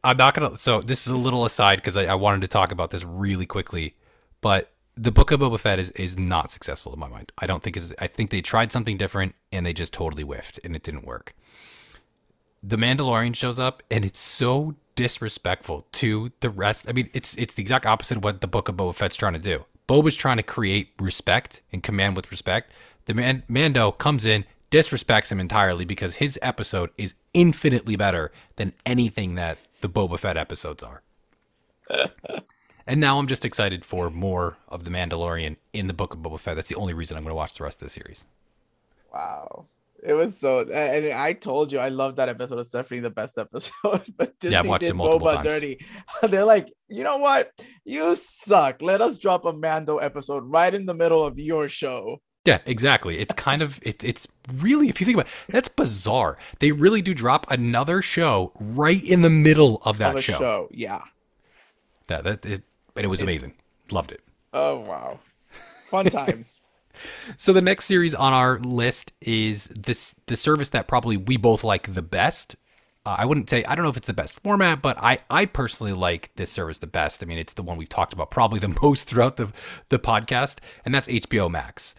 "I'm 0.02 0.16
not 0.16 0.32
gonna." 0.32 0.56
So 0.56 0.80
this 0.80 1.06
is 1.06 1.12
a 1.12 1.18
little 1.18 1.44
aside 1.44 1.76
because 1.76 1.96
I, 1.96 2.06
I 2.06 2.14
wanted 2.14 2.40
to 2.40 2.48
talk 2.48 2.72
about 2.72 2.90
this 2.90 3.04
really 3.04 3.46
quickly, 3.46 3.94
but 4.40 4.72
the 4.94 5.12
Book 5.12 5.30
of 5.30 5.40
Boba 5.40 5.60
Fett 5.60 5.78
is 5.78 5.90
is 5.92 6.18
not 6.18 6.50
successful 6.50 6.94
in 6.94 6.98
my 6.98 7.08
mind. 7.08 7.30
I 7.36 7.46
don't 7.46 7.62
think 7.62 7.76
is. 7.76 7.94
I 7.98 8.06
think 8.06 8.30
they 8.30 8.40
tried 8.40 8.72
something 8.72 8.96
different 8.96 9.34
and 9.52 9.66
they 9.66 9.74
just 9.74 9.92
totally 9.92 10.22
whiffed 10.22 10.58
and 10.64 10.74
it 10.74 10.82
didn't 10.82 11.04
work 11.04 11.34
the 12.62 12.76
Mandalorian 12.76 13.34
shows 13.34 13.58
up 13.58 13.82
and 13.90 14.04
it's 14.04 14.20
so 14.20 14.74
disrespectful 14.94 15.86
to 15.92 16.32
the 16.40 16.50
rest. 16.50 16.88
I 16.88 16.92
mean, 16.92 17.08
it's 17.12 17.34
it's 17.36 17.54
the 17.54 17.62
exact 17.62 17.86
opposite 17.86 18.16
of 18.18 18.24
what 18.24 18.40
the 18.40 18.48
Book 18.48 18.68
of 18.68 18.76
Boba 18.76 18.94
Fett's 18.94 19.16
trying 19.16 19.34
to 19.34 19.38
do. 19.38 19.64
Boba's 19.88 20.16
trying 20.16 20.36
to 20.36 20.42
create 20.42 20.90
respect 20.98 21.62
and 21.72 21.82
command 21.82 22.16
with 22.16 22.30
respect. 22.30 22.72
The 23.06 23.14
man, 23.14 23.42
Mando 23.48 23.92
comes 23.92 24.26
in, 24.26 24.44
disrespects 24.70 25.32
him 25.32 25.40
entirely 25.40 25.84
because 25.84 26.16
his 26.16 26.38
episode 26.42 26.90
is 26.98 27.14
infinitely 27.32 27.96
better 27.96 28.30
than 28.56 28.74
anything 28.84 29.34
that 29.36 29.58
the 29.80 29.88
Boba 29.88 30.18
Fett 30.18 30.36
episodes 30.36 30.82
are. 30.82 31.02
and 32.86 33.00
now 33.00 33.18
I'm 33.18 33.26
just 33.26 33.44
excited 33.44 33.84
for 33.84 34.10
more 34.10 34.58
of 34.68 34.84
the 34.84 34.90
Mandalorian 34.90 35.56
in 35.72 35.86
the 35.86 35.94
Book 35.94 36.12
of 36.12 36.20
Boba 36.20 36.38
Fett. 36.38 36.56
That's 36.56 36.68
the 36.68 36.76
only 36.76 36.92
reason 36.92 37.16
I'm 37.16 37.22
going 37.22 37.30
to 37.30 37.36
watch 37.36 37.54
the 37.54 37.64
rest 37.64 37.80
of 37.80 37.86
the 37.86 37.90
series. 37.90 38.26
Wow. 39.12 39.66
It 40.02 40.12
was 40.12 40.38
so, 40.38 40.60
and 40.60 41.12
I 41.12 41.32
told 41.32 41.72
you 41.72 41.78
I 41.80 41.88
love 41.88 42.16
that 42.16 42.28
episode. 42.28 42.58
It's 42.58 42.70
definitely 42.70 43.00
the 43.00 43.10
best 43.10 43.36
episode. 43.38 44.02
but 44.16 44.38
Disney 44.38 44.52
yeah, 44.52 44.60
I've 44.60 44.68
watched 44.68 44.84
it 44.84 44.94
multiple 44.94 45.28
Boba 45.28 45.34
times. 45.34 45.46
Dirty. 45.46 45.86
They're 46.22 46.44
like, 46.44 46.72
you 46.88 47.02
know 47.02 47.16
what? 47.16 47.50
You 47.84 48.14
suck. 48.14 48.80
Let 48.80 49.00
us 49.00 49.18
drop 49.18 49.44
a 49.44 49.52
Mando 49.52 49.98
episode 49.98 50.44
right 50.44 50.72
in 50.72 50.86
the 50.86 50.94
middle 50.94 51.24
of 51.24 51.38
your 51.38 51.68
show. 51.68 52.20
Yeah, 52.44 52.58
exactly. 52.64 53.18
It's 53.18 53.34
kind 53.34 53.60
of 53.60 53.78
it, 53.82 54.02
it's 54.02 54.26
really 54.54 54.88
if 54.88 55.00
you 55.00 55.04
think 55.04 55.16
about 55.16 55.26
it, 55.26 55.52
that's 55.52 55.68
bizarre. 55.68 56.38
They 56.60 56.72
really 56.72 57.02
do 57.02 57.12
drop 57.12 57.46
another 57.50 58.00
show 58.00 58.52
right 58.58 59.02
in 59.02 59.22
the 59.22 59.30
middle 59.30 59.82
of 59.84 59.98
that 59.98 60.16
of 60.16 60.24
show. 60.24 60.38
show. 60.38 60.68
Yeah. 60.70 61.02
That 62.06 62.24
that 62.24 62.46
it, 62.46 62.62
and 62.96 63.04
it 63.04 63.08
was 63.08 63.20
amazing. 63.20 63.54
Loved 63.90 64.12
it. 64.12 64.22
Oh 64.54 64.78
wow, 64.78 65.18
fun 65.90 66.06
times. 66.10 66.62
So 67.36 67.52
the 67.52 67.60
next 67.60 67.84
series 67.84 68.14
on 68.14 68.32
our 68.32 68.58
list 68.58 69.12
is 69.20 69.66
this 69.68 70.14
the 70.26 70.36
service 70.36 70.70
that 70.70 70.88
probably 70.88 71.16
we 71.16 71.36
both 71.36 71.64
like 71.64 71.92
the 71.92 72.02
best. 72.02 72.56
Uh, 73.06 73.16
I 73.18 73.24
wouldn't 73.24 73.48
say 73.48 73.64
I 73.64 73.74
don't 73.74 73.84
know 73.84 73.90
if 73.90 73.96
it's 73.96 74.06
the 74.06 74.12
best 74.12 74.40
format, 74.40 74.82
but 74.82 74.98
I 74.98 75.18
I 75.30 75.46
personally 75.46 75.92
like 75.92 76.30
this 76.36 76.50
service 76.50 76.78
the 76.78 76.86
best. 76.86 77.22
I 77.22 77.26
mean, 77.26 77.38
it's 77.38 77.54
the 77.54 77.62
one 77.62 77.76
we've 77.76 77.88
talked 77.88 78.12
about 78.12 78.30
probably 78.30 78.60
the 78.60 78.76
most 78.82 79.08
throughout 79.08 79.36
the 79.36 79.52
the 79.88 79.98
podcast, 79.98 80.58
and 80.84 80.94
that's 80.94 81.08
HBO 81.08 81.50
Max. 81.50 81.94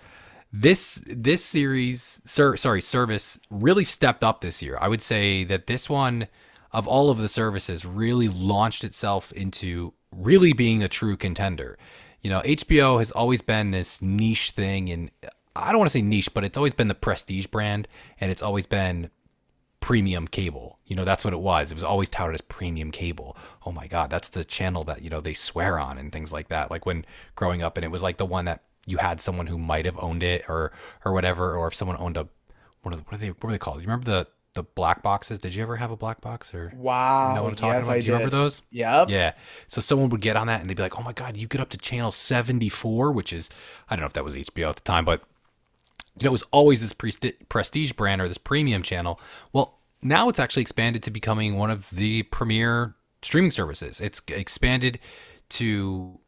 This 0.51 1.03
this 1.05 1.43
series, 1.43 2.21
sir, 2.25 2.55
sorry, 2.57 2.81
service 2.81 3.39
really 3.49 3.83
stepped 3.83 4.23
up 4.23 4.41
this 4.41 4.61
year. 4.63 4.77
I 4.81 4.87
would 4.87 5.01
say 5.01 5.43
that 5.43 5.67
this 5.67 5.89
one 5.89 6.27
of 6.71 6.87
all 6.87 7.09
of 7.09 7.19
the 7.19 7.29
services 7.29 7.85
really 7.85 8.27
launched 8.27 8.83
itself 8.83 9.31
into 9.33 9.93
really 10.11 10.53
being 10.53 10.83
a 10.83 10.87
true 10.87 11.17
contender 11.17 11.77
you 12.21 12.29
know, 12.29 12.41
HBO 12.41 12.99
has 12.99 13.11
always 13.11 13.41
been 13.41 13.71
this 13.71 14.01
niche 14.01 14.51
thing, 14.51 14.89
and 14.89 15.11
I 15.55 15.71
don't 15.71 15.79
want 15.79 15.89
to 15.89 15.97
say 15.97 16.01
niche, 16.01 16.33
but 16.33 16.43
it's 16.43 16.57
always 16.57 16.73
been 16.73 16.87
the 16.87 16.95
prestige 16.95 17.47
brand, 17.47 17.87
and 18.19 18.31
it's 18.31 18.41
always 18.41 18.65
been 18.65 19.09
premium 19.79 20.27
cable. 20.27 20.79
You 20.85 20.95
know, 20.95 21.05
that's 21.05 21.23
what 21.23 21.33
it 21.33 21.39
was. 21.39 21.71
It 21.71 21.75
was 21.75 21.83
always 21.83 22.09
touted 22.09 22.35
as 22.35 22.41
premium 22.41 22.91
cable. 22.91 23.37
Oh 23.65 23.71
my 23.71 23.87
God, 23.87 24.09
that's 24.09 24.29
the 24.29 24.43
channel 24.43 24.83
that, 24.83 25.01
you 25.01 25.09
know, 25.09 25.21
they 25.21 25.33
swear 25.33 25.79
on 25.79 25.97
and 25.97 26.11
things 26.11 26.33
like 26.33 26.49
that. 26.49 26.69
Like 26.69 26.85
when 26.85 27.05
growing 27.35 27.63
up, 27.63 27.77
and 27.77 27.85
it 27.85 27.91
was 27.91 28.03
like 28.03 28.17
the 28.17 28.25
one 28.25 28.45
that 28.45 28.63
you 28.85 28.97
had 28.97 29.19
someone 29.19 29.47
who 29.47 29.57
might 29.57 29.85
have 29.85 29.97
owned 29.99 30.23
it 30.23 30.45
or 30.49 30.71
or 31.05 31.13
whatever, 31.13 31.55
or 31.55 31.67
if 31.67 31.75
someone 31.75 31.97
owned 31.99 32.17
a 32.17 32.27
what 32.81 32.95
are, 32.95 32.97
what 32.99 33.13
are 33.13 33.17
they 33.17 33.29
what 33.29 33.43
were 33.45 33.51
they 33.51 33.57
called? 33.57 33.77
You 33.77 33.87
remember 33.87 34.05
the 34.05 34.27
the 34.53 34.63
black 34.63 35.03
boxes. 35.03 35.39
Did 35.39 35.53
you 35.53 35.61
ever 35.61 35.75
have 35.75 35.91
a 35.91 35.97
black 35.97 36.21
box 36.21 36.53
or 36.53 36.71
wow? 36.75 37.29
You 37.29 37.35
know 37.35 37.43
what 37.43 37.49
I'm 37.49 37.55
talking 37.55 37.73
yes, 37.75 37.85
about? 37.85 37.93
I 37.95 37.99
Do 37.99 38.05
you 38.05 38.11
did. 38.11 38.13
remember 38.13 38.37
those? 38.37 38.61
Yeah. 38.71 39.05
Yeah. 39.07 39.33
So 39.67 39.81
someone 39.81 40.09
would 40.09 40.21
get 40.21 40.35
on 40.35 40.47
that 40.47 40.61
and 40.61 40.69
they'd 40.69 40.77
be 40.77 40.83
like, 40.83 40.99
"Oh 40.99 41.03
my 41.03 41.13
god, 41.13 41.37
you 41.37 41.47
get 41.47 41.61
up 41.61 41.69
to 41.69 41.77
channel 41.77 42.11
74," 42.11 43.11
which 43.11 43.31
is 43.31 43.49
I 43.89 43.95
don't 43.95 44.01
know 44.01 44.07
if 44.07 44.13
that 44.13 44.23
was 44.23 44.35
HBO 44.35 44.69
at 44.69 44.75
the 44.75 44.81
time, 44.81 45.05
but 45.05 45.21
you 46.19 46.25
know, 46.25 46.29
it 46.29 46.31
was 46.31 46.43
always 46.51 46.81
this 46.81 46.93
prestige 46.93 47.93
brand 47.93 48.21
or 48.21 48.27
this 48.27 48.37
premium 48.37 48.83
channel. 48.83 49.21
Well, 49.53 49.79
now 50.01 50.29
it's 50.29 50.39
actually 50.39 50.61
expanded 50.63 51.03
to 51.03 51.11
becoming 51.11 51.55
one 51.55 51.69
of 51.69 51.89
the 51.91 52.23
premier 52.23 52.95
streaming 53.21 53.51
services. 53.51 54.01
It's 54.01 54.21
expanded 54.27 54.99
to 55.49 56.19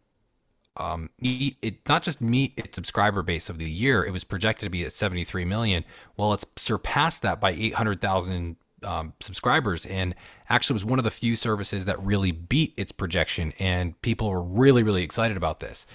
um, 0.77 1.09
it 1.19 1.77
not 1.87 2.03
just 2.03 2.21
meet 2.21 2.53
its 2.55 2.75
subscriber 2.75 3.21
base 3.21 3.49
of 3.49 3.57
the 3.57 3.69
year. 3.69 4.03
It 4.03 4.11
was 4.11 4.23
projected 4.23 4.67
to 4.67 4.69
be 4.69 4.85
at 4.85 4.93
73 4.93 5.45
million. 5.45 5.83
Well, 6.15 6.33
it's 6.33 6.45
surpassed 6.55 7.21
that 7.23 7.41
by 7.41 7.51
800,000 7.51 8.55
um, 8.83 9.13
subscribers, 9.19 9.85
and 9.85 10.15
actually 10.49 10.75
was 10.75 10.85
one 10.85 10.97
of 10.97 11.03
the 11.03 11.11
few 11.11 11.35
services 11.35 11.85
that 11.85 12.01
really 12.01 12.31
beat 12.31 12.73
its 12.77 12.91
projection. 12.91 13.53
And 13.59 13.99
people 14.01 14.29
were 14.29 14.41
really, 14.41 14.83
really 14.83 15.03
excited 15.03 15.37
about 15.37 15.59
this. 15.59 15.85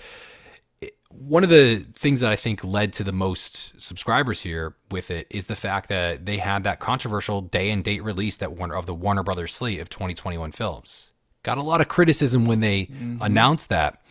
one 1.08 1.42
of 1.42 1.48
the 1.48 1.78
things 1.94 2.20
that 2.20 2.30
I 2.30 2.36
think 2.36 2.62
led 2.62 2.92
to 2.94 3.04
the 3.04 3.12
most 3.12 3.80
subscribers 3.80 4.42
here 4.42 4.76
with 4.90 5.10
it 5.10 5.26
is 5.30 5.46
the 5.46 5.56
fact 5.56 5.88
that 5.88 6.26
they 6.26 6.36
had 6.36 6.64
that 6.64 6.80
controversial 6.80 7.40
day 7.40 7.70
and 7.70 7.82
date 7.82 8.04
release 8.04 8.36
that 8.36 8.52
Warner 8.52 8.74
of 8.74 8.84
the 8.84 8.94
Warner 8.94 9.22
Brothers 9.22 9.54
slate 9.54 9.80
of 9.80 9.88
2021 9.88 10.52
films. 10.52 11.12
Got 11.42 11.58
a 11.58 11.62
lot 11.62 11.80
of 11.80 11.88
criticism 11.88 12.44
when 12.44 12.60
they 12.60 12.86
mm-hmm. 12.86 13.22
announced 13.22 13.70
that 13.70 14.02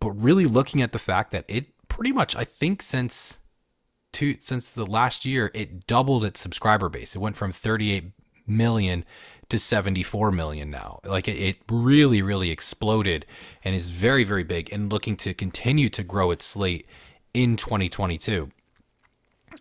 but 0.00 0.10
really 0.12 0.44
looking 0.44 0.82
at 0.82 0.92
the 0.92 0.98
fact 0.98 1.30
that 1.32 1.44
it 1.46 1.66
pretty 1.88 2.12
much, 2.12 2.34
I 2.34 2.44
think, 2.44 2.82
since 2.82 3.38
two 4.12 4.36
since 4.40 4.70
the 4.70 4.86
last 4.86 5.24
year, 5.24 5.50
it 5.54 5.86
doubled 5.86 6.24
its 6.24 6.40
subscriber 6.40 6.88
base. 6.88 7.14
It 7.14 7.20
went 7.20 7.36
from 7.36 7.52
38 7.52 8.12
million 8.46 9.04
to 9.50 9.58
74 9.58 10.32
million 10.32 10.70
now. 10.70 11.00
Like 11.04 11.28
it, 11.28 11.36
it 11.36 11.56
really, 11.70 12.22
really 12.22 12.50
exploded 12.50 13.26
and 13.64 13.74
is 13.74 13.88
very, 13.88 14.24
very 14.24 14.44
big 14.44 14.72
and 14.72 14.90
looking 14.90 15.16
to 15.18 15.34
continue 15.34 15.88
to 15.90 16.02
grow 16.02 16.30
its 16.30 16.44
slate 16.44 16.86
in 17.34 17.56
2022. 17.56 18.50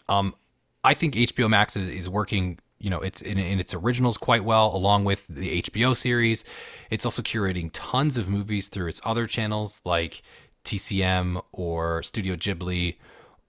Um, 0.07 0.35
I 0.83 0.93
think 0.93 1.15
HBO 1.15 1.49
Max 1.49 1.75
is, 1.75 1.89
is 1.89 2.09
working 2.09 2.59
you 2.79 2.89
know 2.89 2.99
it's 2.99 3.21
in, 3.21 3.37
in, 3.37 3.59
its 3.59 3.73
originals 3.73 4.17
quite 4.17 4.43
well 4.43 4.75
along 4.75 5.05
with 5.05 5.27
the 5.27 5.61
hbo 5.63 5.95
series. 5.95 6.43
It's 6.89 7.05
also 7.05 7.21
curating 7.21 7.69
tons 7.73 8.17
of 8.17 8.29
movies 8.29 8.67
through 8.67 8.87
its 8.87 9.01
other 9.03 9.27
channels 9.27 9.81
like 9.85 10.21
tcm 10.63 11.41
or 11.51 12.03
studio 12.03 12.35
ghibli 12.35 12.97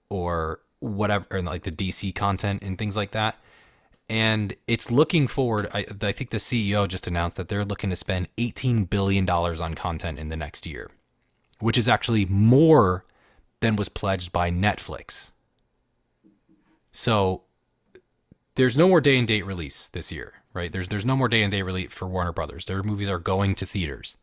or 0.09 0.61
whatever 0.81 1.27
or 1.31 1.43
like 1.43 1.63
the 1.63 1.73
dc 1.73 2.15
content 2.15 2.63
and 2.63 2.79
things 2.79 2.97
like 2.97 3.13
that. 3.13 3.37
And 4.09 4.57
it's 4.67 4.91
looking 4.91 5.29
forward 5.29 5.69
I, 5.73 5.87
I 6.03 6.13
think 6.13 6.31
the 6.31 6.39
ceo 6.39 6.87
just 6.89 7.07
announced 7.07 7.37
that 7.37 7.49
they're 7.49 7.65
looking 7.65 7.91
to 7.91 7.97
spend 7.97 8.29
18 8.39 8.85
billion 8.85 9.25
dollars 9.25 9.61
on 9.61 9.75
content 9.75 10.19
in 10.19 10.29
the 10.29 10.37
next 10.37 10.67
year 10.67 10.91
which 11.61 11.79
is 11.79 11.89
actually 11.89 12.27
more 12.27 13.05
than 13.61 13.77
was 13.77 13.89
pledged 13.89 14.33
by 14.33 14.51
netflix. 14.51 15.31
So 16.93 17.43
there's 18.55 18.77
no 18.77 18.89
more 18.89 19.01
day 19.01 19.17
and 19.19 19.29
date 19.29 19.47
release 19.47 19.89
this 19.89 20.11
year, 20.11 20.35
right? 20.55 20.73
There's 20.73 20.89
there's 20.89 21.07
no 21.07 21.17
more 21.17 21.29
day 21.29 21.43
and 21.43 21.51
date 21.51 21.63
release 21.63 21.93
for 21.93 22.09
Warner 22.09 22.33
Brothers. 22.33 22.67
Their 22.67 22.83
movies 22.83 23.09
are 23.09 23.19
going 23.19 23.55
to 23.57 23.67
theaters, 23.67 24.17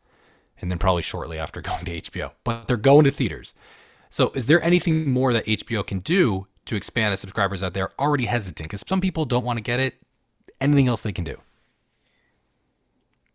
and 0.60 0.70
then 0.70 0.78
probably 0.78 1.02
shortly 1.02 1.38
after 1.38 1.60
going 1.62 1.84
to 1.86 2.00
HBO, 2.00 2.32
but 2.44 2.66
they're 2.66 2.76
going 2.76 3.04
to 3.04 3.10
theaters. 3.10 3.54
So, 4.10 4.30
is 4.34 4.46
there 4.46 4.62
anything 4.62 5.10
more 5.10 5.32
that 5.32 5.46
HBO 5.46 5.86
can 5.86 6.00
do 6.00 6.46
to 6.66 6.76
expand 6.76 7.12
the 7.12 7.16
subscribers 7.16 7.62
out 7.62 7.74
they're 7.74 7.92
already 8.00 8.24
hesitant? 8.24 8.68
Because 8.68 8.84
some 8.86 9.00
people 9.00 9.24
don't 9.24 9.44
want 9.44 9.58
to 9.58 9.62
get 9.62 9.80
it. 9.80 9.94
Anything 10.60 10.88
else 10.88 11.02
they 11.02 11.12
can 11.12 11.24
do? 11.24 11.36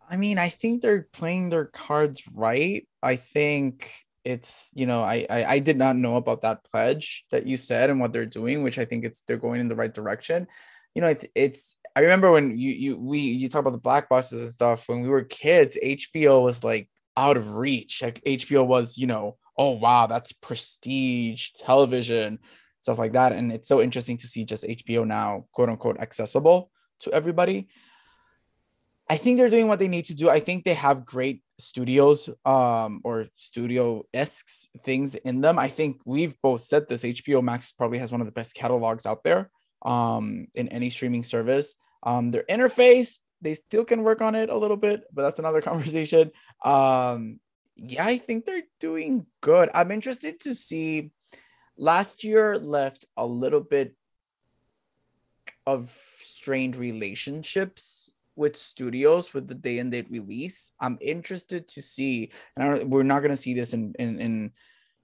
I 0.08 0.16
mean, 0.16 0.38
I 0.38 0.50
think 0.50 0.82
they're 0.82 1.08
playing 1.12 1.48
their 1.48 1.64
cards 1.64 2.22
right. 2.32 2.86
I 3.02 3.16
think 3.16 3.90
it's 4.24 4.70
you 4.74 4.86
know 4.86 5.02
I, 5.02 5.26
I, 5.28 5.44
I 5.44 5.58
did 5.58 5.76
not 5.76 5.96
know 5.96 6.16
about 6.16 6.42
that 6.42 6.64
pledge 6.64 7.26
that 7.30 7.46
you 7.46 7.58
said 7.58 7.90
and 7.90 8.00
what 8.00 8.12
they're 8.12 8.26
doing, 8.26 8.62
which 8.62 8.78
I 8.78 8.84
think 8.84 9.04
it's 9.04 9.22
they're 9.22 9.36
going 9.36 9.60
in 9.60 9.68
the 9.68 9.74
right 9.74 9.92
direction 9.92 10.46
you 10.94 11.00
know, 11.00 11.08
it's, 11.08 11.24
it's 11.34 11.76
I 11.96 12.00
remember 12.00 12.32
when 12.32 12.58
you 12.58 12.72
you 12.72 12.96
we 12.96 13.18
you 13.18 13.48
talk 13.48 13.60
about 13.60 13.70
the 13.70 13.78
black 13.78 14.08
boxes 14.08 14.42
and 14.42 14.52
stuff 14.52 14.88
when 14.88 15.02
we 15.02 15.08
were 15.08 15.22
kids, 15.22 15.78
HBO 15.82 16.42
was 16.42 16.64
like 16.64 16.88
out 17.16 17.36
of 17.36 17.54
reach. 17.54 18.02
Like 18.02 18.22
HBO 18.24 18.66
was, 18.66 18.98
you 18.98 19.06
know, 19.06 19.36
oh 19.56 19.70
wow, 19.70 20.06
that's 20.06 20.32
prestige 20.32 21.50
television, 21.56 22.40
stuff 22.80 22.98
like 22.98 23.12
that. 23.12 23.32
And 23.32 23.52
it's 23.52 23.68
so 23.68 23.80
interesting 23.80 24.16
to 24.18 24.26
see 24.26 24.44
just 24.44 24.64
HBO 24.64 25.06
now, 25.06 25.46
quote 25.52 25.68
unquote, 25.68 26.00
accessible 26.00 26.70
to 27.00 27.12
everybody. 27.12 27.68
I 29.08 29.16
think 29.16 29.36
they're 29.36 29.50
doing 29.50 29.68
what 29.68 29.78
they 29.78 29.88
need 29.88 30.06
to 30.06 30.14
do. 30.14 30.30
I 30.30 30.40
think 30.40 30.64
they 30.64 30.74
have 30.74 31.04
great 31.04 31.42
studios 31.56 32.28
um 32.44 33.00
or 33.04 33.26
studio 33.36 34.02
esque 34.12 34.48
things 34.80 35.14
in 35.14 35.40
them. 35.40 35.60
I 35.60 35.68
think 35.68 36.00
we've 36.04 36.34
both 36.42 36.62
said 36.62 36.88
this. 36.88 37.04
HBO 37.04 37.40
Max 37.40 37.70
probably 37.70 37.98
has 37.98 38.10
one 38.10 38.20
of 38.20 38.26
the 38.26 38.32
best 38.32 38.56
catalogs 38.56 39.06
out 39.06 39.22
there 39.22 39.50
um, 39.84 40.48
in 40.54 40.68
any 40.68 40.90
streaming 40.90 41.24
service. 41.24 41.74
Um, 42.02 42.30
their 42.30 42.44
interface 42.50 43.18
they 43.44 43.54
still 43.54 43.84
can 43.84 44.02
work 44.02 44.22
on 44.22 44.34
it 44.34 44.48
a 44.48 44.56
little 44.56 44.76
bit, 44.76 45.04
but 45.12 45.22
that's 45.22 45.38
another 45.38 45.60
conversation. 45.70 46.32
Um, 46.64 47.38
yeah, 47.76 48.04
I 48.04 48.18
think 48.18 48.44
they're 48.44 48.62
doing 48.80 49.26
good. 49.40 49.70
I'm 49.74 49.92
interested 49.92 50.40
to 50.40 50.54
see. 50.54 51.12
Last 51.76 52.24
year 52.24 52.56
left 52.56 53.04
a 53.16 53.26
little 53.26 53.60
bit 53.60 53.96
of 55.66 55.90
strained 55.90 56.76
relationships 56.76 58.10
with 58.36 58.56
studios 58.56 59.34
with 59.34 59.48
the 59.48 59.54
day 59.54 59.78
and 59.78 59.90
date 59.90 60.10
release. 60.10 60.72
I'm 60.80 60.98
interested 61.00 61.66
to 61.68 61.82
see, 61.82 62.30
and 62.56 62.90
we're 62.90 63.02
not 63.02 63.20
going 63.20 63.30
to 63.30 63.36
see 63.36 63.54
this 63.54 63.74
in 63.74 63.94
in 63.98 64.20
in 64.20 64.52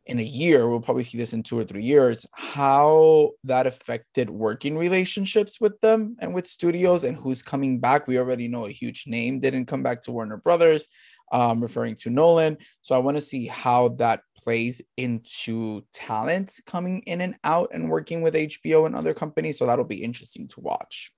in 0.06 0.18
a 0.18 0.24
year. 0.24 0.68
We'll 0.68 0.80
probably 0.80 1.04
see 1.04 1.18
this 1.18 1.32
in 1.32 1.42
two 1.42 1.58
or 1.58 1.64
three 1.64 1.82
years. 1.82 2.26
How 2.32 3.30
that 3.44 3.66
affected 3.66 4.30
working 4.30 4.76
relationships 4.76 5.60
with 5.60 5.80
them 5.80 6.16
and 6.20 6.34
with 6.34 6.46
studios, 6.46 7.04
and 7.04 7.16
who's 7.16 7.42
coming 7.42 7.78
back. 7.78 8.06
We 8.06 8.18
already 8.18 8.48
know 8.48 8.66
a 8.66 8.70
huge 8.70 9.04
name 9.06 9.40
didn't 9.40 9.66
come 9.66 9.82
back 9.82 10.02
to 10.02 10.12
Warner 10.12 10.38
Brothers, 10.38 10.88
um, 11.32 11.60
referring 11.60 11.96
to 11.96 12.10
Nolan. 12.10 12.58
So 12.82 12.94
I 12.94 12.98
want 12.98 13.16
to 13.16 13.20
see 13.20 13.46
how 13.46 13.88
that 13.98 14.22
plays 14.36 14.80
into 14.96 15.82
talent 15.92 16.58
coming 16.66 17.00
in 17.00 17.20
and 17.20 17.36
out 17.44 17.70
and 17.72 17.90
working 17.90 18.22
with 18.22 18.34
HBO 18.34 18.86
and 18.86 18.96
other 18.96 19.14
companies. 19.14 19.58
So 19.58 19.66
that'll 19.66 19.84
be 19.84 20.02
interesting 20.02 20.48
to 20.48 20.60
watch. 20.60 21.12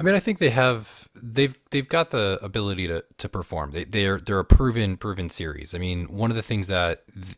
I 0.00 0.02
mean, 0.02 0.14
I 0.14 0.18
think 0.18 0.38
they 0.38 0.48
have 0.48 1.08
they've 1.14 1.54
they've 1.70 1.88
got 1.88 2.08
the 2.08 2.38
ability 2.40 2.86
to 2.88 3.04
to 3.18 3.28
perform. 3.28 3.72
They 3.72 3.84
they're 3.84 4.18
they're 4.18 4.38
a 4.38 4.44
proven 4.46 4.96
proven 4.96 5.28
series. 5.28 5.74
I 5.74 5.78
mean, 5.78 6.06
one 6.06 6.30
of 6.30 6.36
the 6.36 6.42
things 6.42 6.68
that 6.68 7.02
th- 7.12 7.36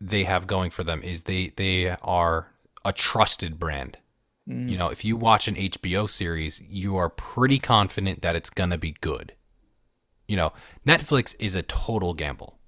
they 0.00 0.22
have 0.22 0.46
going 0.46 0.70
for 0.70 0.84
them 0.84 1.02
is 1.02 1.24
they 1.24 1.48
they 1.56 1.90
are 2.02 2.52
a 2.84 2.92
trusted 2.92 3.58
brand. 3.58 3.98
Mm. 4.48 4.70
You 4.70 4.78
know, 4.78 4.90
if 4.90 5.04
you 5.04 5.16
watch 5.16 5.48
an 5.48 5.56
HBO 5.56 6.08
series, 6.08 6.60
you 6.60 6.96
are 6.96 7.08
pretty 7.08 7.58
confident 7.58 8.22
that 8.22 8.36
it's 8.36 8.50
gonna 8.50 8.78
be 8.78 8.94
good. 9.00 9.34
You 10.28 10.36
know, 10.36 10.52
Netflix 10.86 11.34
is 11.40 11.56
a 11.56 11.62
total 11.62 12.14
gamble. 12.14 12.58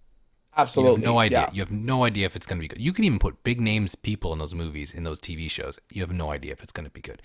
Absolutely. 0.59 0.91
You 0.91 0.97
have 0.97 1.05
no 1.05 1.19
idea. 1.19 1.41
Yeah. 1.41 1.51
You 1.53 1.61
have 1.61 1.71
no 1.71 2.05
idea 2.05 2.25
if 2.25 2.35
it's 2.35 2.47
going 2.47 2.59
to 2.59 2.61
be 2.61 2.69
good. 2.69 2.81
You 2.81 2.93
can 2.93 3.05
even 3.05 3.19
put 3.19 3.45
big 3.45 3.61
names 3.61 3.95
people 3.95 4.33
in 4.33 4.39
those 4.39 4.55
movies, 4.55 4.95
in 4.95 5.05
those 5.05 5.21
TV 5.21 5.51
shows. 5.51 5.79
You 5.93 6.01
have 6.01 6.13
no 6.13 6.31
idea 6.31 6.53
if 6.53 6.63
it's 6.63 6.73
going 6.73 6.87
to 6.87 6.91
be 6.91 7.03
good. 7.03 7.21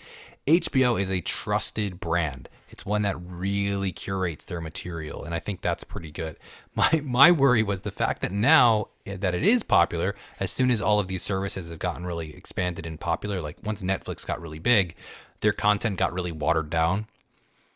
HBO 0.47 0.99
is 0.99 1.09
a 1.09 1.21
trusted 1.21 2.01
brand. 2.01 2.49
It's 2.69 2.85
one 2.85 3.03
that 3.03 3.15
really 3.21 3.93
curates 3.93 4.45
their 4.45 4.59
material, 4.59 5.23
and 5.23 5.33
I 5.33 5.39
think 5.39 5.61
that's 5.61 5.83
pretty 5.83 6.11
good. 6.11 6.37
My 6.75 7.01
my 7.03 7.31
worry 7.31 7.63
was 7.63 7.81
the 7.81 7.91
fact 7.91 8.21
that 8.21 8.31
now 8.31 8.87
eh, 9.05 9.17
that 9.17 9.35
it 9.35 9.43
is 9.43 9.61
popular, 9.61 10.15
as 10.39 10.51
soon 10.51 10.71
as 10.71 10.81
all 10.81 11.01
of 11.01 11.07
these 11.07 11.21
services 11.21 11.69
have 11.69 11.79
gotten 11.79 12.05
really 12.05 12.33
expanded 12.33 12.85
and 12.85 12.97
popular, 12.97 13.41
like 13.41 13.57
once 13.61 13.83
Netflix 13.83 14.25
got 14.25 14.39
really 14.39 14.59
big, 14.59 14.95
their 15.41 15.51
content 15.51 15.97
got 15.97 16.13
really 16.13 16.31
watered 16.31 16.69
down. 16.69 17.07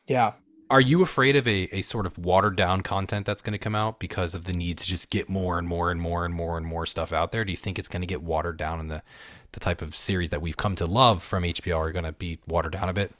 Yeah 0.07 0.33
are 0.69 0.81
you 0.81 1.03
afraid 1.03 1.35
of 1.35 1.47
a, 1.47 1.69
a 1.71 1.81
sort 1.81 2.05
of 2.05 2.17
watered 2.17 2.55
down 2.55 2.81
content 2.81 3.25
that's 3.25 3.41
going 3.41 3.53
to 3.53 3.59
come 3.59 3.75
out 3.75 3.99
because 3.99 4.33
of 4.33 4.45
the 4.45 4.53
need 4.53 4.77
to 4.79 4.85
just 4.85 5.09
get 5.09 5.29
more 5.29 5.59
and 5.59 5.67
more 5.67 5.91
and 5.91 6.01
more 6.01 6.25
and 6.25 6.33
more 6.33 6.57
and 6.57 6.65
more 6.65 6.85
stuff 6.85 7.13
out 7.13 7.31
there? 7.31 7.45
Do 7.45 7.51
you 7.51 7.57
think 7.57 7.77
it's 7.77 7.87
going 7.87 8.01
to 8.01 8.07
get 8.07 8.23
watered 8.23 8.57
down 8.57 8.79
and 8.79 8.89
the, 8.89 9.03
the 9.51 9.59
type 9.59 9.81
of 9.81 9.95
series 9.95 10.31
that 10.31 10.41
we've 10.41 10.57
come 10.57 10.75
to 10.77 10.85
love 10.85 11.21
from 11.21 11.43
HBO 11.43 11.77
are 11.77 11.91
going 11.91 12.05
to 12.05 12.13
be 12.13 12.39
watered 12.47 12.73
down 12.73 12.89
a 12.89 12.93
bit? 12.93 13.11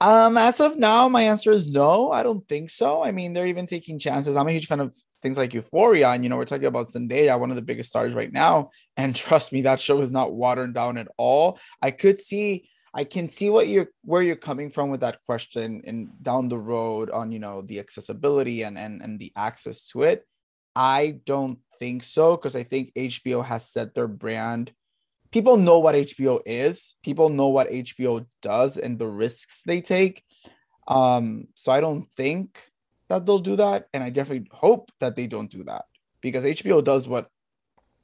Um, 0.00 0.36
as 0.36 0.60
of 0.60 0.76
now, 0.76 1.08
my 1.08 1.22
answer 1.22 1.50
is 1.50 1.70
no. 1.70 2.12
I 2.12 2.22
don't 2.22 2.46
think 2.48 2.70
so. 2.70 3.02
I 3.02 3.10
mean, 3.10 3.32
they're 3.32 3.46
even 3.46 3.66
taking 3.66 3.98
chances. 3.98 4.36
I'm 4.36 4.48
a 4.48 4.52
huge 4.52 4.66
fan 4.66 4.80
of 4.80 4.94
things 5.22 5.36
like 5.36 5.54
Euphoria, 5.54 6.10
and 6.10 6.22
you 6.22 6.28
know, 6.28 6.36
we're 6.36 6.44
talking 6.44 6.66
about 6.66 6.88
Zendaya, 6.88 7.38
one 7.40 7.50
of 7.50 7.56
the 7.56 7.62
biggest 7.62 7.88
stars 7.88 8.14
right 8.14 8.32
now. 8.32 8.70
And 8.96 9.16
trust 9.16 9.52
me, 9.52 9.62
that 9.62 9.80
show 9.80 10.00
is 10.02 10.12
not 10.12 10.34
watered 10.34 10.74
down 10.74 10.98
at 10.98 11.08
all. 11.16 11.58
I 11.80 11.90
could 11.90 12.20
see 12.20 12.68
I 12.96 13.02
can 13.02 13.26
see 13.26 13.50
what 13.50 13.66
you're 13.66 13.88
where 14.02 14.22
you're 14.22 14.36
coming 14.36 14.70
from 14.70 14.88
with 14.88 15.00
that 15.00 15.18
question 15.26 15.82
and 15.84 16.10
down 16.22 16.48
the 16.48 16.58
road 16.58 17.10
on 17.10 17.32
you 17.32 17.40
know 17.40 17.62
the 17.62 17.80
accessibility 17.80 18.62
and 18.62 18.78
and 18.78 19.02
and 19.02 19.18
the 19.18 19.32
access 19.34 19.88
to 19.88 20.02
it. 20.04 20.24
I 20.76 21.18
don't 21.26 21.58
think 21.78 22.04
so 22.04 22.36
because 22.36 22.54
I 22.54 22.62
think 22.62 22.94
HBO 22.94 23.44
has 23.44 23.68
set 23.68 23.94
their 23.94 24.06
brand. 24.06 24.72
People 25.32 25.56
know 25.56 25.80
what 25.80 25.96
HBO 25.96 26.40
is. 26.46 26.94
People 27.02 27.28
know 27.28 27.48
what 27.48 27.68
HBO 27.68 28.24
does 28.42 28.76
and 28.76 28.96
the 28.96 29.08
risks 29.08 29.62
they 29.66 29.80
take. 29.80 30.22
Um, 30.86 31.48
so 31.54 31.72
I 31.72 31.80
don't 31.80 32.06
think 32.06 32.62
that 33.08 33.26
they'll 33.26 33.38
do 33.38 33.56
that, 33.56 33.88
and 33.92 34.04
I 34.04 34.10
definitely 34.10 34.48
hope 34.52 34.92
that 35.00 35.16
they 35.16 35.26
don't 35.26 35.50
do 35.50 35.64
that 35.64 35.86
because 36.20 36.44
HBO 36.44 36.82
does 36.82 37.08
what 37.08 37.28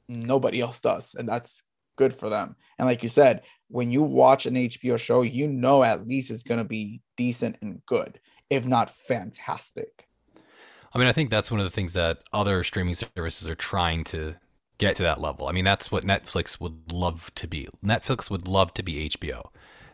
nobody 0.09 0.59
else 0.59 0.81
does, 0.81 1.15
and 1.17 1.29
that's 1.29 1.63
good 1.95 2.13
for 2.13 2.29
them. 2.29 2.55
And 2.77 2.87
like 2.87 3.03
you 3.03 3.09
said, 3.09 3.41
when 3.67 3.91
you 3.91 4.01
watch 4.01 4.45
an 4.45 4.55
HBO 4.55 4.97
show, 4.97 5.21
you 5.21 5.47
know 5.47 5.83
at 5.83 6.07
least 6.07 6.31
it's 6.31 6.43
going 6.43 6.59
to 6.59 6.65
be 6.65 7.01
decent 7.15 7.57
and 7.61 7.85
good, 7.85 8.19
if 8.49 8.65
not 8.65 8.89
fantastic. 8.89 10.07
I 10.93 10.99
mean, 10.99 11.07
I 11.07 11.13
think 11.13 11.29
that's 11.29 11.49
one 11.49 11.59
of 11.59 11.65
the 11.65 11.71
things 11.71 11.93
that 11.93 12.19
other 12.33 12.63
streaming 12.63 12.95
services 12.95 13.47
are 13.47 13.55
trying 13.55 14.03
to 14.05 14.35
get 14.77 14.95
to 14.97 15.03
that 15.03 15.21
level. 15.21 15.47
I 15.47 15.51
mean, 15.53 15.63
that's 15.63 15.91
what 15.91 16.03
Netflix 16.03 16.59
would 16.59 16.91
love 16.91 17.33
to 17.35 17.47
be. 17.47 17.69
Netflix 17.83 18.29
would 18.29 18.47
love 18.47 18.73
to 18.73 18.83
be 18.83 19.09
HBO. 19.09 19.49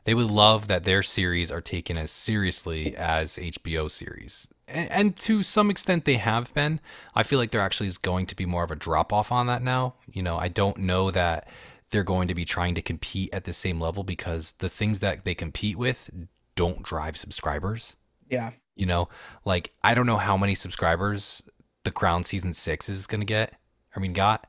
They 0.06 0.14
would 0.14 0.32
love 0.32 0.70
that 0.70 0.86
their 0.86 1.04
series 1.04 1.52
are 1.52 1.60
taken 1.60 1.98
as 1.98 2.10
seriously 2.10 2.96
as 2.96 3.36
HBO 3.36 3.92
series. 3.92 4.48
And, 4.68 4.90
and 4.90 5.16
to 5.18 5.44
some 5.44 5.70
extent, 5.70 6.06
they 6.06 6.16
have 6.16 6.54
been. 6.54 6.80
I 7.14 7.24
feel 7.24 7.38
like 7.38 7.52
there 7.52 7.62
actually 7.62 7.88
is 7.88 7.98
going 7.98 8.26
to 8.28 8.36
be 8.36 8.46
more 8.46 8.64
of 8.64 8.72
a 8.72 8.76
drop 8.76 9.12
off 9.12 9.32
on 9.34 9.48
that 9.48 9.62
now. 9.62 9.96
You 10.10 10.24
know, 10.24 10.38
I 10.38 10.48
don't 10.48 10.78
know 10.78 11.12
that 11.12 11.50
they're 11.90 12.04
going 12.04 12.28
to 12.28 12.36
be 12.36 12.46
trying 12.46 12.76
to 12.76 12.82
compete 12.82 13.30
at 13.34 13.46
the 13.46 13.54
same 13.54 13.80
level 13.80 14.04
because 14.04 14.54
the 14.60 14.70
things 14.70 15.00
that 15.00 15.24
they 15.24 15.36
compete 15.36 15.78
with 15.78 16.10
don't 16.56 16.84
drive 16.84 17.16
subscribers. 17.18 17.96
Yeah. 18.30 18.52
You 18.76 18.86
know, 18.86 19.10
like 19.46 19.74
I 19.84 19.94
don't 19.94 20.06
know 20.06 20.18
how 20.18 20.38
many 20.38 20.56
subscribers 20.56 21.42
The 21.84 21.92
Crown 21.92 22.24
season 22.24 22.54
6 22.54 22.90
is 22.90 23.08
going 23.08 23.22
to 23.22 23.26
get. 23.26 23.54
I 23.96 24.00
mean, 24.00 24.14
got, 24.14 24.48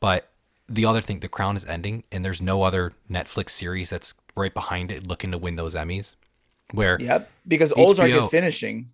but 0.00 0.30
the 0.68 0.86
other 0.86 1.00
thing, 1.00 1.20
The 1.20 1.28
Crown 1.28 1.56
is 1.56 1.64
ending 1.66 2.04
and 2.10 2.24
there's 2.24 2.42
no 2.42 2.62
other 2.62 2.92
Netflix 3.10 3.50
series 3.50 3.90
that's 3.90 4.14
right 4.36 4.52
behind 4.52 4.90
it 4.90 5.06
looking 5.06 5.32
to 5.32 5.38
win 5.38 5.56
those 5.56 5.74
Emmys. 5.74 6.14
Where 6.72 6.98
Yep, 7.00 7.30
because 7.46 7.72
HBO, 7.72 7.86
Ozark 7.86 8.10
is 8.10 8.28
finishing. 8.28 8.90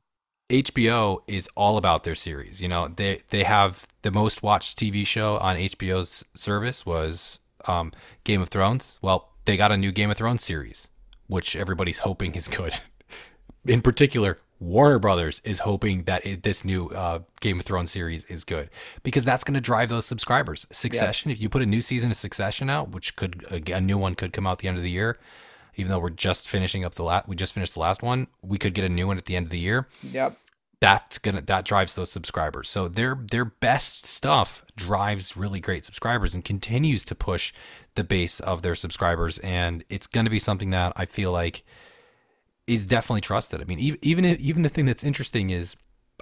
HBO 0.50 1.22
is 1.26 1.48
all 1.56 1.76
about 1.76 2.04
their 2.04 2.14
series. 2.14 2.60
You 2.62 2.68
know, 2.68 2.88
they 2.88 3.22
they 3.30 3.42
have 3.42 3.86
the 4.02 4.12
most 4.12 4.42
watched 4.42 4.78
TV 4.78 5.06
show 5.06 5.38
on 5.38 5.56
HBO's 5.56 6.24
service 6.34 6.86
was 6.86 7.40
um, 7.68 7.92
Game 8.24 8.40
of 8.40 8.48
Thrones. 8.48 8.98
Well, 9.02 9.30
they 9.44 9.56
got 9.56 9.72
a 9.72 9.76
new 9.76 9.92
Game 9.92 10.10
of 10.10 10.16
Thrones 10.16 10.42
series, 10.42 10.88
which 11.26 11.56
everybody's 11.56 11.98
hoping 11.98 12.34
is 12.34 12.48
good. 12.48 12.74
In 13.66 13.80
particular, 13.82 14.38
Warner 14.60 14.98
Brothers 14.98 15.40
is 15.44 15.60
hoping 15.60 16.04
that 16.04 16.24
it, 16.24 16.42
this 16.42 16.64
new 16.64 16.86
uh, 16.88 17.20
Game 17.40 17.60
of 17.60 17.66
Thrones 17.66 17.90
series 17.90 18.24
is 18.26 18.44
good 18.44 18.70
because 19.02 19.24
that's 19.24 19.44
going 19.44 19.54
to 19.54 19.60
drive 19.60 19.88
those 19.88 20.06
subscribers. 20.06 20.66
Succession, 20.70 21.30
yeah. 21.30 21.34
if 21.34 21.40
you 21.40 21.48
put 21.48 21.62
a 21.62 21.66
new 21.66 21.82
season 21.82 22.10
of 22.10 22.16
Succession 22.16 22.70
out, 22.70 22.90
which 22.90 23.16
could 23.16 23.44
a, 23.50 23.74
a 23.74 23.80
new 23.80 23.98
one 23.98 24.14
could 24.14 24.32
come 24.32 24.46
out 24.46 24.58
the 24.58 24.68
end 24.68 24.76
of 24.76 24.82
the 24.82 24.90
year, 24.90 25.18
even 25.76 25.90
though 25.90 25.98
we're 25.98 26.10
just 26.10 26.48
finishing 26.48 26.84
up 26.84 26.94
the 26.94 27.02
last, 27.02 27.28
we 27.28 27.36
just 27.36 27.52
finished 27.52 27.74
the 27.74 27.80
last 27.80 28.02
one, 28.02 28.26
we 28.42 28.58
could 28.58 28.74
get 28.74 28.84
a 28.84 28.88
new 28.88 29.06
one 29.06 29.16
at 29.16 29.24
the 29.24 29.36
end 29.36 29.46
of 29.46 29.50
the 29.50 29.58
year. 29.58 29.88
Yep 30.02 30.38
that's 30.84 31.18
gonna 31.18 31.40
that 31.42 31.64
drives 31.64 31.94
those 31.94 32.12
subscribers. 32.12 32.68
So 32.68 32.88
their 32.88 33.18
their 33.30 33.44
best 33.44 34.04
stuff 34.04 34.64
drives 34.76 35.36
really 35.36 35.60
great 35.60 35.84
subscribers 35.84 36.34
and 36.34 36.44
continues 36.44 37.04
to 37.06 37.14
push 37.14 37.52
the 37.94 38.04
base 38.04 38.40
of 38.40 38.62
their 38.62 38.74
subscribers. 38.74 39.38
And 39.38 39.84
it's 39.88 40.06
gonna 40.06 40.30
be 40.30 40.38
something 40.38 40.70
that 40.70 40.92
I 40.96 41.06
feel 41.06 41.32
like 41.32 41.64
is 42.66 42.86
definitely 42.86 43.22
trusted. 43.22 43.60
I 43.60 43.64
mean, 43.64 43.78
even 43.78 43.98
even 44.02 44.24
even 44.24 44.62
the 44.62 44.68
thing 44.68 44.84
that's 44.84 45.04
interesting 45.04 45.50
is 45.50 45.74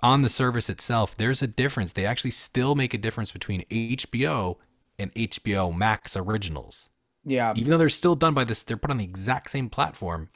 on 0.02 0.22
the 0.22 0.28
service 0.28 0.70
itself, 0.70 1.16
there's 1.16 1.42
a 1.42 1.46
difference. 1.46 1.92
They 1.92 2.06
actually 2.06 2.30
still 2.30 2.74
make 2.74 2.94
a 2.94 2.98
difference 2.98 3.32
between 3.32 3.62
HBO 3.70 4.56
and 4.98 5.12
HBO 5.14 5.76
Max 5.76 6.16
originals. 6.16 6.88
Yeah. 7.24 7.52
Even 7.56 7.70
though 7.70 7.78
they're 7.78 7.88
still 7.88 8.16
done 8.16 8.34
by 8.34 8.44
this, 8.44 8.64
they're 8.64 8.76
put 8.76 8.90
on 8.90 8.98
the 8.98 9.04
exact 9.04 9.50
same 9.50 9.68
platform. 9.68 10.28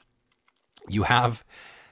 You 0.89 1.05
have 1.05 1.45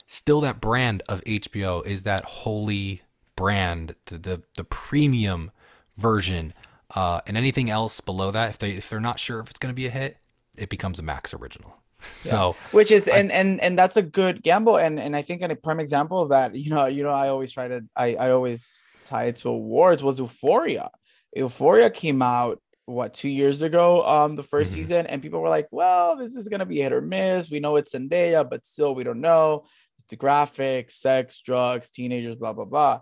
still 0.06 0.40
that 0.42 0.60
brand 0.60 1.02
of 1.08 1.22
HBO 1.24 1.84
is 1.86 2.02
that 2.04 2.24
holy 2.24 3.02
brand, 3.36 3.94
the 4.06 4.18
the, 4.18 4.42
the 4.56 4.64
premium 4.64 5.50
version. 5.96 6.54
Uh, 6.94 7.20
and 7.26 7.36
anything 7.36 7.70
else 7.70 8.00
below 8.00 8.30
that, 8.30 8.50
if 8.50 8.58
they 8.58 8.72
if 8.72 8.88
they're 8.88 9.00
not 9.00 9.18
sure 9.18 9.40
if 9.40 9.50
it's 9.50 9.58
going 9.58 9.72
to 9.72 9.74
be 9.76 9.86
a 9.86 9.90
hit, 9.90 10.18
it 10.56 10.68
becomes 10.68 10.98
a 10.98 11.02
Max 11.02 11.34
original. 11.34 11.76
Yeah. 12.24 12.30
So 12.30 12.56
which 12.70 12.92
is 12.92 13.08
I, 13.08 13.18
and 13.18 13.32
and 13.32 13.60
and 13.60 13.78
that's 13.78 13.96
a 13.96 14.02
good 14.02 14.42
gamble. 14.42 14.76
And 14.76 15.00
and 15.00 15.16
I 15.16 15.22
think 15.22 15.42
a 15.42 15.56
prime 15.56 15.80
example 15.80 16.20
of 16.20 16.28
that, 16.28 16.54
you 16.54 16.70
know, 16.70 16.86
you 16.86 17.02
know, 17.02 17.10
I 17.10 17.28
always 17.28 17.50
try 17.50 17.68
to 17.68 17.84
I 17.96 18.14
I 18.14 18.30
always 18.30 18.86
tie 19.06 19.24
it 19.24 19.36
to 19.36 19.48
awards 19.48 20.02
was 20.02 20.18
Euphoria. 20.18 20.90
Euphoria 21.34 21.90
came 21.90 22.22
out 22.22 22.60
what 22.86 23.14
two 23.14 23.30
years 23.30 23.62
ago 23.62 24.06
um 24.06 24.36
the 24.36 24.42
1st 24.42 24.48
mm-hmm. 24.48 24.74
season 24.74 25.06
and 25.06 25.22
people 25.22 25.40
were 25.40 25.48
like 25.48 25.66
well 25.70 26.16
this 26.16 26.36
is 26.36 26.48
gonna 26.48 26.66
be 26.66 26.76
hit 26.82 26.92
or 26.92 27.00
miss 27.00 27.50
we 27.50 27.58
know 27.58 27.76
it's 27.76 27.94
Zendaya 27.94 28.46
but 28.46 28.66
still 28.66 28.94
we 28.94 29.02
don't 29.02 29.22
know 29.22 29.64
the 30.08 30.16
graphics, 30.16 30.92
sex, 30.92 31.40
drugs, 31.40 31.90
teenagers, 31.90 32.36
blah, 32.36 32.52
blah, 32.52 32.64
blah. 32.64 33.00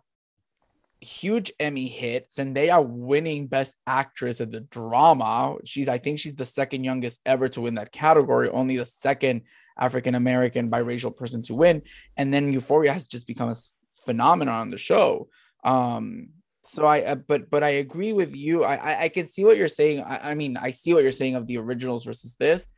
huge 1.02 1.52
Emmy 1.58 1.88
hit. 1.88 2.30
Zendaya 2.30 2.84
winning 2.84 3.46
Best 3.46 3.76
Actress 3.86 4.40
at 4.40 4.52
the 4.52 4.60
drama. 4.60 5.56
She's, 5.64 5.88
I 5.88 5.98
think, 5.98 6.18
she's 6.18 6.34
the 6.34 6.44
second 6.44 6.84
youngest 6.84 7.20
ever 7.26 7.48
to 7.50 7.60
win 7.60 7.74
that 7.74 7.92
category. 7.92 8.48
Only 8.48 8.76
the 8.76 8.86
second 8.86 9.42
African 9.78 10.14
American 10.14 10.70
biracial 10.70 11.16
person 11.16 11.42
to 11.42 11.54
win. 11.54 11.82
And 12.16 12.32
then 12.32 12.52
Euphoria 12.52 12.92
has 12.92 13.06
just 13.06 13.26
become 13.26 13.50
a 13.50 13.54
phenomenon 14.04 14.60
on 14.60 14.70
the 14.70 14.78
show. 14.78 15.28
Um, 15.64 16.28
so 16.64 16.84
I, 16.84 17.02
uh, 17.02 17.14
but 17.16 17.50
but 17.50 17.64
I 17.64 17.70
agree 17.70 18.12
with 18.12 18.36
you. 18.36 18.62
I 18.62 18.76
I, 18.76 19.02
I 19.04 19.08
can 19.08 19.26
see 19.26 19.44
what 19.44 19.56
you're 19.56 19.68
saying. 19.68 20.02
I, 20.02 20.30
I 20.30 20.34
mean, 20.34 20.56
I 20.56 20.70
see 20.70 20.94
what 20.94 21.02
you're 21.02 21.10
saying 21.10 21.34
of 21.34 21.46
the 21.46 21.58
originals 21.58 22.04
versus 22.04 22.36
this, 22.38 22.68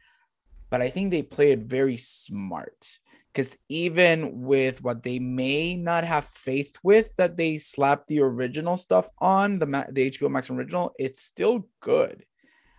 but 0.70 0.80
I 0.80 0.88
think 0.88 1.10
they 1.10 1.22
play 1.22 1.52
it 1.52 1.60
very 1.60 1.98
smart 1.98 2.98
because 3.34 3.58
even 3.68 4.42
with 4.42 4.82
what 4.82 5.02
they 5.02 5.18
may 5.18 5.74
not 5.74 6.04
have 6.04 6.24
faith 6.24 6.76
with 6.84 7.16
that 7.16 7.36
they 7.36 7.58
slapped 7.58 8.06
the 8.06 8.20
original 8.20 8.76
stuff 8.76 9.10
on 9.18 9.58
the 9.58 9.66
the 9.90 10.10
HBO 10.10 10.30
Max 10.30 10.50
original, 10.50 10.94
it's 10.98 11.22
still 11.22 11.66
good. 11.80 12.24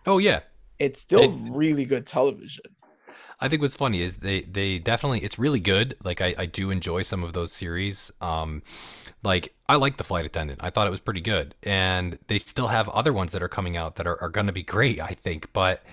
Oh 0.06 0.18
yeah, 0.18 0.40
it's 0.78 1.00
still 1.00 1.22
it, 1.22 1.50
really 1.50 1.84
good 1.84 2.06
television. 2.06 2.64
I 3.38 3.48
think 3.48 3.60
what's 3.60 3.74
funny 3.74 4.00
is 4.00 4.16
they 4.16 4.40
they 4.42 4.78
definitely 4.78 5.22
it's 5.22 5.38
really 5.38 5.60
good. 5.60 5.94
Like 6.02 6.22
I, 6.22 6.34
I 6.38 6.46
do 6.46 6.70
enjoy 6.70 7.02
some 7.02 7.22
of 7.22 7.34
those 7.34 7.52
series. 7.52 8.10
Um, 8.22 8.62
like 9.22 9.54
I 9.68 9.76
like 9.76 9.98
the 9.98 10.04
flight 10.04 10.24
attendant. 10.24 10.60
I 10.62 10.70
thought 10.70 10.86
it 10.86 10.90
was 10.90 11.00
pretty 11.00 11.20
good, 11.20 11.54
and 11.62 12.18
they 12.28 12.38
still 12.38 12.68
have 12.68 12.88
other 12.88 13.12
ones 13.12 13.32
that 13.32 13.42
are 13.42 13.48
coming 13.48 13.76
out 13.76 13.96
that 13.96 14.06
are, 14.06 14.20
are 14.22 14.30
going 14.30 14.46
to 14.46 14.54
be 14.54 14.62
great. 14.62 15.00
I 15.00 15.08
think, 15.08 15.52
but 15.52 15.84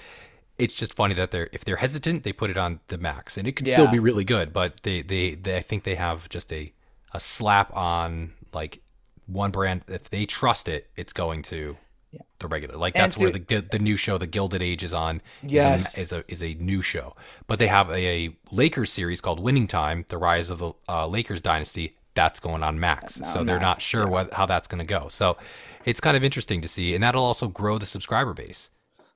it's 0.64 0.76
just 0.76 0.96
funny 0.96 1.14
that 1.16 1.32
they're 1.32 1.50
if 1.52 1.66
they're 1.66 1.76
hesitant, 1.78 2.24
they 2.24 2.34
put 2.34 2.50
it 2.50 2.58
on 2.58 2.80
the 2.88 2.98
max, 2.98 3.38
and 3.38 3.48
it 3.48 3.52
could 3.56 3.68
yeah. 3.68 3.76
still 3.76 3.92
be 3.92 4.00
really 4.00 4.24
good. 4.24 4.54
But 4.54 4.82
they, 4.84 5.02
they 5.02 5.36
they 5.36 5.58
I 5.58 5.62
think 5.62 5.84
they 5.84 5.96
have 5.96 6.30
just 6.30 6.52
a 6.54 6.72
a 7.14 7.20
slap 7.20 7.76
on 7.76 8.34
like 8.54 8.82
one 9.28 9.52
brand. 9.52 9.84
If 9.88 10.10
they 10.10 10.26
trust 10.26 10.70
it, 10.70 10.90
it's 10.96 11.14
going 11.14 11.44
to 11.44 11.78
yeah. 12.12 12.22
the 12.40 12.48
regular. 12.48 12.78
Like 12.78 12.94
that's 12.94 13.16
to, 13.16 13.22
where 13.22 13.32
the 13.32 13.66
the 13.70 13.80
new 13.80 13.98
show, 13.98 14.18
The 14.18 14.28
Gilded 14.28 14.62
Age, 14.62 14.84
is 14.84 14.94
on. 14.94 15.22
Yes, 15.42 15.98
is 15.98 16.12
a, 16.12 16.20
is 16.20 16.24
a, 16.24 16.32
is 16.32 16.44
a 16.44 16.54
new 16.56 16.82
show. 16.82 17.16
But 17.48 17.60
they 17.60 17.68
have 17.68 17.90
a, 17.90 18.26
a, 18.26 18.38
Lakers 18.52 18.92
series 18.92 19.20
called 19.22 19.40
Winning 19.40 19.68
Time: 19.68 20.06
The 20.08 20.18
Rise 20.18 20.50
of 20.50 20.60
the 20.60 20.72
uh, 20.88 21.08
Lakers 21.08 21.42
Dynasty. 21.42 21.98
That's 22.16 22.40
going 22.40 22.62
on 22.62 22.80
Max. 22.80 23.16
so 23.16 23.22
Max, 23.22 23.44
they're 23.46 23.60
not 23.60 23.82
sure 23.82 24.04
yeah. 24.04 24.10
what 24.10 24.34
how 24.34 24.46
that's 24.46 24.68
going 24.68 24.80
to 24.80 24.86
go. 24.86 25.08
So 25.10 25.38
it's 25.84 26.00
kind 26.00 26.16
of 26.16 26.24
interesting 26.24 26.62
to 26.62 26.68
see, 26.68 26.94
and 26.94 27.04
that'll 27.04 27.24
also 27.24 27.48
grow 27.48 27.78
the 27.78 27.86
subscriber 27.86 28.34
base. 28.34 28.70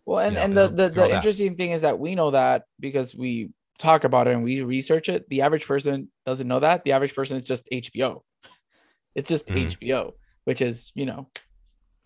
Well, 0.08 0.20
and, 0.20 0.36
you 0.36 0.38
know, 0.38 0.44
and 0.46 0.58
the 0.58 0.68
the, 0.70 0.90
the 0.90 1.14
interesting 1.14 1.58
thing 1.58 1.72
is 1.72 1.82
that 1.82 2.00
we 2.00 2.16
know 2.16 2.32
that 2.32 2.64
because 2.80 3.14
we 3.14 3.50
talk 3.78 4.06
about 4.06 4.28
it 4.28 4.36
and 4.36 4.44
we 4.44 4.62
research 4.62 5.10
it. 5.10 5.30
The 5.30 5.42
average 5.42 5.68
person 5.68 6.10
doesn't 6.26 6.48
know 6.48 6.62
that. 6.62 6.86
The 6.86 6.94
average 6.94 7.14
person 7.14 7.36
is 7.36 7.44
just 7.44 7.68
HBO. 7.72 8.22
It's 9.16 9.28
just 9.28 9.48
mm-hmm. 9.48 9.68
HBO, 9.68 10.14
which 10.46 10.62
is 10.62 10.94
you 10.96 11.06
know 11.06 11.28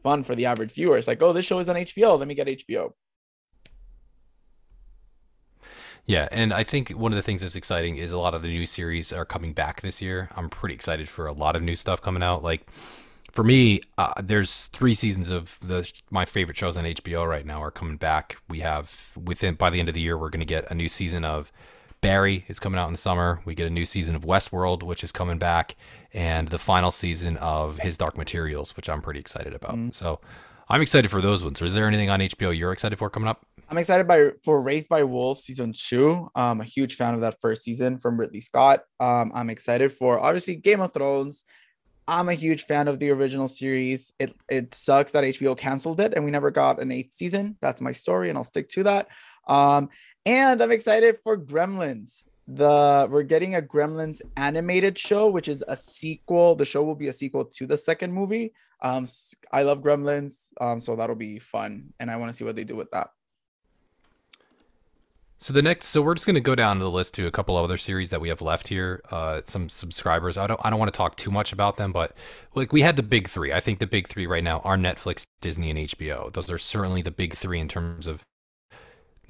fun 0.01 0.23
for 0.23 0.33
the 0.33 0.47
average 0.47 0.71
viewer. 0.71 0.97
It's 0.97 1.07
like, 1.07 1.21
oh, 1.21 1.31
this 1.31 1.45
show 1.45 1.59
is 1.59 1.69
on 1.69 1.75
HBO. 1.75 2.17
Let 2.17 2.27
me 2.27 2.33
get 2.33 2.47
HBO. 2.47 2.89
Yeah, 6.07 6.27
and 6.31 6.51
I 6.51 6.63
think 6.63 6.89
one 6.89 7.11
of 7.11 7.17
the 7.17 7.21
things 7.21 7.41
that's 7.41 7.55
exciting 7.55 7.97
is 7.97 8.11
a 8.11 8.17
lot 8.17 8.33
of 8.33 8.41
the 8.41 8.47
new 8.47 8.65
series 8.65 9.13
are 9.13 9.25
coming 9.25 9.53
back 9.53 9.81
this 9.81 10.01
year. 10.01 10.27
I'm 10.35 10.49
pretty 10.49 10.73
excited 10.73 11.07
for 11.07 11.27
a 11.27 11.33
lot 11.33 11.55
of 11.55 11.61
new 11.61 11.75
stuff 11.75 12.01
coming 12.01 12.23
out. 12.23 12.41
Like 12.41 12.65
for 13.31 13.43
me, 13.43 13.81
uh, 13.97 14.13
there's 14.21 14.67
three 14.67 14.93
seasons 14.93 15.29
of 15.29 15.57
the 15.61 15.89
my 16.09 16.25
favorite 16.25 16.57
shows 16.57 16.77
on 16.77 16.85
HBO 16.85 17.27
right 17.27 17.45
now 17.45 17.61
are 17.61 17.71
coming 17.71 17.97
back. 17.97 18.37
We 18.49 18.59
have 18.59 19.13
within 19.23 19.55
by 19.55 19.69
the 19.69 19.79
end 19.79 19.89
of 19.89 19.95
the 19.95 20.01
year, 20.01 20.17
we're 20.17 20.29
going 20.29 20.41
to 20.41 20.45
get 20.45 20.69
a 20.71 20.75
new 20.75 20.87
season 20.87 21.23
of 21.23 21.51
Barry 22.01 22.45
is 22.47 22.59
coming 22.59 22.79
out 22.79 22.87
in 22.87 22.93
the 22.93 22.99
summer. 22.99 23.41
We 23.45 23.55
get 23.55 23.67
a 23.67 23.71
new 23.71 23.85
season 23.85 24.15
of 24.15 24.23
Westworld, 24.23 24.83
which 24.83 25.03
is 25.03 25.11
coming 25.11 25.37
back, 25.37 25.75
and 26.13 26.47
the 26.47 26.57
final 26.57 26.91
season 26.91 27.37
of 27.37 27.77
His 27.77 27.97
Dark 27.97 28.17
Materials, 28.17 28.75
which 28.75 28.89
I'm 28.89 29.01
pretty 29.01 29.19
excited 29.19 29.53
about. 29.53 29.75
Mm. 29.75 29.93
So 29.93 30.19
I'm 30.67 30.81
excited 30.81 31.11
for 31.11 31.21
those 31.21 31.43
ones. 31.43 31.61
Is 31.61 31.73
there 31.73 31.87
anything 31.87 32.09
on 32.09 32.19
HBO 32.19 32.57
you're 32.57 32.71
excited 32.71 32.97
for 32.97 33.09
coming 33.09 33.29
up? 33.29 33.45
I'm 33.69 33.77
excited 33.77 34.07
by 34.07 34.31
for 34.43 34.61
Raised 34.61 34.89
by 34.89 35.03
Wolves 35.03 35.43
season 35.43 35.73
two. 35.73 36.27
I'm 36.35 36.59
a 36.59 36.65
huge 36.65 36.95
fan 36.95 37.13
of 37.13 37.21
that 37.21 37.39
first 37.39 37.63
season 37.63 37.99
from 37.99 38.19
Ridley 38.19 38.41
Scott. 38.41 38.83
Um, 38.99 39.31
I'm 39.33 39.49
excited 39.49 39.93
for 39.93 40.19
obviously 40.19 40.55
Game 40.55 40.81
of 40.81 40.91
Thrones. 40.91 41.45
I'm 42.07 42.29
a 42.29 42.33
huge 42.33 42.63
fan 42.63 42.87
of 42.87 42.99
the 42.99 43.09
original 43.11 43.47
series. 43.47 44.13
It 44.19 44.33
it 44.49 44.73
sucks 44.73 45.11
that 45.13 45.23
HBO 45.23 45.57
canceled 45.57 45.99
it 45.99 46.13
and 46.13 46.25
we 46.25 46.31
never 46.31 46.51
got 46.51 46.79
an 46.79 46.91
eighth 46.91 47.11
season. 47.11 47.57
That's 47.61 47.81
my 47.81 47.91
story, 47.91 48.29
and 48.29 48.37
I'll 48.37 48.43
stick 48.43 48.69
to 48.69 48.83
that. 48.83 49.07
Um, 49.47 49.89
and 50.25 50.61
I'm 50.61 50.71
excited 50.71 51.17
for 51.23 51.37
Gremlins. 51.37 52.23
The 52.47 53.07
we're 53.09 53.23
getting 53.23 53.55
a 53.55 53.61
Gremlins 53.61 54.21
animated 54.35 54.97
show, 54.97 55.29
which 55.29 55.47
is 55.47 55.63
a 55.67 55.77
sequel. 55.77 56.55
The 56.55 56.65
show 56.65 56.83
will 56.83 56.95
be 56.95 57.07
a 57.07 57.13
sequel 57.13 57.45
to 57.45 57.65
the 57.65 57.77
second 57.77 58.11
movie. 58.11 58.53
Um, 58.81 59.05
I 59.51 59.61
love 59.61 59.81
Gremlins, 59.81 60.47
um, 60.59 60.79
so 60.79 60.95
that'll 60.95 61.15
be 61.15 61.37
fun, 61.39 61.93
and 61.99 62.09
I 62.09 62.17
want 62.17 62.31
to 62.31 62.35
see 62.35 62.43
what 62.43 62.55
they 62.55 62.63
do 62.63 62.75
with 62.75 62.89
that. 62.91 63.11
So 65.41 65.53
the 65.53 65.63
next, 65.63 65.87
so 65.87 66.03
we're 66.03 66.13
just 66.13 66.27
going 66.27 66.35
to 66.35 66.39
go 66.39 66.53
down 66.53 66.77
the 66.77 66.87
list 66.87 67.15
to 67.15 67.25
a 67.25 67.31
couple 67.31 67.57
other 67.57 67.75
series 67.75 68.11
that 68.11 68.21
we 68.21 68.29
have 68.29 68.43
left 68.43 68.67
here. 68.67 69.01
Uh, 69.09 69.41
some 69.43 69.69
subscribers. 69.69 70.37
I 70.37 70.45
don't, 70.45 70.61
I 70.63 70.69
don't 70.69 70.77
want 70.77 70.93
to 70.93 70.97
talk 70.97 71.17
too 71.17 71.31
much 71.31 71.51
about 71.51 71.77
them, 71.77 71.91
but 71.91 72.15
like 72.53 72.71
we 72.71 72.81
had 72.81 72.95
the 72.95 73.01
big 73.01 73.27
three. 73.27 73.51
I 73.51 73.59
think 73.59 73.79
the 73.79 73.87
big 73.87 74.07
three 74.07 74.27
right 74.27 74.43
now 74.43 74.59
are 74.59 74.77
Netflix, 74.77 75.25
Disney, 75.41 75.71
and 75.71 75.79
HBO. 75.79 76.31
Those 76.31 76.51
are 76.51 76.59
certainly 76.59 77.01
the 77.01 77.09
big 77.09 77.33
three 77.33 77.59
in 77.59 77.67
terms 77.67 78.05
of 78.05 78.23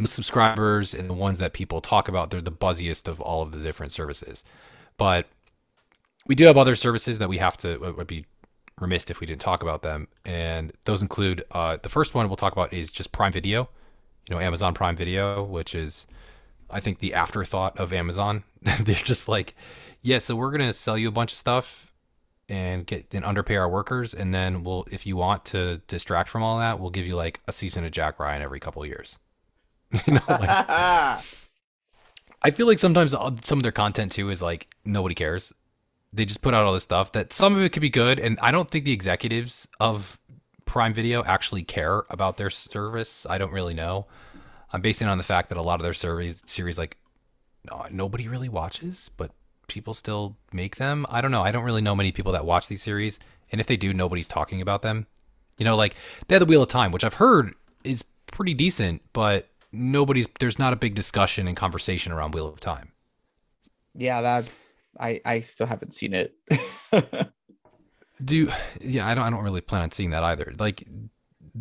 subscribers 0.04 0.94
and 0.94 1.10
the 1.10 1.14
ones 1.14 1.38
that 1.38 1.54
people 1.54 1.80
talk 1.80 2.10
about. 2.10 2.30
They're 2.30 2.42
the 2.42 2.52
buzziest 2.52 3.08
of 3.08 3.22
all 3.22 3.42
of 3.42 3.54
the 3.54 3.60
different 3.60 3.94
services. 3.94 4.44
But 4.98 5.28
we 6.28 6.36
do 6.36 6.44
have 6.44 6.58
other 6.58 6.76
services 6.76 7.20
that 7.20 7.30
we 7.30 7.38
have 7.38 7.56
to 7.60 7.82
It 7.86 7.96
would 7.96 8.08
be 8.08 8.26
remiss 8.82 9.10
if 9.10 9.22
we 9.22 9.28
didn't 9.28 9.40
talk 9.40 9.64
about 9.64 9.82
them. 9.82 10.10
And 10.26 10.74
those 10.84 11.02
include 11.02 11.46
uh, 11.52 11.78
the 11.82 11.88
first 11.88 12.14
one 12.14 12.28
we'll 12.28 12.36
talk 12.36 12.52
about 12.52 12.74
is 12.74 12.92
just 12.92 13.14
Prime 13.14 13.32
Video. 13.32 13.70
You 14.30 14.36
know, 14.36 14.42
Amazon 14.42 14.74
Prime 14.74 14.96
Video, 14.96 15.44
which 15.44 15.76
is 15.76 16.08
I 16.70 16.80
think 16.80 17.00
the 17.00 17.14
afterthought 17.14 17.78
of 17.78 17.94
Amazon. 17.94 18.44
They're 18.62 18.96
just 18.96 19.28
like, 19.28 19.56
yeah, 20.02 20.20
so 20.20 20.36
we're 20.36 20.52
gonna 20.52 20.74
sell 20.74 20.98
you 20.98 21.08
a 21.08 21.12
bunch 21.12 21.32
of 21.32 21.38
stuff 21.38 21.92
and 22.50 22.86
get 22.86 23.14
and 23.14 23.24
underpay 23.24 23.56
our 23.56 23.70
workers, 23.70 24.14
and 24.14 24.34
then 24.34 24.64
we'll, 24.64 24.88
if 24.92 25.06
you 25.06 25.16
want 25.16 25.46
to 25.46 25.82
distract 25.88 26.30
from 26.30 26.44
all 26.44 26.60
that, 26.60 26.80
we'll 26.80 26.90
give 26.90 27.06
you 27.06 27.16
like 27.16 27.40
a 27.48 27.52
season 27.52 27.86
of 27.86 27.92
Jack 27.92 28.20
Ryan 28.20 28.42
every 28.42 28.60
couple 28.60 28.82
of 28.82 28.88
years. 28.88 29.18
you 30.08 30.14
know, 30.14 30.22
like, 30.28 30.50
I 32.44 32.52
feel 32.54 32.68
like 32.68 32.80
sometimes 32.80 33.16
some 33.44 33.60
of 33.60 33.64
their 33.64 33.72
content 33.72 34.12
too 34.12 34.30
is 34.30 34.42
like 34.42 34.74
nobody 34.86 35.16
cares. 35.16 35.54
They 36.14 36.26
just 36.26 36.42
put 36.42 36.54
out 36.54 36.66
all 36.66 36.74
this 36.74 36.84
stuff 36.84 37.14
that 37.14 37.32
some 37.32 37.56
of 37.56 37.62
it 37.62 37.70
could 37.70 37.82
be 37.82 37.90
good, 37.90 38.20
and 38.20 38.38
I 38.42 38.52
don't 38.52 38.70
think 38.70 38.86
the 38.86 38.92
executives 38.92 39.68
of 39.80 40.20
Prime 40.72 40.94
Video 40.94 41.22
actually 41.26 41.64
care 41.64 42.04
about 42.10 42.38
their 42.38 42.50
service. 42.50 43.28
I 43.30 43.38
don't 43.38 43.52
really 43.52 43.74
know. 43.74 44.06
I'm 44.72 44.80
basing 44.80 45.10
on 45.10 45.18
the 45.18 45.24
fact 45.26 45.50
that 45.50 45.58
a 45.58 45.62
lot 45.62 45.76
of 45.76 45.82
their 45.82 45.94
series 45.94 46.42
series 46.46 46.78
like 46.78 46.98
nobody 47.92 48.30
really 48.30 48.48
watches, 48.48 49.12
but 49.18 49.32
people 49.68 49.94
still 49.94 50.38
make 50.54 50.78
them. 50.78 51.06
I 51.10 51.20
don't 51.20 51.32
know. 51.32 51.44
I 51.44 51.52
don't 51.52 51.66
really 51.66 51.82
know 51.82 51.94
many 51.94 52.14
people 52.14 52.32
that 52.32 52.46
watch 52.46 52.70
these 52.70 52.82
series, 52.82 53.20
and 53.52 53.60
if 53.60 53.68
they 53.68 53.76
do, 53.76 53.94
nobody's 53.94 54.30
talking 54.30 54.62
about 54.62 54.82
them. 54.82 55.08
You 55.58 55.66
know, 55.66 55.76
like 55.76 55.98
they 56.30 56.36
had 56.36 56.42
the 56.42 56.46
Wheel 56.46 56.64
of 56.64 56.70
Time, 56.70 56.94
which 56.94 57.04
I've 57.04 57.16
heard 57.16 57.54
is 57.84 58.06
pretty 58.28 58.54
decent, 58.54 59.02
but 59.12 59.50
nobody's 59.74 60.28
there's 60.40 60.58
not 60.58 60.72
a 60.72 60.78
big 60.78 60.96
discussion 60.96 61.50
and 61.50 61.58
conversation 61.58 62.14
around 62.14 62.34
Wheel 62.34 62.48
of 62.48 62.62
Time. 62.62 62.94
Yeah, 63.94 64.22
that's 64.22 64.74
I 64.98 65.20
I 65.26 65.42
still 65.42 65.68
haven't 65.68 65.96
seen 65.96 66.14
it. 66.14 66.34
Do 68.24 68.52
yeah, 68.80 69.08
I 69.08 69.16
don't 69.16 69.26
I 69.26 69.30
don't 69.30 69.44
really 69.44 69.62
plan 69.62 69.82
on 69.82 69.92
seeing 69.92 70.12
that 70.12 70.24
either. 70.24 70.54
Like 70.58 70.88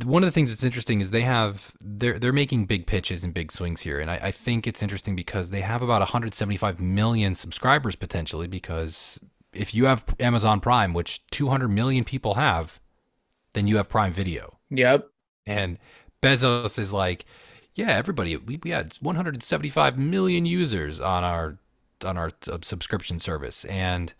one 0.04 0.22
of 0.22 0.26
the 0.26 0.32
things 0.32 0.50
that's 0.50 0.62
interesting 0.62 1.00
is 1.00 1.10
they 1.10 1.22
have 1.22 1.72
they're 1.80 2.18
they're 2.18 2.32
making 2.32 2.66
big 2.66 2.86
pitches 2.86 3.24
and 3.24 3.34
big 3.34 3.50
swings 3.50 3.80
here, 3.80 3.98
and 3.98 4.10
I, 4.10 4.16
I 4.16 4.30
think 4.30 4.66
it's 4.66 4.82
interesting 4.82 5.16
because 5.16 5.50
they 5.50 5.60
have 5.62 5.82
about 5.82 6.00
175 6.00 6.80
million 6.80 7.34
subscribers 7.34 7.96
potentially. 7.96 8.46
Because 8.46 9.18
if 9.52 9.74
you 9.74 9.86
have 9.86 10.04
Amazon 10.20 10.60
Prime, 10.60 10.94
which 10.94 11.26
200 11.30 11.68
million 11.68 12.04
people 12.04 12.34
have, 12.34 12.78
then 13.52 13.66
you 13.66 13.76
have 13.76 13.88
Prime 13.88 14.12
Video. 14.12 14.58
Yep. 14.70 15.08
And 15.46 15.78
Bezos 16.22 16.78
is 16.78 16.92
like, 16.92 17.24
yeah, 17.74 17.90
everybody, 17.90 18.36
we, 18.36 18.60
we 18.62 18.70
had 18.70 18.94
175 19.00 19.98
million 19.98 20.46
users 20.46 21.00
on 21.00 21.24
our 21.24 21.58
on 22.04 22.16
our 22.16 22.30
uh, 22.50 22.58
subscription 22.62 23.18
service, 23.18 23.64
and 23.66 24.14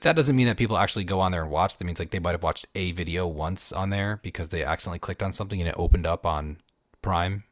that 0.00 0.16
doesn't 0.16 0.36
mean 0.36 0.46
that 0.46 0.56
people 0.56 0.76
actually 0.76 1.04
go 1.04 1.20
on 1.20 1.32
there 1.32 1.42
and 1.42 1.50
watch. 1.50 1.76
That 1.76 1.84
means 1.84 1.98
like 1.98 2.10
they 2.10 2.18
might 2.18 2.32
have 2.32 2.42
watched 2.42 2.66
a 2.74 2.92
video 2.92 3.26
once 3.26 3.72
on 3.72 3.90
there 3.90 4.20
because 4.22 4.48
they 4.48 4.64
accidentally 4.64 4.98
clicked 4.98 5.22
on 5.22 5.32
something 5.32 5.60
and 5.60 5.68
it 5.68 5.74
opened 5.76 6.06
up 6.06 6.26
on 6.26 6.58
Prime. 7.02 7.44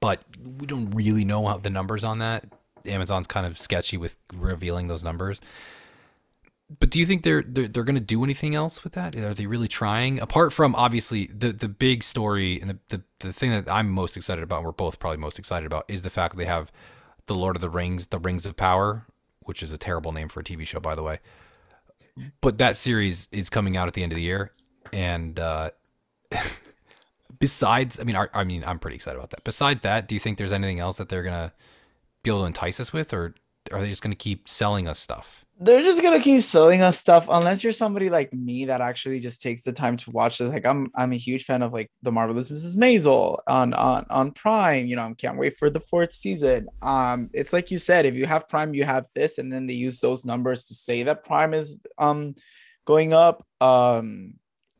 But 0.00 0.22
we 0.58 0.66
don't 0.66 0.90
really 0.90 1.24
know 1.24 1.46
how 1.46 1.58
the 1.58 1.70
numbers 1.70 2.04
on 2.04 2.18
that. 2.18 2.46
Amazon's 2.86 3.26
kind 3.26 3.46
of 3.46 3.58
sketchy 3.58 3.96
with 3.96 4.16
revealing 4.32 4.88
those 4.88 5.04
numbers. 5.04 5.40
But 6.78 6.90
do 6.90 7.00
you 7.00 7.06
think 7.06 7.24
they're 7.24 7.42
they're, 7.42 7.66
they're 7.66 7.84
going 7.84 7.96
to 7.96 8.00
do 8.00 8.22
anything 8.22 8.54
else 8.54 8.84
with 8.84 8.92
that? 8.92 9.16
Are 9.16 9.34
they 9.34 9.46
really 9.46 9.66
trying? 9.66 10.20
Apart 10.20 10.52
from 10.52 10.74
obviously 10.76 11.26
the 11.26 11.52
the 11.52 11.68
big 11.68 12.04
story 12.04 12.60
and 12.60 12.70
the, 12.70 12.78
the 12.88 13.02
the 13.18 13.32
thing 13.32 13.50
that 13.50 13.70
I'm 13.70 13.90
most 13.90 14.16
excited 14.16 14.44
about, 14.44 14.58
and 14.58 14.66
we're 14.66 14.72
both 14.72 15.00
probably 15.00 15.18
most 15.18 15.38
excited 15.38 15.66
about, 15.66 15.84
is 15.88 16.02
the 16.02 16.10
fact 16.10 16.34
that 16.34 16.38
they 16.38 16.46
have 16.46 16.70
the 17.26 17.34
Lord 17.34 17.56
of 17.56 17.62
the 17.62 17.70
Rings, 17.70 18.08
the 18.08 18.20
Rings 18.20 18.46
of 18.46 18.56
Power, 18.56 19.06
which 19.50 19.64
is 19.64 19.72
a 19.72 19.76
terrible 19.76 20.12
name 20.12 20.28
for 20.28 20.38
a 20.38 20.44
TV 20.44 20.64
show, 20.64 20.78
by 20.78 20.94
the 20.94 21.02
way. 21.02 21.18
but 22.40 22.58
that 22.58 22.76
series 22.76 23.28
is 23.32 23.50
coming 23.50 23.76
out 23.76 23.88
at 23.88 23.94
the 23.94 24.02
end 24.04 24.12
of 24.12 24.16
the 24.16 24.22
year, 24.22 24.52
and 24.92 25.40
uh, 25.40 25.70
besides, 27.40 27.98
I 27.98 28.04
mean, 28.04 28.14
I, 28.14 28.28
I 28.32 28.44
mean, 28.44 28.62
I'm 28.64 28.78
pretty 28.78 28.94
excited 28.94 29.18
about 29.18 29.30
that. 29.30 29.42
Besides 29.42 29.80
that, 29.80 30.06
do 30.06 30.14
you 30.14 30.20
think 30.20 30.38
there's 30.38 30.52
anything 30.52 30.78
else 30.78 30.98
that 30.98 31.08
they're 31.08 31.24
gonna 31.24 31.52
be 32.22 32.30
able 32.30 32.42
to 32.42 32.46
entice 32.46 32.78
us 32.78 32.92
with, 32.92 33.12
or 33.12 33.34
are 33.72 33.80
they 33.80 33.88
just 33.88 34.02
gonna 34.02 34.14
keep 34.14 34.48
selling 34.48 34.86
us 34.86 35.00
stuff? 35.00 35.44
They're 35.62 35.82
just 35.82 36.00
gonna 36.00 36.20
keep 36.20 36.40
selling 36.40 36.80
us 36.80 36.98
stuff 36.98 37.28
unless 37.30 37.62
you're 37.62 37.72
somebody 37.74 38.08
like 38.08 38.32
me 38.32 38.64
that 38.64 38.80
actually 38.80 39.20
just 39.20 39.42
takes 39.42 39.62
the 39.62 39.72
time 39.72 39.98
to 39.98 40.10
watch 40.10 40.38
this. 40.38 40.48
Like 40.48 40.64
I'm 40.64 40.90
I'm 40.94 41.12
a 41.12 41.16
huge 41.16 41.44
fan 41.44 41.60
of 41.60 41.70
like 41.70 41.90
the 42.02 42.10
marvelous 42.10 42.48
Mrs. 42.48 42.76
Maisel 42.76 43.38
on 43.46 43.74
on 43.74 44.06
on 44.08 44.32
Prime. 44.32 44.86
You 44.86 44.96
know, 44.96 45.02
I 45.02 45.12
can't 45.12 45.36
wait 45.36 45.58
for 45.58 45.68
the 45.68 45.78
fourth 45.78 46.14
season. 46.14 46.68
Um, 46.80 47.28
it's 47.34 47.52
like 47.52 47.70
you 47.70 47.76
said, 47.76 48.06
if 48.06 48.14
you 48.14 48.24
have 48.24 48.48
Prime, 48.48 48.72
you 48.72 48.84
have 48.84 49.06
this, 49.14 49.36
and 49.36 49.52
then 49.52 49.66
they 49.66 49.74
use 49.74 50.00
those 50.00 50.24
numbers 50.24 50.64
to 50.66 50.74
say 50.74 51.02
that 51.02 51.24
Prime 51.24 51.52
is 51.52 51.78
um 51.98 52.34
going 52.86 53.12
up. 53.12 53.46
Um, 53.60 54.34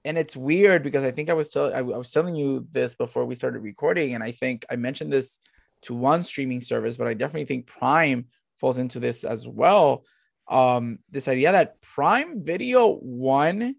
and 0.06 0.16
it's 0.16 0.34
weird 0.34 0.82
because 0.82 1.04
I 1.04 1.10
think 1.10 1.28
I 1.28 1.34
was 1.34 1.50
telling 1.50 1.74
I, 1.74 1.80
I 1.80 1.98
was 1.98 2.10
telling 2.10 2.34
you 2.34 2.66
this 2.72 2.94
before 2.94 3.26
we 3.26 3.34
started 3.34 3.60
recording, 3.60 4.14
and 4.14 4.24
I 4.24 4.30
think 4.30 4.64
I 4.70 4.76
mentioned 4.76 5.12
this 5.12 5.40
to 5.82 5.94
one 5.94 6.24
streaming 6.24 6.62
service, 6.62 6.96
but 6.96 7.06
I 7.06 7.12
definitely 7.12 7.44
think 7.44 7.66
Prime 7.66 8.28
falls 8.58 8.78
into 8.78 8.98
this 8.98 9.24
as 9.24 9.46
well 9.46 10.04
um 10.50 10.98
this 11.10 11.28
idea 11.28 11.52
that 11.52 11.80
Prime 11.80 12.42
Video 12.42 12.98
won 13.00 13.76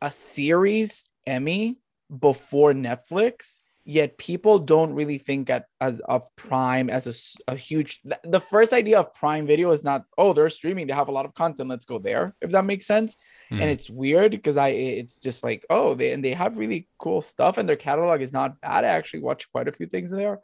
a 0.00 0.10
series 0.10 1.08
Emmy 1.26 1.78
before 2.20 2.72
Netflix, 2.72 3.60
yet 3.84 4.18
people 4.18 4.58
don't 4.58 4.94
really 4.94 5.18
think 5.18 5.50
at, 5.50 5.66
as 5.80 6.00
of 6.00 6.24
Prime 6.36 6.90
as 6.90 7.06
a, 7.06 7.52
a 7.52 7.56
huge. 7.56 8.00
The 8.24 8.40
first 8.40 8.72
idea 8.72 9.00
of 9.00 9.14
Prime 9.14 9.46
Video 9.46 9.70
is 9.72 9.84
not 9.84 10.04
oh 10.18 10.32
they're 10.32 10.48
streaming 10.48 10.86
they 10.86 10.92
have 10.92 11.08
a 11.08 11.12
lot 11.12 11.26
of 11.26 11.34
content 11.34 11.68
let's 11.68 11.84
go 11.84 11.98
there 11.98 12.34
if 12.40 12.50
that 12.50 12.64
makes 12.64 12.86
sense. 12.86 13.16
Hmm. 13.48 13.60
And 13.60 13.70
it's 13.70 13.90
weird 13.90 14.32
because 14.32 14.56
I 14.56 14.68
it's 14.68 15.18
just 15.18 15.42
like 15.42 15.64
oh 15.68 15.94
they 15.94 16.12
and 16.12 16.24
they 16.24 16.34
have 16.34 16.58
really 16.58 16.88
cool 16.98 17.20
stuff 17.20 17.58
and 17.58 17.68
their 17.68 17.76
catalog 17.76 18.20
is 18.20 18.32
not 18.32 18.60
bad. 18.60 18.84
I 18.84 18.88
actually 18.88 19.20
watch 19.20 19.50
quite 19.50 19.68
a 19.68 19.72
few 19.72 19.86
things 19.86 20.10
there 20.10 20.40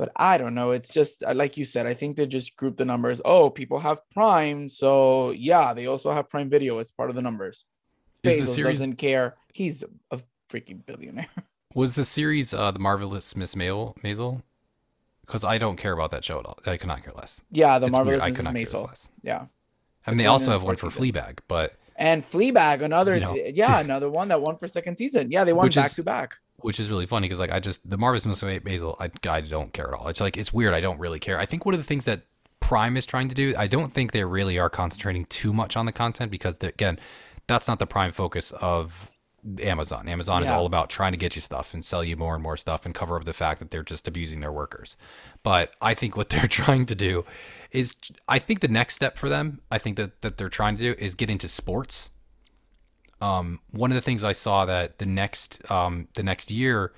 but 0.00 0.10
I 0.16 0.38
don't 0.38 0.54
know. 0.54 0.70
It's 0.70 0.88
just 0.88 1.22
uh, 1.22 1.34
like 1.34 1.58
you 1.58 1.64
said. 1.66 1.84
I 1.86 1.92
think 1.92 2.16
they 2.16 2.26
just 2.26 2.56
group 2.56 2.78
the 2.78 2.86
numbers. 2.86 3.20
Oh, 3.22 3.50
people 3.50 3.78
have 3.80 3.98
Prime, 4.16 4.66
so 4.70 5.30
yeah, 5.32 5.74
they 5.74 5.86
also 5.86 6.10
have 6.10 6.26
Prime 6.30 6.48
Video. 6.48 6.78
It's 6.78 6.90
part 6.90 7.10
of 7.10 7.16
the 7.16 7.22
numbers. 7.28 7.66
Is 8.24 8.46
the 8.46 8.54
series- 8.54 8.76
doesn't 8.78 8.96
care. 8.96 9.36
He's 9.52 9.84
a 10.10 10.18
freaking 10.50 10.84
billionaire. 10.86 11.28
Was 11.74 11.92
the 11.94 12.04
series 12.04 12.54
uh, 12.54 12.70
the 12.70 12.78
marvelous 12.78 13.36
Miss 13.36 13.54
Maisel? 13.54 13.94
Maisel? 14.02 14.42
Because 15.26 15.44
I 15.44 15.58
don't 15.58 15.76
care 15.76 15.92
about 15.92 16.10
that 16.12 16.24
show 16.24 16.40
at 16.40 16.46
all. 16.46 16.58
I 16.66 16.76
could 16.78 16.88
not 16.88 17.04
care 17.04 17.12
less. 17.14 17.42
yeah, 17.52 17.78
the 17.78 17.86
It's 17.86 17.94
marvelous 17.94 18.22
weird. 18.24 18.36
Could 18.36 18.46
Mrs. 18.46 18.52
Maisel. 18.56 18.86
less. 18.88 19.08
Yeah, 19.22 19.44
I 20.06 20.10
mean, 20.10 20.16
they 20.18 20.26
also 20.26 20.50
have 20.50 20.62
one 20.62 20.76
for 20.76 20.90
season. 20.90 21.12
Fleabag, 21.12 21.38
but 21.46 21.74
and 21.96 22.22
Fleabag, 22.22 22.80
another 22.82 23.14
You 23.16 23.20
know. 23.20 23.34
yeah, 23.34 23.78
another 23.86 24.08
one 24.08 24.28
that 24.28 24.40
won 24.40 24.56
for 24.56 24.66
second 24.66 24.96
season. 24.96 25.30
Yeah, 25.30 25.44
they 25.44 25.52
won 25.52 25.64
Which 25.66 25.74
back 25.76 25.88
is- 25.90 25.94
to 25.96 26.02
back. 26.02 26.38
Which 26.62 26.80
is 26.80 26.90
really 26.90 27.06
funny 27.06 27.26
because 27.28 27.40
like 27.40 27.50
I 27.50 27.60
just 27.60 27.88
the 27.88 27.96
Marvelous 27.96 28.26
Miss 28.26 28.42
Maisel, 28.42 28.96
I, 29.00 29.10
I 29.28 29.40
don't 29.40 29.72
care 29.72 29.88
at 29.88 29.94
all. 29.94 30.08
It's 30.08 30.20
like 30.20 30.36
it's 30.36 30.52
weird. 30.52 30.74
I 30.74 30.80
don't 30.80 30.98
really 30.98 31.18
care. 31.18 31.38
I 31.38 31.46
think 31.46 31.64
one 31.64 31.74
of 31.74 31.80
the 31.80 31.84
things 31.84 32.04
that 32.04 32.22
Prime 32.60 32.96
is 32.96 33.06
trying 33.06 33.28
to 33.28 33.34
do, 33.34 33.54
I 33.58 33.66
don't 33.66 33.92
think 33.92 34.12
they 34.12 34.24
really 34.24 34.58
are 34.58 34.70
concentrating 34.70 35.24
too 35.26 35.52
much 35.52 35.76
on 35.76 35.86
the 35.86 35.92
content 35.92 36.30
because 36.30 36.56
again, 36.62 36.98
that's 37.46 37.66
not 37.66 37.78
the 37.78 37.86
prime 37.86 38.12
focus 38.12 38.52
of 38.60 39.10
Amazon. 39.62 40.08
Amazon 40.08 40.42
is 40.42 40.50
all 40.50 40.66
about 40.66 40.90
trying 40.90 41.12
to 41.12 41.18
get 41.18 41.34
you 41.34 41.42
stuff 41.42 41.72
and 41.74 41.84
sell 41.84 42.04
you 42.04 42.16
more 42.16 42.34
and 42.34 42.42
more 42.42 42.56
stuff 42.56 42.84
and 42.84 42.94
cover 42.94 43.16
up 43.16 43.24
the 43.24 43.32
fact 43.32 43.58
that 43.58 43.70
they're 43.70 43.82
just 43.82 44.06
abusing 44.06 44.40
their 44.40 44.52
workers. 44.52 44.96
But 45.42 45.74
I 45.80 45.94
think 45.94 46.16
what 46.16 46.28
they're 46.30 46.46
trying 46.46 46.86
to 46.86 46.94
do 46.94 47.24
is 47.72 47.96
I 48.28 48.38
think 48.38 48.60
the 48.60 48.68
next 48.68 48.94
step 48.94 49.18
for 49.18 49.28
them, 49.28 49.60
I 49.70 49.78
think 49.78 49.96
that 49.96 50.20
that 50.22 50.38
they're 50.38 50.48
trying 50.48 50.76
to 50.76 50.82
do 50.82 50.94
is 50.98 51.14
get 51.14 51.30
into 51.30 51.48
sports 51.48 52.10
um, 53.20 53.60
one 53.70 53.90
of 53.90 53.94
the 53.94 54.00
things 54.00 54.24
I 54.24 54.32
saw 54.32 54.64
that 54.66 54.98
the 54.98 55.06
next 55.06 55.70
um, 55.70 56.08
the 56.14 56.22
next 56.22 56.50
year 56.50 56.92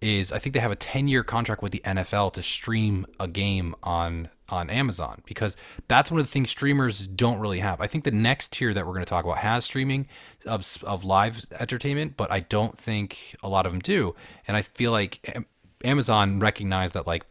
is 0.00 0.32
I 0.32 0.38
think 0.38 0.52
they 0.52 0.60
have 0.60 0.70
a 0.70 0.76
10 0.76 1.08
year 1.08 1.24
contract 1.24 1.62
with 1.62 1.72
the 1.72 1.82
NFL 1.84 2.34
to 2.34 2.42
stream 2.42 3.06
a 3.18 3.26
game 3.26 3.74
on 3.82 4.28
on 4.50 4.68
Amazon 4.68 5.22
because 5.24 5.56
that's 5.88 6.10
one 6.10 6.20
of 6.20 6.26
the 6.26 6.32
things 6.32 6.50
streamers 6.50 7.08
don't 7.08 7.38
really 7.38 7.60
have. 7.60 7.80
I 7.80 7.86
think 7.86 8.04
the 8.04 8.10
next 8.10 8.52
tier 8.52 8.74
that 8.74 8.86
we're 8.86 8.92
going 8.92 9.04
to 9.04 9.08
talk 9.08 9.24
about 9.24 9.38
has 9.38 9.64
streaming 9.64 10.06
of 10.46 10.82
of 10.84 11.04
live 11.04 11.44
entertainment, 11.58 12.16
but 12.16 12.30
I 12.30 12.40
don't 12.40 12.76
think 12.76 13.36
a 13.42 13.48
lot 13.48 13.66
of 13.66 13.72
them 13.72 13.80
do. 13.80 14.14
And 14.46 14.56
I 14.56 14.62
feel 14.62 14.92
like 14.92 15.44
Amazon 15.84 16.38
recognized 16.38 16.94
that 16.94 17.06
like 17.06 17.24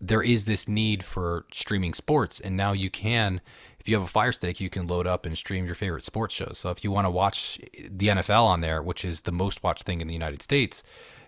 there 0.00 0.22
is 0.22 0.44
this 0.44 0.68
need 0.68 1.02
for 1.04 1.44
streaming 1.52 1.94
sports 1.94 2.38
and 2.38 2.56
now 2.56 2.72
you 2.72 2.90
can 2.90 3.40
if 3.84 3.88
you 3.90 3.96
have 3.96 4.04
a 4.04 4.08
fire 4.08 4.32
stick 4.32 4.62
you 4.62 4.70
can 4.70 4.86
load 4.86 5.06
up 5.06 5.26
and 5.26 5.36
stream 5.36 5.66
your 5.66 5.74
favorite 5.74 6.02
sports 6.02 6.34
shows. 6.34 6.56
So 6.56 6.70
if 6.70 6.82
you 6.82 6.90
want 6.90 7.06
to 7.06 7.10
watch 7.10 7.60
eh, 7.74 7.88
the 7.90 8.08
nfl 8.08 8.44
on 8.44 8.62
there 8.62 8.82
which 8.82 9.04
is 9.04 9.22
the 9.22 9.32
most 9.32 9.62
watched 9.62 9.82
thing 9.82 10.00
in 10.00 10.08
the 10.08 10.14
united 10.14 10.40
states 10.40 10.82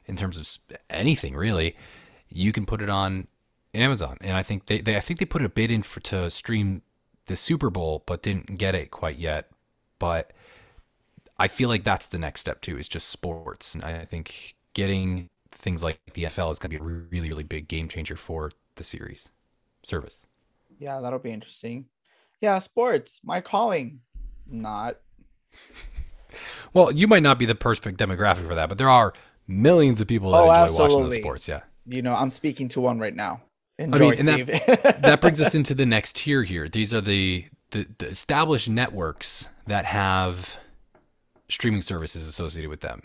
in 0.07 0.17
terms 0.17 0.39
of 0.39 0.77
anything 0.89 1.37
really 1.37 1.77
you 2.31 2.53
can 2.53 2.65
put 2.65 2.81
it 2.81 2.89
on 2.89 3.27
amazon. 3.75 4.17
And 4.23 4.39
i 4.39 4.43
think 4.43 4.67
they, 4.67 4.81
they 4.81 4.97
i 4.97 5.01
think 5.01 5.21
they 5.21 5.27
put 5.27 5.43
a 5.43 5.51
bid 5.51 5.71
in 5.71 5.83
for 5.83 6.01
to 6.01 6.31
stream 6.31 6.81
the 7.27 7.37
super 7.37 7.69
bowl 7.69 8.03
but 8.07 8.23
didn't 8.23 8.57
get 8.57 8.75
it 8.75 8.91
quite 8.91 9.19
yet. 9.19 9.51
But 9.99 10.33
i 11.39 11.47
feel 11.47 11.69
like 11.69 11.85
that's 11.85 12.07
the 12.07 12.19
next 12.19 12.41
step 12.41 12.63
too 12.63 12.79
is 12.79 12.89
just 12.89 13.11
sports. 13.11 13.75
And 13.75 13.85
i 13.85 14.07
think 14.07 14.55
getting 14.73 15.29
things 15.51 15.83
like 15.83 16.01
the 16.15 16.25
nfl 16.25 16.51
is 16.51 16.59
going 16.59 16.71
to 16.71 16.79
be 16.79 16.83
a 16.83 16.83
really 16.83 17.29
really 17.29 17.45
big 17.45 17.69
game 17.69 17.87
changer 17.87 18.17
for 18.17 18.51
the 18.77 18.85
series. 18.85 19.29
Service. 19.83 20.21
Yeah, 20.79 21.01
that'll 21.01 21.19
be 21.19 21.31
interesting. 21.31 21.87
Yeah, 22.41 22.59
sports, 22.59 23.20
my 23.24 23.41
calling. 23.41 24.01
Not. 24.47 24.97
well 26.74 26.93
you 26.93 27.07
might 27.09 27.22
not 27.22 27.39
be 27.39 27.47
the 27.47 27.55
perfect 27.55 27.99
demographic 27.99 28.47
for 28.47 28.55
that 28.55 28.68
but 28.68 28.76
there 28.76 28.91
are 28.91 29.14
millions 29.49 30.01
of 30.01 30.07
people 30.07 30.30
that 30.32 30.39
Oh, 30.39 30.51
enjoy 30.64 30.82
watching 30.82 31.03
those 31.05 31.16
sports 31.16 31.49
yeah 31.49 31.61
You 31.87 32.03
know, 32.03 32.12
I'm 32.14 32.30
speaking 32.30 32.68
to 32.70 32.80
one 32.80 32.99
right 32.99 33.14
now. 33.14 33.41
Enjoy, 33.78 34.11
mean, 34.11 34.18
and 34.18 34.28
that- 34.28 34.62
Steve. 34.62 34.82
that 35.03 35.20
brings 35.20 35.41
us 35.41 35.55
into 35.61 35.74
the 35.74 35.87
next 35.87 36.16
tier 36.16 36.43
here. 36.43 36.68
These 36.68 36.93
are 36.95 37.01
the, 37.01 37.47
the 37.70 37.87
the 37.99 38.07
established 38.09 38.68
networks 38.68 39.49
that 39.66 39.84
have 39.87 40.59
streaming 41.49 41.80
services 41.82 42.26
associated 42.26 42.68
with 42.70 42.80
them. 42.80 43.03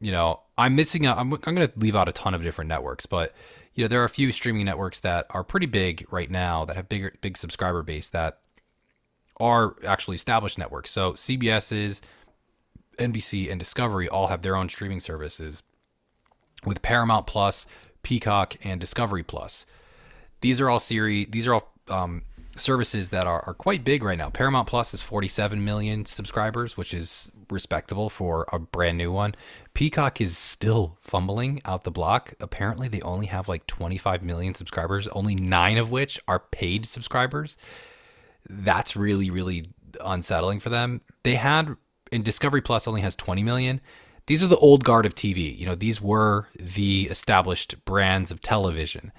You 0.00 0.12
know, 0.12 0.40
I'm 0.58 0.76
missing 0.76 1.06
out. 1.06 1.18
I'm, 1.18 1.32
I'm 1.32 1.54
going 1.54 1.68
to 1.68 1.72
leave 1.78 1.96
out 1.96 2.08
a 2.08 2.12
ton 2.12 2.34
of 2.34 2.42
different 2.42 2.68
networks, 2.68 3.06
but 3.06 3.34
you 3.74 3.84
know, 3.84 3.88
there 3.88 4.00
are 4.02 4.04
a 4.04 4.10
few 4.10 4.32
streaming 4.32 4.64
networks 4.64 5.00
that 5.00 5.26
are 5.30 5.42
pretty 5.44 5.66
big 5.66 6.06
right 6.10 6.30
now 6.30 6.64
that 6.66 6.76
have 6.76 6.88
bigger 6.88 7.14
big 7.20 7.36
subscriber 7.36 7.82
base 7.82 8.08
that 8.10 8.38
are 9.42 9.74
actually 9.84 10.14
established 10.14 10.56
networks. 10.56 10.90
So 10.90 11.12
CBS's, 11.14 12.00
NBC, 12.98 13.50
and 13.50 13.58
Discovery 13.58 14.08
all 14.08 14.28
have 14.28 14.42
their 14.42 14.54
own 14.54 14.68
streaming 14.68 15.00
services 15.00 15.64
with 16.64 16.80
Paramount 16.80 17.26
Plus, 17.26 17.66
Peacock, 18.02 18.54
and 18.62 18.80
Discovery 18.80 19.24
Plus. 19.24 19.66
These 20.40 20.60
are 20.60 20.70
all 20.70 20.78
series 20.78 21.26
these 21.30 21.48
are 21.48 21.54
all 21.54 21.72
um, 21.88 22.22
services 22.56 23.08
that 23.08 23.26
are, 23.26 23.42
are 23.46 23.54
quite 23.54 23.82
big 23.82 24.04
right 24.04 24.18
now. 24.18 24.30
Paramount 24.30 24.68
plus 24.68 24.92
is 24.92 25.02
47 25.02 25.64
million 25.64 26.04
subscribers 26.04 26.76
which 26.76 26.92
is 26.94 27.30
respectable 27.50 28.10
for 28.10 28.46
a 28.52 28.58
brand 28.58 28.98
new 28.98 29.10
one. 29.10 29.34
Peacock 29.74 30.20
is 30.20 30.36
still 30.36 30.98
fumbling 31.00 31.60
out 31.64 31.84
the 31.84 31.90
block. 31.90 32.34
Apparently 32.40 32.88
they 32.88 33.00
only 33.00 33.26
have 33.26 33.48
like 33.48 33.66
25 33.66 34.22
million 34.22 34.54
subscribers 34.54 35.08
only 35.08 35.34
nine 35.34 35.78
of 35.78 35.90
which 35.90 36.20
are 36.28 36.40
paid 36.40 36.86
subscribers 36.86 37.56
that's 38.48 38.96
really 38.96 39.30
really 39.30 39.66
unsettling 40.04 40.60
for 40.60 40.70
them 40.70 41.00
they 41.22 41.34
had 41.34 41.76
and 42.10 42.24
discovery 42.24 42.60
plus 42.60 42.88
only 42.88 43.00
has 43.00 43.16
20 43.16 43.42
million 43.42 43.80
these 44.26 44.42
are 44.42 44.46
the 44.46 44.56
old 44.56 44.84
guard 44.84 45.06
of 45.06 45.14
tv 45.14 45.56
you 45.56 45.66
know 45.66 45.74
these 45.74 46.00
were 46.00 46.48
the 46.58 47.08
established 47.10 47.82
brands 47.84 48.30
of 48.30 48.40
television 48.40 49.12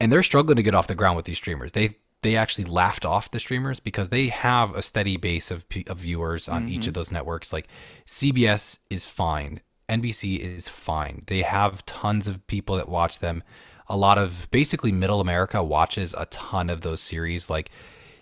and 0.00 0.12
they're 0.12 0.22
struggling 0.22 0.56
to 0.56 0.62
get 0.62 0.74
off 0.74 0.86
the 0.86 0.94
ground 0.94 1.16
with 1.16 1.24
these 1.24 1.38
streamers. 1.38 1.72
They 1.72 1.96
they 2.22 2.36
actually 2.36 2.64
laughed 2.64 3.04
off 3.04 3.30
the 3.30 3.38
streamers 3.38 3.78
because 3.78 4.08
they 4.08 4.28
have 4.28 4.74
a 4.74 4.82
steady 4.82 5.16
base 5.16 5.50
of, 5.50 5.64
of 5.86 5.98
viewers 5.98 6.48
on 6.48 6.68
each 6.68 6.80
mm-hmm. 6.80 6.88
of 6.88 6.94
those 6.94 7.12
networks. 7.12 7.52
Like 7.52 7.68
CBS 8.06 8.78
is 8.90 9.04
fine, 9.06 9.60
NBC 9.88 10.38
is 10.40 10.68
fine. 10.68 11.22
They 11.26 11.42
have 11.42 11.86
tons 11.86 12.26
of 12.26 12.44
people 12.46 12.76
that 12.76 12.88
watch 12.88 13.20
them. 13.20 13.44
A 13.88 13.96
lot 13.96 14.18
of 14.18 14.48
basically 14.50 14.90
middle 14.90 15.20
America 15.20 15.62
watches 15.62 16.14
a 16.18 16.26
ton 16.26 16.68
of 16.70 16.80
those 16.80 17.00
series, 17.00 17.48
like 17.48 17.70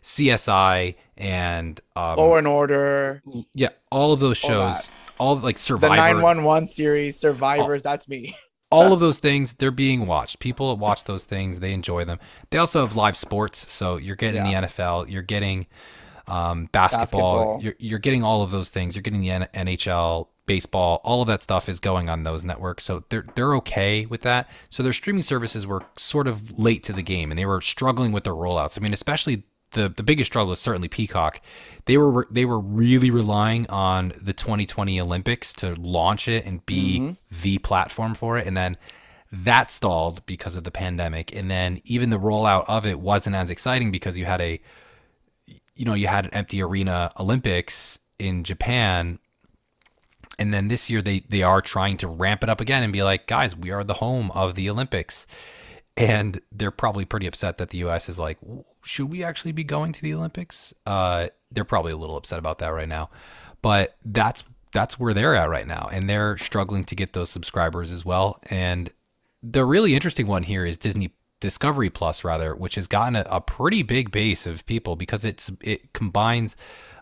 CSI 0.04 0.94
and 1.16 1.80
um, 1.96 2.16
Law 2.18 2.36
and 2.36 2.46
Order, 2.46 3.22
yeah, 3.54 3.70
all 3.90 4.12
of 4.12 4.20
those 4.20 4.36
shows, 4.36 4.90
all 5.18 5.36
like 5.38 5.56
Survivor, 5.58 5.94
the 5.94 5.96
911 5.96 6.66
series, 6.66 7.18
Survivors. 7.18 7.82
That's 7.82 8.06
me. 8.08 8.36
all 8.70 8.92
of 8.92 8.98
those 9.00 9.18
things 9.18 9.54
they're 9.54 9.70
being 9.70 10.04
watched 10.04 10.40
people 10.40 10.76
watch 10.76 11.04
those 11.04 11.24
things 11.24 11.60
they 11.60 11.72
enjoy 11.72 12.04
them 12.04 12.18
they 12.50 12.58
also 12.58 12.80
have 12.84 12.96
live 12.96 13.16
sports 13.16 13.70
so 13.70 13.98
you're 13.98 14.16
getting 14.16 14.44
Yeah. 14.46 14.62
the 14.62 14.66
nfl 14.66 15.08
you're 15.08 15.22
getting 15.22 15.66
um, 16.26 16.68
basketball, 16.72 17.58
Basketball. 17.58 17.62
You're, 17.62 17.74
you're 17.78 17.98
getting 18.00 18.24
all 18.24 18.42
of 18.42 18.50
those 18.50 18.70
things 18.70 18.96
you're 18.96 19.02
getting 19.02 19.20
the 19.20 19.30
N- 19.30 19.48
nhl 19.54 20.26
baseball 20.46 21.00
all 21.04 21.20
of 21.22 21.28
that 21.28 21.42
stuff 21.42 21.68
is 21.68 21.78
going 21.78 22.08
on 22.08 22.24
those 22.24 22.44
networks 22.44 22.82
so 22.84 23.04
they're 23.10 23.26
they're 23.36 23.54
okay 23.56 24.06
with 24.06 24.22
that 24.22 24.50
so 24.70 24.82
their 24.82 24.94
streaming 24.94 25.22
services 25.22 25.66
were 25.68 25.82
sort 25.96 26.26
of 26.26 26.58
late 26.58 26.82
to 26.84 26.92
the 26.92 27.02
game 27.02 27.30
and 27.30 27.38
they 27.38 27.46
were 27.46 27.60
struggling 27.60 28.10
with 28.10 28.24
their 28.24 28.32
rollouts 28.34 28.76
i 28.78 28.82
mean 28.82 28.94
especially 28.94 29.44
the 29.74 29.88
the 29.94 30.02
biggest 30.02 30.32
struggle 30.32 30.52
is 30.52 30.58
certainly 30.58 30.88
Peacock. 30.88 31.40
They 31.84 31.98
were 31.98 32.26
they 32.30 32.44
were 32.46 32.58
really 32.58 33.10
relying 33.10 33.68
on 33.68 34.12
the 34.20 34.32
2020 34.32 35.00
Olympics 35.00 35.52
to 35.54 35.74
launch 35.74 36.26
it 36.28 36.44
and 36.46 36.64
be 36.66 36.98
Mm-hmm. 37.00 37.12
the 37.42 37.58
platform 37.58 38.14
for 38.14 38.38
it, 38.38 38.46
and 38.46 38.56
then 38.56 38.76
that 39.30 39.70
stalled 39.70 40.24
because 40.26 40.54
of 40.56 40.64
the 40.64 40.70
pandemic. 40.70 41.34
And 41.34 41.50
then 41.50 41.80
even 41.84 42.10
the 42.10 42.18
rollout 42.18 42.64
of 42.68 42.86
it 42.86 43.00
wasn't 43.00 43.36
as 43.36 43.50
exciting 43.50 43.90
because 43.90 44.16
you 44.16 44.24
had 44.24 44.40
a 44.40 44.60
you 45.76 45.84
know 45.84 45.94
you 45.94 46.06
had 46.06 46.24
an 46.26 46.34
empty 46.34 46.62
arena 46.62 47.10
Olympics 47.18 47.98
in 48.18 48.44
Japan. 48.44 49.18
And 50.38 50.52
then 50.52 50.68
this 50.68 50.88
year 50.90 51.02
they 51.02 51.20
they 51.20 51.42
are 51.42 51.60
trying 51.60 51.96
to 51.98 52.08
ramp 52.08 52.42
it 52.42 52.48
up 52.48 52.60
again 52.60 52.82
and 52.82 52.92
be 52.92 53.02
like, 53.02 53.26
guys, 53.26 53.54
we 53.56 53.70
are 53.72 53.84
the 53.84 53.94
home 53.94 54.30
of 54.32 54.54
the 54.54 54.68
Olympics 54.70 55.26
and 55.96 56.40
they're 56.50 56.70
probably 56.70 57.04
pretty 57.04 57.26
upset 57.26 57.58
that 57.58 57.70
the 57.70 57.78
U.S. 57.78 58.08
is 58.08 58.18
like, 58.18 58.38
should 58.82 59.10
we 59.10 59.22
actually 59.22 59.52
be 59.52 59.64
going 59.64 59.92
to 59.92 60.02
the 60.02 60.14
Olympics? 60.14 60.74
Uh, 60.86 61.28
they're 61.52 61.64
probably 61.64 61.92
a 61.92 61.96
little 61.96 62.16
upset 62.16 62.38
about 62.38 62.58
that 62.58 62.68
right 62.68 62.88
now, 62.88 63.10
but 63.62 63.96
that's 64.04 64.44
that's 64.72 64.98
where 64.98 65.14
they're 65.14 65.36
at 65.36 65.48
right 65.48 65.66
now, 65.66 65.88
and 65.92 66.10
they're 66.10 66.36
struggling 66.36 66.84
to 66.84 66.96
get 66.96 67.12
those 67.12 67.30
subscribers 67.30 67.92
as 67.92 68.04
well. 68.04 68.40
And 68.50 68.90
the 69.40 69.64
really 69.64 69.94
interesting 69.94 70.26
one 70.26 70.42
here 70.42 70.66
is 70.66 70.76
Disney 70.76 71.12
Discovery 71.38 71.90
Plus, 71.90 72.24
rather, 72.24 72.56
which 72.56 72.74
has 72.74 72.88
gotten 72.88 73.14
a, 73.14 73.24
a 73.30 73.40
pretty 73.40 73.82
big 73.82 74.10
base 74.10 74.46
of 74.46 74.66
people 74.66 74.96
because 74.96 75.24
it's 75.24 75.50
it 75.60 75.92
combines 75.92 76.56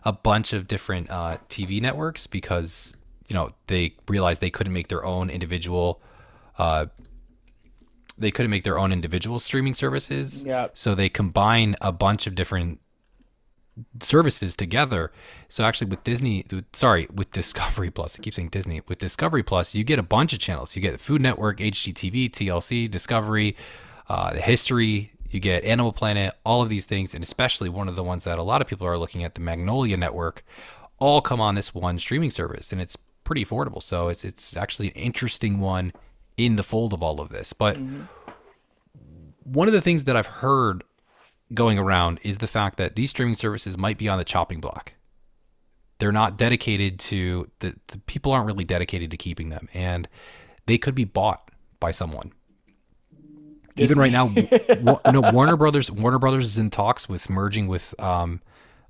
a 0.05 0.13
bunch 0.13 0.53
of 0.53 0.67
different 0.67 1.09
uh, 1.09 1.37
TV 1.49 1.81
networks 1.81 2.27
because 2.27 2.95
you 3.27 3.33
know 3.33 3.49
they 3.67 3.95
realized 4.07 4.39
they 4.41 4.51
couldn't 4.51 4.73
make 4.73 4.89
their 4.89 5.03
own 5.03 5.29
individual. 5.29 6.01
Uh, 6.57 6.85
they 8.17 8.31
couldn't 8.31 8.51
make 8.51 8.63
their 8.63 8.79
own 8.79 8.91
individual 8.91 9.39
streaming 9.39 9.73
services. 9.73 10.43
Yeah. 10.43 10.67
So 10.73 10.95
they 10.95 11.09
combine 11.09 11.75
a 11.81 11.91
bunch 11.91 12.27
of 12.27 12.35
different 12.35 12.79
services 14.01 14.55
together. 14.55 15.11
So 15.47 15.63
actually 15.63 15.89
with 15.89 16.03
Disney, 16.03 16.45
sorry, 16.73 17.07
with 17.13 17.31
Discovery 17.31 17.89
Plus, 17.89 18.17
I 18.17 18.21
keep 18.21 18.33
saying 18.33 18.49
Disney, 18.49 18.81
with 18.87 18.99
Discovery 18.99 19.43
Plus, 19.43 19.73
you 19.73 19.83
get 19.83 19.99
a 19.99 20.03
bunch 20.03 20.33
of 20.33 20.39
channels. 20.39 20.75
You 20.75 20.81
get 20.81 20.91
the 20.91 20.97
Food 20.97 21.21
Network, 21.21 21.57
HGTV, 21.57 22.29
TLC, 22.29 22.89
Discovery, 22.89 23.55
uh, 24.09 24.33
the 24.33 24.41
History, 24.41 25.13
you 25.29 25.39
get 25.39 25.63
Animal 25.63 25.91
Planet, 25.91 26.35
all 26.45 26.61
of 26.61 26.69
these 26.69 26.85
things, 26.85 27.15
and 27.15 27.23
especially 27.23 27.69
one 27.69 27.87
of 27.87 27.95
the 27.95 28.03
ones 28.03 28.23
that 28.25 28.37
a 28.37 28.43
lot 28.43 28.61
of 28.61 28.67
people 28.67 28.85
are 28.85 28.97
looking 28.97 29.23
at, 29.23 29.33
the 29.33 29.41
Magnolia 29.41 29.97
Network, 29.97 30.45
all 30.99 31.21
come 31.21 31.41
on 31.41 31.55
this 31.55 31.73
one 31.73 31.97
streaming 31.97 32.29
service, 32.29 32.71
and 32.71 32.79
it's 32.79 32.95
pretty 33.23 33.43
affordable. 33.43 33.81
So 33.81 34.09
it's 34.09 34.23
it's 34.23 34.55
actually 34.55 34.89
an 34.89 34.95
interesting 34.95 35.59
one 35.59 35.91
in 36.37 36.55
the 36.55 36.63
fold 36.63 36.93
of 36.93 37.03
all 37.03 37.19
of 37.21 37.29
this. 37.29 37.53
But 37.53 37.77
one 39.43 39.67
of 39.67 39.73
the 39.73 39.81
things 39.81 40.05
that 40.05 40.15
I've 40.15 40.27
heard 40.27 40.83
going 41.53 41.77
around 41.77 42.19
is 42.23 42.37
the 42.39 42.47
fact 42.47 42.77
that 42.77 42.95
these 42.95 43.11
streaming 43.11 43.35
services 43.35 43.77
might 43.77 43.97
be 43.97 44.07
on 44.07 44.17
the 44.17 44.23
chopping 44.23 44.59
block. 44.59 44.93
They're 45.99 46.11
not 46.11 46.37
dedicated 46.37 46.99
to 46.99 47.49
the, 47.59 47.75
the 47.87 47.99
people 47.99 48.31
aren't 48.31 48.47
really 48.47 48.63
dedicated 48.63 49.11
to 49.11 49.17
keeping 49.17 49.49
them, 49.49 49.69
and 49.73 50.07
they 50.65 50.77
could 50.77 50.95
be 50.95 51.05
bought 51.05 51.49
by 51.79 51.91
someone. 51.91 52.33
Even 53.75 53.97
right 53.97 54.11
now, 54.11 54.27
no 55.11 55.31
Warner 55.31 55.57
Brothers. 55.57 55.89
Warner 55.89 56.19
Brothers 56.19 56.45
is 56.45 56.57
in 56.57 56.69
talks 56.69 57.09
with 57.09 57.29
merging 57.29 57.67
with 57.67 57.99
um, 57.99 58.41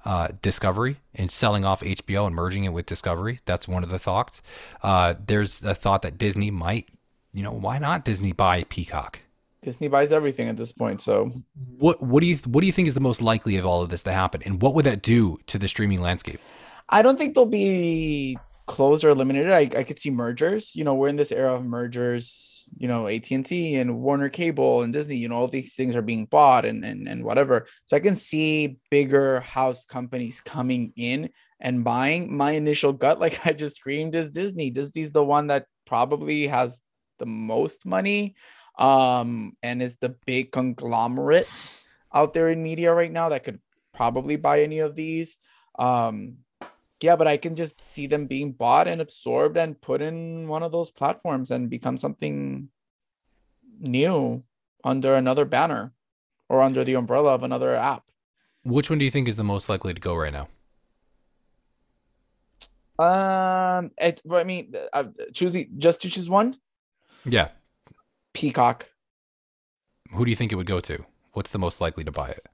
uh, 0.05 0.29
Discovery 0.41 0.97
and 1.15 1.31
selling 1.31 1.63
off 1.65 1.81
HBO 1.81 2.27
and 2.27 2.35
merging 2.35 2.65
it 2.65 2.73
with 2.73 2.85
Discovery. 2.85 3.39
That's 3.45 3.67
one 3.67 3.83
of 3.83 3.89
the 3.89 3.99
thoughts. 3.99 4.41
Uh, 4.81 5.15
there's 5.25 5.63
a 5.63 5.73
thought 5.73 6.01
that 6.01 6.17
Disney 6.17 6.51
might, 6.51 6.89
you 7.33 7.43
know, 7.43 7.51
why 7.51 7.79
not 7.79 8.05
Disney 8.05 8.31
buy 8.31 8.63
Peacock? 8.69 9.19
Disney 9.61 9.87
buys 9.87 10.11
everything 10.11 10.49
at 10.49 10.57
this 10.57 10.71
point. 10.71 11.01
So 11.01 11.31
What 11.77 12.01
what 12.01 12.21
do 12.21 12.27
you 12.27 12.37
what 12.45 12.61
do 12.61 12.67
you 12.67 12.73
think 12.73 12.87
is 12.87 12.93
the 12.93 12.99
most 12.99 13.21
likely 13.21 13.57
of 13.57 13.65
all 13.65 13.81
of 13.81 13.89
this 13.89 14.03
to 14.03 14.11
happen, 14.11 14.41
and 14.45 14.61
what 14.61 14.75
would 14.75 14.85
that 14.85 15.01
do 15.01 15.39
to 15.47 15.57
the 15.57 15.67
streaming 15.67 16.01
landscape? 16.01 16.39
I 16.89 17.01
don't 17.01 17.17
think 17.17 17.33
they'll 17.33 17.45
be 17.45 18.37
closed 18.67 19.03
or 19.03 19.09
eliminated. 19.09 19.51
I, 19.51 19.69
I 19.79 19.83
could 19.83 19.97
see 19.97 20.11
mergers. 20.11 20.75
You 20.75 20.83
know, 20.83 20.93
we're 20.93 21.07
in 21.07 21.15
this 21.15 21.31
era 21.31 21.53
of 21.53 21.65
mergers. 21.65 22.49
You 22.77 22.87
know, 22.87 23.07
AT 23.07 23.29
and 23.31 23.45
T 23.45 23.75
and 23.75 23.99
Warner 23.99 24.29
Cable 24.29 24.83
and 24.83 24.91
Disney. 24.91 25.17
You 25.17 25.29
know, 25.29 25.35
all 25.35 25.47
these 25.47 25.75
things 25.75 25.95
are 25.95 26.01
being 26.01 26.25
bought 26.25 26.65
and 26.65 26.83
and 26.83 27.07
and 27.07 27.23
whatever. 27.23 27.65
So 27.85 27.95
I 27.95 27.99
can 27.99 28.15
see 28.15 28.77
bigger 28.91 29.39
house 29.41 29.85
companies 29.85 30.41
coming 30.41 30.91
in 30.95 31.29
and 31.59 31.83
buying. 31.83 32.35
My 32.35 32.51
initial 32.51 32.93
gut, 32.93 33.19
like 33.25 33.45
I 33.45 33.53
just 33.53 33.77
screamed, 33.77 34.15
is 34.15 34.31
Disney. 34.31 34.71
Disney's 34.71 35.11
the 35.11 35.23
one 35.23 35.47
that 35.47 35.67
probably 35.85 36.47
has 36.47 36.81
the 37.19 37.25
most 37.25 37.85
money, 37.85 38.35
um, 38.77 39.55
and 39.61 39.81
is 39.81 39.97
the 39.97 40.09
big 40.25 40.51
conglomerate 40.51 41.71
out 42.13 42.33
there 42.33 42.49
in 42.49 42.61
media 42.63 42.93
right 42.93 43.11
now 43.11 43.29
that 43.29 43.43
could 43.43 43.59
probably 43.93 44.35
buy 44.35 44.61
any 44.61 44.79
of 44.79 44.95
these. 44.95 45.37
Um, 45.77 46.37
yeah, 47.01 47.15
but 47.15 47.27
I 47.27 47.37
can 47.37 47.55
just 47.55 47.81
see 47.81 48.07
them 48.07 48.27
being 48.27 48.53
bought 48.53 48.87
and 48.87 49.01
absorbed 49.01 49.57
and 49.57 49.79
put 49.81 50.01
in 50.01 50.47
one 50.47 50.63
of 50.63 50.71
those 50.71 50.89
platforms 50.89 51.51
and 51.51 51.69
become 51.69 51.97
something 51.97 52.69
new 53.79 54.43
under 54.83 55.15
another 55.15 55.43
banner 55.43 55.93
or 56.47 56.61
under 56.61 56.83
the 56.83 56.93
umbrella 56.93 57.33
of 57.33 57.43
another 57.43 57.75
app. 57.75 58.03
Which 58.63 58.89
one 58.89 58.99
do 58.99 59.05
you 59.05 59.11
think 59.11 59.27
is 59.27 59.35
the 59.35 59.43
most 59.43 59.67
likely 59.67 59.93
to 59.93 59.99
go 59.99 60.15
right 60.15 60.31
now? 60.31 60.47
Um, 62.99 63.91
it, 63.97 64.21
I 64.31 64.43
mean, 64.43 64.73
uh, 64.93 65.05
choosing 65.33 65.71
just 65.77 66.01
to 66.03 66.09
choose 66.09 66.29
one, 66.29 66.57
Yeah, 67.25 67.49
Peacock. 68.33 68.89
who 70.11 70.25
do 70.25 70.29
you 70.31 70.35
think 70.35 70.51
it 70.51 70.55
would 70.55 70.67
go 70.67 70.79
to? 70.81 71.05
What's 71.33 71.49
the 71.51 71.59
most 71.59 71.81
likely 71.81 72.03
to 72.03 72.11
buy 72.11 72.29
it? 72.29 72.45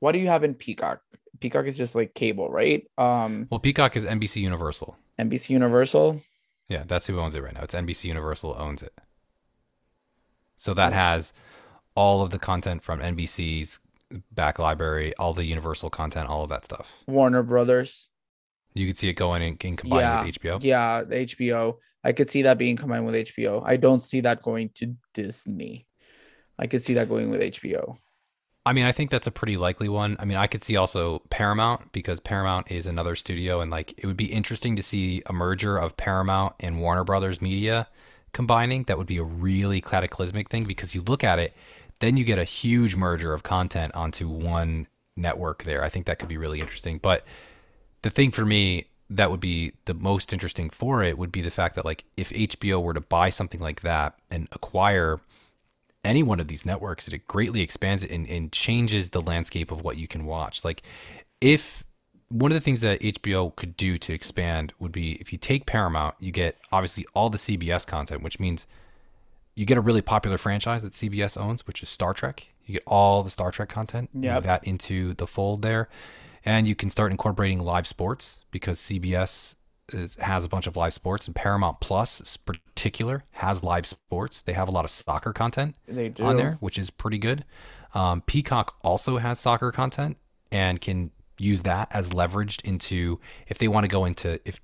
What 0.00 0.12
do 0.12 0.18
you 0.18 0.28
have 0.28 0.42
in 0.44 0.54
Peacock? 0.54 1.02
Peacock 1.40 1.66
is 1.66 1.76
just 1.76 1.94
like 1.94 2.14
cable, 2.14 2.50
right? 2.50 2.86
Um, 2.98 3.46
Well, 3.50 3.60
Peacock 3.60 3.96
is 3.96 4.04
NBC 4.04 4.40
Universal. 4.40 4.96
NBC 5.18 5.50
Universal. 5.50 6.22
Yeah, 6.68 6.84
that's 6.86 7.06
who 7.06 7.18
owns 7.20 7.34
it 7.34 7.42
right 7.42 7.54
now. 7.54 7.62
It's 7.62 7.74
NBC 7.74 8.04
Universal 8.08 8.56
owns 8.58 8.82
it. 8.82 8.94
So 10.56 10.74
that 10.74 10.92
Oh. 10.92 10.96
has 10.96 11.32
all 11.94 12.22
of 12.22 12.30
the 12.30 12.38
content 12.38 12.82
from 12.82 13.00
NBC's 13.00 13.78
back 14.32 14.58
library, 14.58 15.14
all 15.16 15.34
the 15.34 15.44
Universal 15.44 15.90
content, 15.90 16.28
all 16.28 16.42
of 16.44 16.50
that 16.50 16.64
stuff. 16.64 17.02
Warner 17.06 17.42
Brothers. 17.42 18.08
You 18.74 18.86
could 18.86 18.98
see 18.98 19.08
it 19.08 19.14
going 19.14 19.42
and, 19.42 19.62
and 19.64 19.76
combined 19.78 20.00
Yeah, 20.00 20.24
with 20.24 20.34
HBO. 20.36 20.58
Yeah, 20.62 21.02
HBO. 21.04 21.78
I 22.02 22.12
could 22.12 22.30
see 22.30 22.42
that 22.42 22.58
being 22.58 22.76
combined 22.76 23.06
with 23.06 23.14
HBO. 23.14 23.62
I 23.64 23.76
don't 23.76 24.02
see 24.02 24.20
that 24.20 24.42
going 24.42 24.70
to 24.76 24.94
Disney. 25.14 25.86
I 26.58 26.66
could 26.66 26.82
see 26.82 26.94
that 26.94 27.08
going 27.08 27.30
with 27.30 27.40
HBO. 27.40 27.96
I 28.66 28.74
mean, 28.74 28.84
I 28.84 28.92
think 28.92 29.10
that's 29.10 29.26
a 29.26 29.30
pretty 29.30 29.56
likely 29.56 29.88
one. 29.88 30.16
I 30.18 30.26
mean, 30.26 30.36
I 30.36 30.46
could 30.46 30.62
see 30.62 30.76
also 30.76 31.22
Paramount 31.30 31.92
because 31.92 32.20
Paramount 32.20 32.70
is 32.70 32.86
another 32.86 33.16
studio, 33.16 33.60
and 33.60 33.70
like 33.70 33.94
it 33.96 34.06
would 34.06 34.18
be 34.18 34.32
interesting 34.32 34.76
to 34.76 34.82
see 34.82 35.22
a 35.26 35.32
merger 35.32 35.78
of 35.78 35.96
Paramount 35.96 36.54
and 36.60 36.80
Warner 36.80 37.04
Brothers 37.04 37.40
Media 37.40 37.88
combining. 38.32 38.84
That 38.84 38.98
would 38.98 39.06
be 39.06 39.16
a 39.16 39.24
really 39.24 39.80
cataclysmic 39.80 40.50
thing 40.50 40.64
because 40.64 40.94
you 40.94 41.00
look 41.02 41.24
at 41.24 41.38
it, 41.38 41.54
then 42.00 42.16
you 42.18 42.24
get 42.24 42.38
a 42.38 42.44
huge 42.44 42.96
merger 42.96 43.32
of 43.32 43.42
content 43.42 43.94
onto 43.94 44.28
one 44.28 44.86
network 45.16 45.64
there. 45.64 45.82
I 45.82 45.88
think 45.88 46.04
that 46.06 46.18
could 46.18 46.28
be 46.28 46.36
really 46.36 46.60
interesting. 46.60 46.98
But 46.98 47.24
the 48.02 48.10
thing 48.10 48.30
for 48.30 48.44
me 48.44 48.89
that 49.10 49.30
would 49.30 49.40
be 49.40 49.72
the 49.86 49.94
most 49.94 50.32
interesting 50.32 50.70
for 50.70 51.02
it 51.02 51.18
would 51.18 51.32
be 51.32 51.42
the 51.42 51.50
fact 51.50 51.74
that 51.74 51.84
like 51.84 52.04
if 52.16 52.30
HBO 52.30 52.80
were 52.82 52.94
to 52.94 53.00
buy 53.00 53.28
something 53.30 53.60
like 53.60 53.80
that 53.82 54.16
and 54.30 54.48
acquire 54.52 55.20
any 56.04 56.22
one 56.22 56.40
of 56.40 56.48
these 56.48 56.64
networks, 56.64 57.08
it 57.08 57.26
greatly 57.26 57.60
expands 57.60 58.02
it 58.04 58.10
and, 58.10 58.26
and 58.28 58.52
changes 58.52 59.10
the 59.10 59.20
landscape 59.20 59.70
of 59.70 59.82
what 59.82 59.96
you 59.96 60.06
can 60.08 60.24
watch. 60.24 60.64
Like 60.64 60.82
if 61.40 61.84
one 62.28 62.52
of 62.52 62.54
the 62.54 62.60
things 62.60 62.80
that 62.82 63.00
HBO 63.00 63.54
could 63.56 63.76
do 63.76 63.98
to 63.98 64.12
expand 64.12 64.72
would 64.78 64.92
be 64.92 65.12
if 65.14 65.32
you 65.32 65.38
take 65.38 65.66
Paramount, 65.66 66.14
you 66.20 66.30
get 66.30 66.56
obviously 66.70 67.04
all 67.12 67.28
the 67.28 67.38
CBS 67.38 67.84
content, 67.84 68.22
which 68.22 68.38
means 68.38 68.66
you 69.56 69.66
get 69.66 69.76
a 69.76 69.80
really 69.80 70.00
popular 70.02 70.38
franchise 70.38 70.82
that 70.82 70.92
CBS 70.92 71.36
owns, 71.36 71.66
which 71.66 71.82
is 71.82 71.88
Star 71.88 72.14
Trek. 72.14 72.46
You 72.64 72.74
get 72.74 72.84
all 72.86 73.24
the 73.24 73.30
Star 73.30 73.50
Trek 73.50 73.68
content, 73.68 74.10
move 74.14 74.24
Yep. 74.24 74.42
that 74.44 74.64
into 74.64 75.14
the 75.14 75.26
fold 75.26 75.62
there. 75.62 75.88
And 76.44 76.66
you 76.66 76.74
can 76.74 76.90
start 76.90 77.10
incorporating 77.12 77.60
live 77.60 77.86
sports 77.86 78.40
because 78.50 78.78
CBS 78.78 79.56
is, 79.92 80.16
has 80.16 80.44
a 80.44 80.48
bunch 80.48 80.66
of 80.66 80.76
live 80.76 80.94
sports, 80.94 81.26
and 81.26 81.34
Paramount 81.34 81.80
Plus, 81.80 82.20
is 82.20 82.36
particular, 82.36 83.24
has 83.32 83.62
live 83.62 83.86
sports. 83.86 84.42
They 84.42 84.52
have 84.54 84.68
a 84.68 84.72
lot 84.72 84.84
of 84.84 84.90
soccer 84.90 85.32
content 85.32 85.76
on 86.24 86.36
there, 86.36 86.56
which 86.60 86.78
is 86.78 86.90
pretty 86.90 87.18
good. 87.18 87.44
Um, 87.94 88.22
Peacock 88.22 88.76
also 88.82 89.18
has 89.18 89.38
soccer 89.40 89.72
content 89.72 90.16
and 90.52 90.80
can 90.80 91.10
use 91.38 91.62
that 91.62 91.88
as 91.90 92.10
leveraged 92.10 92.62
into 92.64 93.18
if 93.48 93.58
they 93.58 93.66
want 93.66 93.84
to 93.84 93.88
go 93.88 94.04
into 94.04 94.38
if 94.46 94.60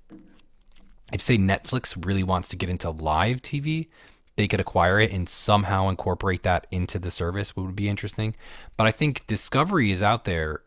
if 1.11 1.21
say 1.21 1.37
Netflix 1.37 2.05
really 2.05 2.23
wants 2.23 2.49
to 2.49 2.55
get 2.55 2.69
into 2.69 2.89
live 2.89 3.41
TV, 3.41 3.87
they 4.35 4.47
could 4.47 4.59
acquire 4.59 4.99
it 4.99 5.11
and 5.11 5.27
somehow 5.27 5.89
incorporate 5.89 6.43
that 6.43 6.67
into 6.69 6.99
the 6.99 7.09
service, 7.09 7.55
would 7.55 7.75
be 7.75 7.89
interesting. 7.89 8.35
But 8.75 8.87
I 8.87 8.91
think 8.91 9.25
Discovery 9.25 9.91
is 9.91 10.03
out 10.03 10.25
there 10.25 10.61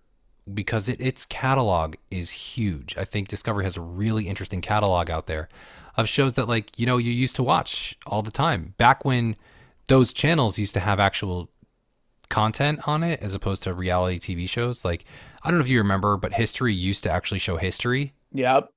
because 0.54 0.88
it, 0.88 1.00
its 1.00 1.24
catalog 1.24 1.96
is 2.10 2.30
huge. 2.30 2.96
I 2.96 3.04
think 3.04 3.28
Discovery 3.28 3.64
has 3.64 3.76
a 3.76 3.80
really 3.80 4.28
interesting 4.28 4.60
catalog 4.60 5.10
out 5.10 5.26
there 5.26 5.48
of 5.96 6.08
shows 6.08 6.34
that 6.34 6.48
like, 6.48 6.78
you 6.78 6.86
know, 6.86 6.96
you 6.98 7.12
used 7.12 7.36
to 7.36 7.42
watch 7.42 7.96
all 8.06 8.22
the 8.22 8.30
time. 8.30 8.74
Back 8.78 9.04
when 9.04 9.36
those 9.88 10.12
channels 10.12 10.58
used 10.58 10.74
to 10.74 10.80
have 10.80 11.00
actual 11.00 11.50
content 12.28 12.86
on 12.86 13.02
it 13.02 13.20
as 13.20 13.34
opposed 13.34 13.62
to 13.64 13.74
reality 13.74 14.18
TV 14.18 14.48
shows. 14.48 14.84
Like 14.84 15.04
I 15.42 15.50
don't 15.50 15.58
know 15.58 15.64
if 15.64 15.68
you 15.68 15.78
remember, 15.78 16.16
but 16.16 16.32
History 16.34 16.74
used 16.74 17.02
to 17.04 17.10
actually 17.10 17.40
show 17.40 17.56
history. 17.56 18.12
Yep, 18.32 18.68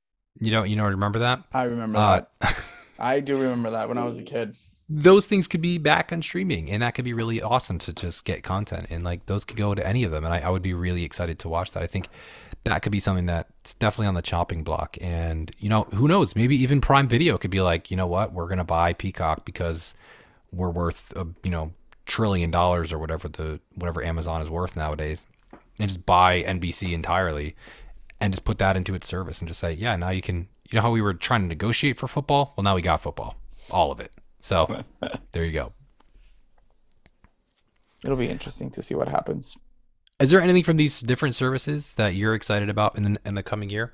You 0.42 0.52
don't 0.52 0.70
you 0.70 0.76
know, 0.76 0.86
remember 0.86 1.20
that? 1.20 1.44
I 1.54 1.64
remember 1.64 1.98
Uh, 2.00 2.22
that. 2.42 2.56
I 3.00 3.20
do 3.20 3.38
remember 3.38 3.72
that 3.72 3.90
when 3.90 3.98
I 3.98 4.04
was 4.06 4.18
a 4.18 4.24
kid. 4.24 4.56
Those 4.96 5.26
things 5.26 5.48
could 5.48 5.62
be 5.62 5.80
back 5.80 6.14
on 6.14 6.22
streaming, 6.22 6.70
and 6.70 6.84
that 6.84 6.94
could 6.94 7.06
be 7.06 7.14
really 7.14 7.42
awesome 7.42 7.80
to 7.80 7.94
just 7.94 8.26
get 8.26 8.44
content. 8.44 8.86
And 8.92 9.04
like 9.04 9.26
those 9.26 9.44
could 9.44 9.58
go 9.58 9.74
to 9.74 9.86
any 9.88 10.04
of 10.04 10.12
them, 10.12 10.24
and 10.24 10.34
I, 10.34 10.40
I 10.40 10.50
would 10.50 10.62
be 10.62 10.74
really 10.74 11.04
excited 11.04 11.40
to 11.40 11.50
watch 11.50 11.72
that. 11.72 11.82
I 11.82 11.88
think 11.88 12.10
that 12.66 12.84
could 12.84 12.92
be 12.92 13.00
something 13.00 13.26
that's 13.26 13.74
definitely 13.76 14.08
on 14.08 14.14
the 14.14 14.22
chopping 14.22 14.64
block. 14.64 14.98
And 15.02 15.52
you 15.58 15.68
know, 15.68 15.84
who 15.94 16.08
knows? 16.08 16.36
Maybe 16.36 16.56
even 16.58 16.80
Prime 16.80 17.08
Video 17.08 17.40
could 17.40 17.50
be 17.50 17.62
like, 17.62 17.90
you 17.90 17.98
know 17.98 18.06
what, 18.06 18.34
we're 18.34 18.48
gonna 18.48 18.64
buy 18.64 18.94
Peacock 18.94 19.46
because 19.46 19.96
we're 20.52 20.70
worth 20.70 21.12
a 21.16 21.28
you 21.44 21.50
know 21.50 21.72
trillion 22.06 22.52
dollars 22.52 22.94
or 22.94 23.00
whatever 23.00 23.28
the 23.28 23.60
whatever 23.76 24.04
Amazon 24.04 24.42
is 24.42 24.50
worth 24.50 24.76
nowadays, 24.76 25.26
and 25.80 25.90
just 25.90 26.06
buy 26.06 26.44
NBC 26.44 26.94
entirely, 26.94 27.56
and 28.22 28.32
just 28.32 28.46
put 28.46 28.60
that 28.60 28.78
into 28.78 28.94
its 28.94 29.08
service, 29.08 29.40
and 29.40 29.48
just 29.48 29.60
say, 29.60 29.74
yeah, 29.74 29.96
now 29.96 30.10
you 30.10 30.22
can. 30.22 30.48
You 30.70 30.78
know 30.78 30.84
how 30.84 30.92
we 30.92 31.02
were 31.02 31.14
trying 31.14 31.42
to 31.42 31.48
negotiate 31.48 31.98
for 31.98 32.08
football? 32.08 32.54
Well, 32.56 32.64
now 32.64 32.76
we 32.76 32.82
got 32.82 33.02
football, 33.02 33.36
all 33.70 33.92
of 33.92 34.00
it. 34.00 34.12
So 34.44 34.84
there 35.32 35.46
you 35.46 35.54
go. 35.54 35.72
It'll 38.04 38.18
be 38.18 38.28
interesting 38.28 38.70
to 38.72 38.82
see 38.82 38.94
what 38.94 39.08
happens. 39.08 39.56
Is 40.20 40.32
there 40.32 40.42
anything 40.42 40.64
from 40.64 40.76
these 40.76 41.00
different 41.00 41.34
services 41.34 41.94
that 41.94 42.16
you're 42.16 42.36
excited 42.36 42.70
about 42.70 42.98
in 42.98 43.04
the 43.04 43.20
in 43.26 43.36
the 43.36 43.44
coming 43.44 43.70
year? 43.70 43.94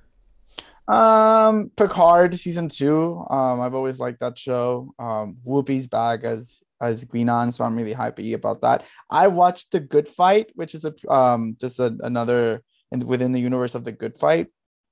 Um, 0.88 1.72
Picard 1.78 2.34
season 2.39 2.68
two. 2.68 3.24
Um, 3.30 3.62
I've 3.62 3.76
always 3.76 4.00
liked 4.00 4.22
that 4.22 4.39
show. 4.39 4.91
Um, 4.97 5.38
Whoopi's 5.45 5.86
back 5.86 6.24
as 6.24 6.62
as 6.82 7.06
Guinan, 7.06 7.54
so 7.54 7.64
I'm 7.64 7.76
really 7.76 7.93
happy 7.93 8.34
about 8.34 8.62
that. 8.62 8.86
I 9.12 9.28
watched 9.28 9.72
The 9.72 9.80
Good 9.80 10.08
Fight, 10.08 10.50
which 10.56 10.74
is 10.74 10.84
a 10.84 10.95
um 11.14 11.58
just 11.62 11.80
a, 11.80 11.95
another 12.02 12.64
in, 12.91 13.02
within 13.02 13.34
the 13.34 13.39
universe 13.39 13.76
of 13.76 13.86
The 13.86 13.91
Good 13.91 14.18
Fight. 14.18 14.47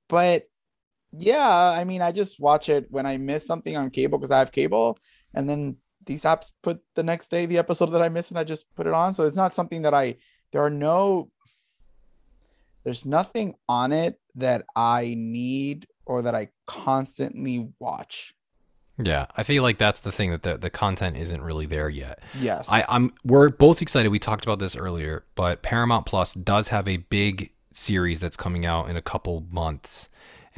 But 0.08 0.44
yeah, 1.16 1.48
I 1.48 1.82
mean, 1.82 2.00
I 2.00 2.12
just 2.12 2.38
watch 2.38 2.68
it 2.68 2.86
when 2.90 3.06
I 3.06 3.16
miss 3.16 3.44
something 3.44 3.76
on 3.76 3.90
cable 3.90 4.18
because 4.18 4.30
I 4.30 4.38
have 4.38 4.52
cable, 4.52 4.98
and 5.34 5.48
then 5.48 5.76
these 6.06 6.22
apps 6.22 6.52
put 6.62 6.80
the 6.94 7.02
next 7.02 7.30
day 7.30 7.46
the 7.46 7.58
episode 7.58 7.90
that 7.90 8.02
I 8.02 8.08
missed, 8.08 8.30
and 8.30 8.38
I 8.38 8.44
just 8.44 8.72
put 8.74 8.86
it 8.86 8.94
on. 8.94 9.14
So 9.14 9.24
it's 9.24 9.36
not 9.36 9.54
something 9.54 9.82
that 9.82 9.94
I. 9.94 10.16
There 10.52 10.62
are 10.62 10.70
no. 10.70 11.30
There's 12.84 13.04
nothing 13.04 13.54
on 13.68 13.92
it 13.92 14.18
that 14.36 14.64
I 14.74 15.14
need 15.16 15.86
or 16.06 16.22
that 16.22 16.34
I 16.34 16.48
constantly 16.66 17.68
watch. 17.78 18.34
Yeah, 19.00 19.26
I 19.36 19.44
feel 19.44 19.62
like 19.62 19.78
that's 19.78 20.00
the 20.00 20.10
thing 20.10 20.30
that 20.32 20.42
the, 20.42 20.58
the 20.58 20.70
content 20.70 21.16
isn't 21.16 21.40
really 21.40 21.66
there 21.66 21.88
yet. 21.88 22.20
Yes. 22.40 22.68
I, 22.70 22.84
I'm 22.88 23.12
we're 23.24 23.48
both 23.48 23.80
excited. 23.80 24.08
We 24.08 24.18
talked 24.18 24.44
about 24.44 24.58
this 24.58 24.74
earlier, 24.74 25.24
but 25.36 25.62
Paramount 25.62 26.04
Plus 26.04 26.34
does 26.34 26.68
have 26.68 26.88
a 26.88 26.96
big 26.96 27.52
series 27.72 28.18
that's 28.18 28.36
coming 28.36 28.66
out 28.66 28.90
in 28.90 28.96
a 28.96 29.02
couple 29.02 29.46
months, 29.50 30.08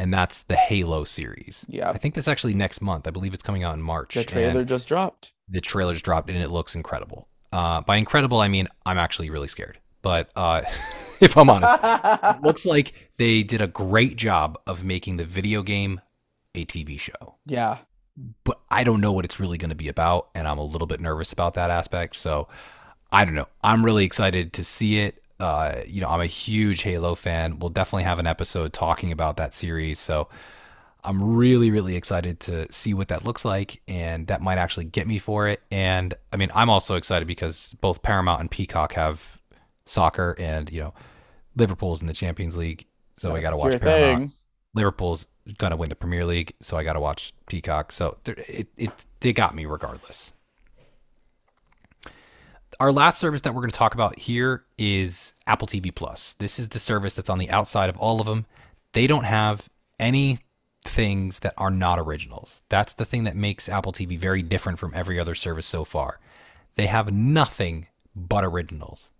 and 0.01 0.15
that's 0.15 0.45
the 0.45 0.57
Halo 0.57 1.05
series. 1.05 1.67
yeah. 1.69 1.91
I 1.91 1.99
think 1.99 2.15
that's 2.15 2.27
actually 2.29 2.55
next 2.55 2.81
month. 2.81 3.07
I 3.07 3.11
believe 3.11 3.35
it's 3.35 3.43
coming 3.43 3.65
out 3.65 3.75
in 3.75 3.83
March. 3.83 4.15
The 4.15 4.25
trailer 4.25 4.65
just 4.65 4.89
dropped. 4.89 5.35
the 5.49 5.61
trailer's 5.61 6.01
dropped 6.01 6.31
and 6.31 6.39
it 6.43 6.51
looks 6.51 6.75
incredible. 6.75 7.29
Uh, 7.53 7.83
by 7.83 7.97
incredible, 7.97 8.41
I 8.41 8.49
mean 8.49 8.67
I'm 8.87 8.97
actually 8.97 9.29
really 9.29 9.49
scared. 9.49 9.79
But 10.01 10.31
uh, 10.35 10.63
if 11.21 11.37
I'm 11.37 11.51
honest, 11.51 11.79
it 11.83 12.43
looks 12.43 12.65
like 12.65 12.95
they 13.19 13.43
did 13.43 13.61
a 13.61 13.67
great 13.67 14.17
job 14.17 14.59
of 14.67 14.85
making 14.85 15.19
the 15.19 15.25
video 15.27 15.63
game 15.63 16.01
a 16.55 16.65
TV 16.65 16.99
show. 16.99 17.37
yeah. 17.47 17.79
But 18.45 18.59
I 18.71 18.85
don't 18.85 19.01
know 19.01 19.13
what 19.13 19.25
it's 19.25 19.39
really 19.41 19.57
going 19.57 19.71
to 19.71 19.75
be 19.77 19.89
about, 19.89 20.29
and 20.35 20.47
I'm 20.49 20.59
a 20.59 20.65
little 20.65 20.87
bit 20.87 21.01
nervous 21.01 21.33
about 21.33 21.55
that 21.55 21.71
aspect. 21.71 22.17
So 22.17 22.49
I 23.13 23.25
don't 23.25 23.35
know. 23.35 23.49
I'm 23.63 23.85
really 23.85 24.05
excited 24.05 24.53
to 24.55 24.65
see 24.65 24.99
it. 24.99 25.23
Uh, 25.41 25.83
you 25.87 26.01
know, 26.01 26.09
I'm 26.09 26.21
a 26.21 26.27
huge 26.27 26.83
Halo 26.83 27.15
fan. 27.15 27.59
We'll 27.59 27.71
definitely 27.71 28.05
have 28.05 28.19
an 28.19 28.27
episode 28.27 28.73
talking 28.73 29.11
about 29.11 29.39
that 29.39 29.55
series. 29.55 29.99
So 29.99 30.29
I'm 31.03 31.35
really, 31.37 31.71
really 31.71 31.97
excited 31.97 32.41
to 32.41 32.71
see 32.73 32.93
what 32.95 33.09
that 33.09 33.25
looks 33.25 33.45
like, 33.45 33.81
and 33.89 34.27
that 34.27 34.43
might 34.43 34.59
actually 34.59 34.85
get 34.85 35.07
me 35.07 35.19
for 35.19 35.49
it. 35.49 35.63
And 35.71 36.13
I 36.33 36.37
mean, 36.37 36.51
I'm 36.55 36.69
also 36.69 36.97
excited 36.97 37.27
because 37.27 37.75
both 37.81 38.03
Paramount 38.03 38.41
and 38.41 38.51
Peacock 38.51 38.93
have 38.93 39.41
soccer, 39.87 40.37
and 40.39 40.71
you 40.71 40.81
know, 40.81 40.95
Liverpool's 41.57 42.01
in 42.01 42.07
the 42.07 42.13
Champions 42.13 42.57
League, 42.57 42.87
so 43.15 43.35
I 43.35 43.41
got 43.41 43.51
to 43.51 43.57
watch 43.57 43.81
Paramount. 43.81 44.31
thing. 44.31 44.33
Liverpool's 44.75 45.27
gonna 45.59 45.77
win 45.77 45.89
the 45.89 45.97
Premier 45.97 46.25
League, 46.25 46.55
so 46.61 46.77
I 46.77 46.85
got 46.85 46.93
to 46.93 47.01
watch 47.01 47.33
Peacock. 47.47 47.93
So 47.93 48.19
it 48.27 48.69
it 48.77 49.07
they 49.21 49.33
got 49.33 49.55
me 49.55 49.65
regardless. 49.67 50.33
Our 52.81 52.93
last 52.93 53.19
service 53.19 53.43
that 53.43 53.55
we're 53.55 53.61
going 53.61 53.71
to 53.71 53.77
talk 53.77 53.93
about 53.93 54.19
here 54.19 54.65
is 54.79 55.35
Apple 55.47 55.69
TV 55.69 55.95
Plus. 55.95 56.35
This 56.39 56.59
is 56.59 56.71
the 56.71 56.79
service 56.79 57.13
that's 57.13 57.29
on 57.29 57.39
the 57.39 57.51
outside 57.51 57.91
of 57.91 57.99
all 57.99 58.21
of 58.21 58.27
them. 58.27 58.47
They 58.93 59.07
don't 59.07 59.25
have 59.25 59.69
any 59.99 60.39
things 60.87 61.41
that 61.41 61.53
are 61.59 61.71
not 61.71 61.99
originals. 61.99 62.63
That's 62.71 62.95
the 62.95 63.05
thing 63.05 63.25
that 63.25 63.37
makes 63.37 63.69
Apple 63.69 63.93
TV 63.93 64.19
very 64.19 64.43
different 64.43 64.79
from 64.79 64.95
every 64.95 65.21
other 65.21 65.35
service 65.35 65.67
so 65.67 65.85
far. 65.85 66.21
They 66.77 66.87
have 66.87 67.13
nothing 67.13 67.87
but 68.17 68.45
originals 68.45 69.11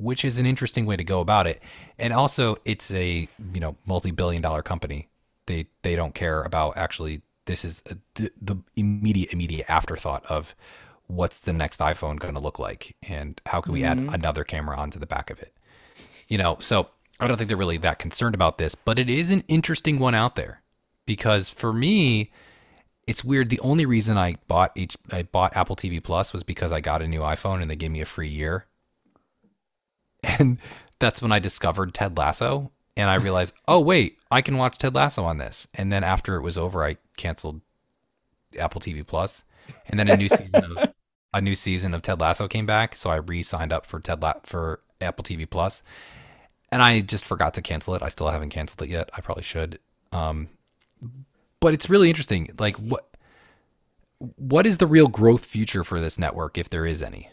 which 0.00 0.24
is 0.24 0.38
an 0.38 0.46
interesting 0.46 0.86
way 0.86 0.96
to 0.96 1.04
go 1.04 1.20
about 1.20 1.46
it. 1.46 1.62
And 1.98 2.12
also, 2.12 2.56
it's 2.64 2.90
a 2.90 3.28
you 3.52 3.60
know 3.60 3.76
multi-billion 3.86 4.40
dollar 4.40 4.62
company. 4.62 5.08
They 5.46 5.66
they 5.82 5.94
don't 5.94 6.14
care 6.14 6.42
about 6.42 6.76
actually. 6.76 7.22
This 7.44 7.64
is 7.64 7.82
a, 7.90 7.96
the, 8.14 8.30
the 8.40 8.56
immediate 8.76 9.32
immediate 9.32 9.66
afterthought 9.68 10.24
of 10.26 10.54
what's 11.10 11.40
the 11.40 11.52
next 11.52 11.80
iPhone 11.80 12.18
going 12.18 12.34
to 12.34 12.40
look 12.40 12.58
like, 12.58 12.96
and 13.02 13.40
how 13.46 13.60
can 13.60 13.72
we 13.72 13.84
add 13.84 13.98
mm-hmm. 13.98 14.14
another 14.14 14.44
camera 14.44 14.76
onto 14.76 14.98
the 14.98 15.06
back 15.06 15.30
of 15.30 15.40
it. 15.40 15.54
You 16.28 16.38
know, 16.38 16.56
so 16.60 16.88
I 17.18 17.26
don't 17.26 17.36
think 17.36 17.48
they're 17.48 17.56
really 17.56 17.78
that 17.78 17.98
concerned 17.98 18.34
about 18.34 18.58
this, 18.58 18.74
but 18.74 18.98
it 18.98 19.10
is 19.10 19.30
an 19.30 19.44
interesting 19.48 19.98
one 19.98 20.14
out 20.14 20.36
there 20.36 20.62
because 21.06 21.50
for 21.50 21.72
me, 21.72 22.30
it's 23.06 23.24
weird. 23.24 23.50
The 23.50 23.60
only 23.60 23.84
reason 23.84 24.16
I 24.16 24.36
bought 24.46 24.72
H- 24.76 24.96
I 25.10 25.24
bought 25.24 25.56
Apple 25.56 25.76
TV 25.76 26.02
Plus 26.02 26.32
was 26.32 26.44
because 26.44 26.70
I 26.70 26.80
got 26.80 27.02
a 27.02 27.08
new 27.08 27.20
iPhone 27.20 27.60
and 27.60 27.70
they 27.70 27.76
gave 27.76 27.90
me 27.90 28.00
a 28.00 28.06
free 28.06 28.30
year. 28.30 28.66
And 30.38 30.58
that's 30.98 31.22
when 31.22 31.32
I 31.32 31.38
discovered 31.38 31.94
Ted 31.94 32.18
Lasso 32.18 32.72
and 32.94 33.08
I 33.08 33.14
realized, 33.14 33.54
"Oh 33.66 33.80
wait, 33.80 34.18
I 34.30 34.42
can 34.42 34.58
watch 34.58 34.76
Ted 34.76 34.94
Lasso 34.94 35.24
on 35.24 35.38
this." 35.38 35.66
And 35.72 35.90
then 35.90 36.04
after 36.04 36.36
it 36.36 36.42
was 36.42 36.58
over, 36.58 36.84
I 36.84 36.98
canceled 37.16 37.62
Apple 38.58 38.82
TV 38.82 39.06
Plus. 39.06 39.44
And 39.86 39.98
then 39.98 40.08
a 40.08 40.16
new 40.16 40.28
season 40.28 40.76
of 40.76 40.92
a 41.32 41.40
new 41.40 41.54
season 41.54 41.94
of 41.94 42.02
Ted 42.02 42.20
Lasso 42.20 42.48
came 42.48 42.66
back, 42.66 42.96
so 42.96 43.10
I 43.10 43.16
re-signed 43.16 43.72
up 43.72 43.86
for 43.86 44.00
Ted 44.00 44.22
La- 44.22 44.40
for 44.42 44.80
Apple 45.00 45.24
TV 45.24 45.82
And 46.72 46.82
I 46.82 47.00
just 47.00 47.24
forgot 47.24 47.54
to 47.54 47.62
cancel 47.62 47.94
it. 47.94 48.02
I 48.02 48.08
still 48.08 48.28
haven't 48.28 48.50
canceled 48.50 48.82
it 48.82 48.90
yet. 48.90 49.10
I 49.14 49.20
probably 49.20 49.44
should. 49.44 49.78
Um, 50.12 50.48
but 51.60 51.74
it's 51.74 51.88
really 51.88 52.08
interesting. 52.08 52.54
Like 52.58 52.76
what 52.76 53.06
what 54.36 54.66
is 54.66 54.78
the 54.78 54.86
real 54.86 55.08
growth 55.08 55.46
future 55.46 55.82
for 55.82 55.98
this 55.98 56.18
network 56.18 56.58
if 56.58 56.68
there 56.68 56.84
is 56.84 57.00
any? 57.02 57.30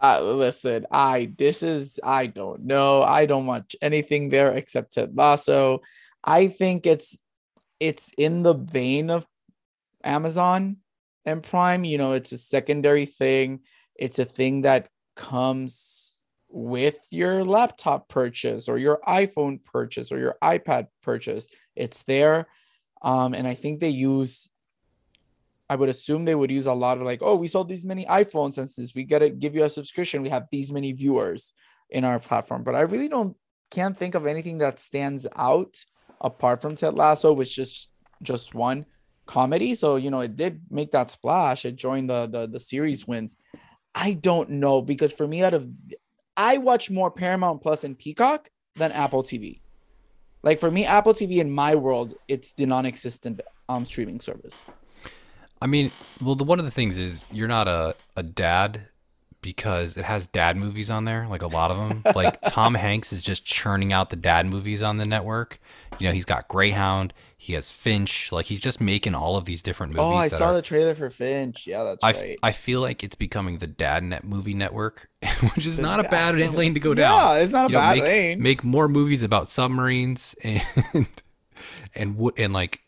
Uh, 0.00 0.20
listen, 0.22 0.86
I 0.90 1.32
this 1.36 1.62
is 1.62 1.98
I 2.04 2.26
don't 2.26 2.64
know. 2.64 3.02
I 3.02 3.26
don't 3.26 3.46
watch 3.46 3.74
anything 3.82 4.28
there 4.28 4.52
except 4.52 4.92
Ted 4.92 5.16
Lasso. 5.16 5.80
I 6.22 6.48
think 6.48 6.86
it's 6.86 7.18
it's 7.80 8.12
in 8.16 8.42
the 8.42 8.54
vein 8.54 9.10
of 9.10 9.26
Amazon 10.04 10.76
and 11.24 11.42
Prime. 11.42 11.84
You 11.84 11.98
know, 11.98 12.12
it's 12.12 12.32
a 12.32 12.38
secondary 12.38 13.06
thing. 13.06 13.60
It's 13.94 14.18
a 14.18 14.24
thing 14.24 14.62
that 14.62 14.88
comes 15.16 16.16
with 16.48 16.98
your 17.10 17.44
laptop 17.44 18.08
purchase 18.08 18.68
or 18.68 18.78
your 18.78 19.00
iPhone 19.06 19.62
purchase 19.64 20.10
or 20.10 20.18
your 20.18 20.36
iPad 20.42 20.86
purchase. 21.02 21.48
It's 21.76 22.04
there. 22.04 22.46
Um, 23.02 23.34
and 23.34 23.46
I 23.46 23.54
think 23.54 23.80
they 23.80 23.90
use 23.90 24.48
I 25.70 25.76
would 25.76 25.90
assume 25.90 26.24
they 26.24 26.34
would 26.34 26.50
use 26.50 26.66
a 26.66 26.72
lot 26.72 26.96
of 26.96 27.04
like, 27.04 27.20
oh, 27.22 27.34
we 27.34 27.46
sold 27.46 27.68
these 27.68 27.84
many 27.84 28.06
iPhones 28.06 28.56
and 28.56 28.70
since 28.70 28.94
we 28.94 29.04
gotta 29.04 29.28
give 29.28 29.54
you 29.54 29.64
a 29.64 29.68
subscription, 29.68 30.22
we 30.22 30.30
have 30.30 30.46
these 30.50 30.72
many 30.72 30.92
viewers 30.92 31.52
in 31.90 32.04
our 32.04 32.18
platform. 32.18 32.62
But 32.62 32.74
I 32.74 32.80
really 32.80 33.08
don't 33.08 33.36
can't 33.70 33.96
think 33.96 34.14
of 34.14 34.26
anything 34.26 34.58
that 34.58 34.78
stands 34.78 35.26
out 35.36 35.76
apart 36.22 36.62
from 36.62 36.74
Ted 36.74 36.94
Lasso, 36.94 37.34
which 37.34 37.58
is 37.58 37.88
just 38.22 38.54
one 38.54 38.86
comedy. 39.28 39.74
So 39.74 39.94
you 39.94 40.10
know, 40.10 40.20
it 40.20 40.34
did 40.34 40.62
make 40.70 40.90
that 40.90 41.12
splash. 41.12 41.64
It 41.64 41.76
joined 41.76 42.10
the 42.10 42.26
the, 42.26 42.48
the 42.48 42.58
series 42.58 43.06
wins. 43.06 43.36
I 43.94 44.14
don't 44.14 44.50
know 44.50 44.82
because 44.82 45.12
for 45.12 45.28
me, 45.28 45.44
out 45.44 45.54
of 45.54 45.68
I 46.36 46.58
watch 46.58 46.90
more 46.90 47.10
Paramount 47.10 47.62
Plus 47.62 47.84
and 47.84 47.96
Peacock 47.96 48.48
than 48.74 48.90
Apple 48.90 49.22
TV. 49.22 49.60
Like 50.42 50.58
for 50.58 50.70
me, 50.70 50.84
Apple 50.84 51.14
TV 51.14 51.38
in 51.38 51.50
my 51.50 51.74
world, 51.74 52.14
it's 52.26 52.52
the 52.52 52.66
non-existent 52.66 53.40
um 53.68 53.84
streaming 53.84 54.20
service. 54.20 54.66
I 55.60 55.66
mean, 55.66 55.90
well, 56.22 56.36
the, 56.36 56.44
one 56.44 56.58
of 56.58 56.64
the 56.64 56.70
things 56.70 56.98
is 56.98 57.26
you're 57.32 57.48
not 57.48 57.66
a, 57.66 57.96
a 58.16 58.22
dad 58.22 58.88
because 59.40 59.96
it 59.96 60.04
has 60.04 60.26
dad 60.26 60.56
movies 60.56 60.90
on 60.90 61.04
there, 61.04 61.26
like 61.28 61.42
a 61.42 61.46
lot 61.46 61.70
of 61.70 61.76
them. 61.76 62.02
like 62.14 62.40
Tom 62.48 62.74
Hanks 62.74 63.12
is 63.12 63.24
just 63.24 63.44
churning 63.44 63.92
out 63.92 64.10
the 64.10 64.16
dad 64.16 64.46
movies 64.46 64.82
on 64.82 64.96
the 64.96 65.06
network. 65.06 65.60
You 65.98 66.08
know, 66.08 66.12
he's 66.12 66.24
got 66.24 66.48
Greyhound, 66.48 67.12
he 67.40 67.52
has 67.52 67.70
Finch, 67.70 68.32
like 68.32 68.46
he's 68.46 68.60
just 68.60 68.80
making 68.80 69.14
all 69.14 69.36
of 69.36 69.44
these 69.44 69.62
different 69.62 69.94
oh, 69.96 70.02
movies. 70.02 70.12
Oh, 70.12 70.16
I 70.16 70.28
saw 70.28 70.50
are- 70.50 70.54
the 70.54 70.62
trailer 70.62 70.94
for 70.96 71.08
Finch. 71.08 71.68
Yeah, 71.68 71.84
that's 71.84 72.02
I, 72.02 72.10
right. 72.10 72.38
I 72.42 72.52
feel 72.52 72.80
like 72.80 73.04
it's 73.04 73.14
becoming 73.14 73.58
the 73.58 73.68
dad 73.68 74.02
net 74.02 74.24
movie 74.24 74.54
network, 74.54 75.08
which 75.54 75.64
is 75.64 75.76
The 75.76 75.82
not 75.82 76.00
a 76.00 76.08
bad 76.08 76.36
lane 76.54 76.74
to 76.74 76.80
go 76.80 76.94
down. 76.94 77.36
Yeah, 77.36 77.42
it's 77.42 77.52
not 77.52 77.66
a 77.66 77.68
You 77.68 77.74
know, 77.74 77.80
bad 77.80 77.94
make, 77.96 78.04
lane. 78.04 78.42
Make 78.42 78.64
more 78.64 78.88
movies 78.88 79.22
about 79.22 79.48
submarines 79.48 80.34
and 80.42 81.06
and 81.94 82.16
wo- 82.16 82.32
and 82.36 82.52
like 82.52 82.80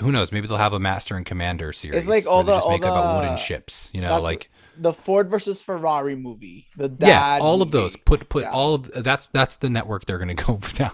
who 0.00 0.10
knows? 0.12 0.32
Maybe 0.32 0.48
they'll 0.48 0.56
have 0.56 0.72
a 0.72 0.80
Master 0.80 1.16
and 1.16 1.24
Commander 1.24 1.72
series. 1.72 1.98
It's 1.98 2.08
like 2.08 2.26
all 2.26 2.42
the- 2.42 2.56
just 2.56 2.66
all 2.66 2.72
make 2.72 2.82
about 2.82 3.20
wooden 3.20 3.36
ships. 3.36 3.90
You 3.94 4.00
know, 4.00 4.20
like 4.20 4.50
the 4.80 4.92
Ford 4.92 5.28
versus 5.28 5.60
Ferrari 5.62 6.14
movie. 6.16 6.66
The 6.76 6.88
dad. 6.88 7.06
yeah, 7.08 7.38
all 7.44 7.62
of 7.62 7.70
those. 7.70 7.96
Put 7.96 8.28
put 8.28 8.44
Yeah. 8.44 8.50
all 8.50 8.74
of 8.74 8.90
that's 9.04 9.26
that's 9.26 9.56
the 9.56 9.70
network 9.70 10.06
they're 10.06 10.18
gonna 10.18 10.34
go 10.34 10.58
down. 10.74 10.92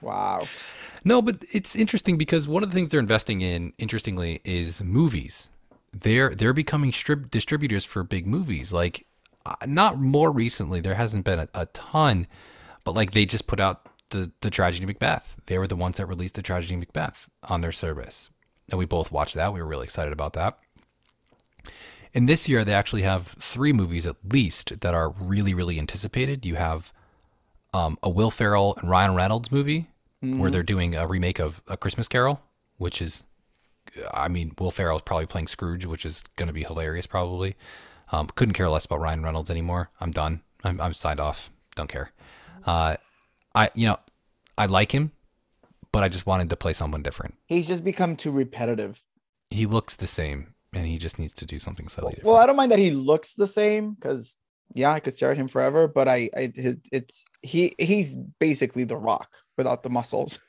Wow. 0.00 0.46
No, 1.04 1.22
but 1.22 1.42
it's 1.52 1.74
interesting 1.76 2.18
because 2.18 2.46
one 2.46 2.62
of 2.62 2.70
the 2.70 2.74
things 2.74 2.88
they're 2.90 3.00
investing 3.00 3.40
in, 3.40 3.72
interestingly, 3.78 4.40
is 4.44 4.82
movies. 4.82 5.50
They're 5.92 6.30
they're 6.34 6.52
becoming 6.52 6.92
strip 6.92 7.30
distributors 7.30 7.84
for 7.84 8.02
big 8.02 8.26
movies. 8.26 8.72
Like, 8.72 9.06
uh, 9.46 9.54
not 9.66 9.98
more 9.98 10.30
recently, 10.30 10.80
there 10.80 10.94
hasn't 10.94 11.24
been 11.24 11.40
a, 11.40 11.48
a 11.54 11.66
ton, 11.66 12.26
but 12.84 12.94
like 12.94 13.12
they 13.12 13.24
just 13.26 13.46
put 13.46 13.60
out 13.60 13.86
the 14.10 14.30
the 14.42 14.50
tragedy 14.50 14.84
of 14.84 14.88
Macbeth. 14.88 15.36
They 15.46 15.58
were 15.58 15.66
the 15.66 15.76
ones 15.76 15.96
that 15.96 16.06
released 16.06 16.34
the 16.34 16.42
tragedy 16.42 16.74
of 16.74 16.80
Macbeth 16.80 17.28
on 17.44 17.60
their 17.60 17.72
service, 17.72 18.30
and 18.68 18.78
we 18.78 18.84
both 18.84 19.10
watched 19.10 19.34
that. 19.34 19.52
We 19.52 19.60
were 19.62 19.68
really 19.68 19.84
excited 19.84 20.12
about 20.12 20.34
that. 20.34 20.58
And 22.14 22.28
this 22.28 22.48
year, 22.48 22.64
they 22.64 22.74
actually 22.74 23.02
have 23.02 23.28
three 23.38 23.72
movies 23.72 24.06
at 24.06 24.16
least 24.24 24.80
that 24.80 24.94
are 24.94 25.10
really 25.10 25.54
really 25.54 25.78
anticipated. 25.78 26.44
You 26.44 26.56
have 26.56 26.92
um, 27.72 27.98
a 28.02 28.10
Will 28.10 28.30
Ferrell 28.30 28.76
and 28.80 28.90
Ryan 28.90 29.14
Reynolds 29.14 29.52
movie 29.52 29.88
where 30.22 30.50
they're 30.50 30.62
doing 30.62 30.94
a 30.94 31.06
remake 31.06 31.38
of 31.38 31.62
A 31.66 31.78
Christmas 31.78 32.06
Carol, 32.06 32.42
which 32.76 33.00
is, 33.00 33.24
I 34.12 34.28
mean, 34.28 34.52
Will 34.58 34.70
Ferrell 34.70 34.96
is 34.96 35.02
probably 35.02 35.24
playing 35.24 35.46
Scrooge, 35.46 35.86
which 35.86 36.04
is 36.04 36.24
going 36.36 36.48
to 36.48 36.52
be 36.52 36.62
hilarious 36.62 37.06
probably. 37.06 37.56
Um, 38.12 38.28
couldn't 38.34 38.52
care 38.52 38.68
less 38.68 38.84
about 38.84 39.00
Ryan 39.00 39.22
Reynolds 39.22 39.50
anymore. 39.50 39.88
I'm 39.98 40.10
done. 40.10 40.42
I'm, 40.62 40.78
I'm 40.78 40.92
signed 40.92 41.20
off. 41.20 41.50
Don't 41.74 41.88
care. 41.88 42.12
Uh, 42.66 42.96
I, 43.54 43.70
you 43.74 43.86
know, 43.86 43.98
I 44.58 44.66
like 44.66 44.92
him, 44.92 45.12
but 45.90 46.02
I 46.02 46.10
just 46.10 46.26
wanted 46.26 46.50
to 46.50 46.56
play 46.56 46.74
someone 46.74 47.02
different. 47.02 47.34
He's 47.46 47.66
just 47.66 47.82
become 47.82 48.14
too 48.14 48.30
repetitive. 48.30 49.02
He 49.50 49.64
looks 49.64 49.96
the 49.96 50.06
same, 50.06 50.54
and 50.72 50.86
he 50.86 50.98
just 50.98 51.18
needs 51.18 51.32
to 51.34 51.44
do 51.46 51.58
something 51.58 51.88
slightly 51.88 52.10
different. 52.14 52.26
Well, 52.26 52.36
I 52.36 52.46
don't 52.46 52.56
mind 52.56 52.72
that 52.72 52.78
he 52.78 52.90
looks 52.90 53.34
the 53.34 53.46
same 53.46 53.94
because 53.94 54.36
yeah, 54.74 54.92
I 54.92 55.00
could 55.00 55.14
stare 55.14 55.32
at 55.32 55.36
him 55.36 55.48
forever. 55.48 55.88
But 55.88 56.06
I, 56.08 56.30
I 56.36 56.52
it- 56.54 56.86
it's 56.92 57.24
he 57.42 57.72
he's 57.78 58.16
basically 58.38 58.84
the 58.84 58.96
Rock 58.96 59.28
without 59.56 59.82
the 59.82 59.90
muscles. 59.90 60.38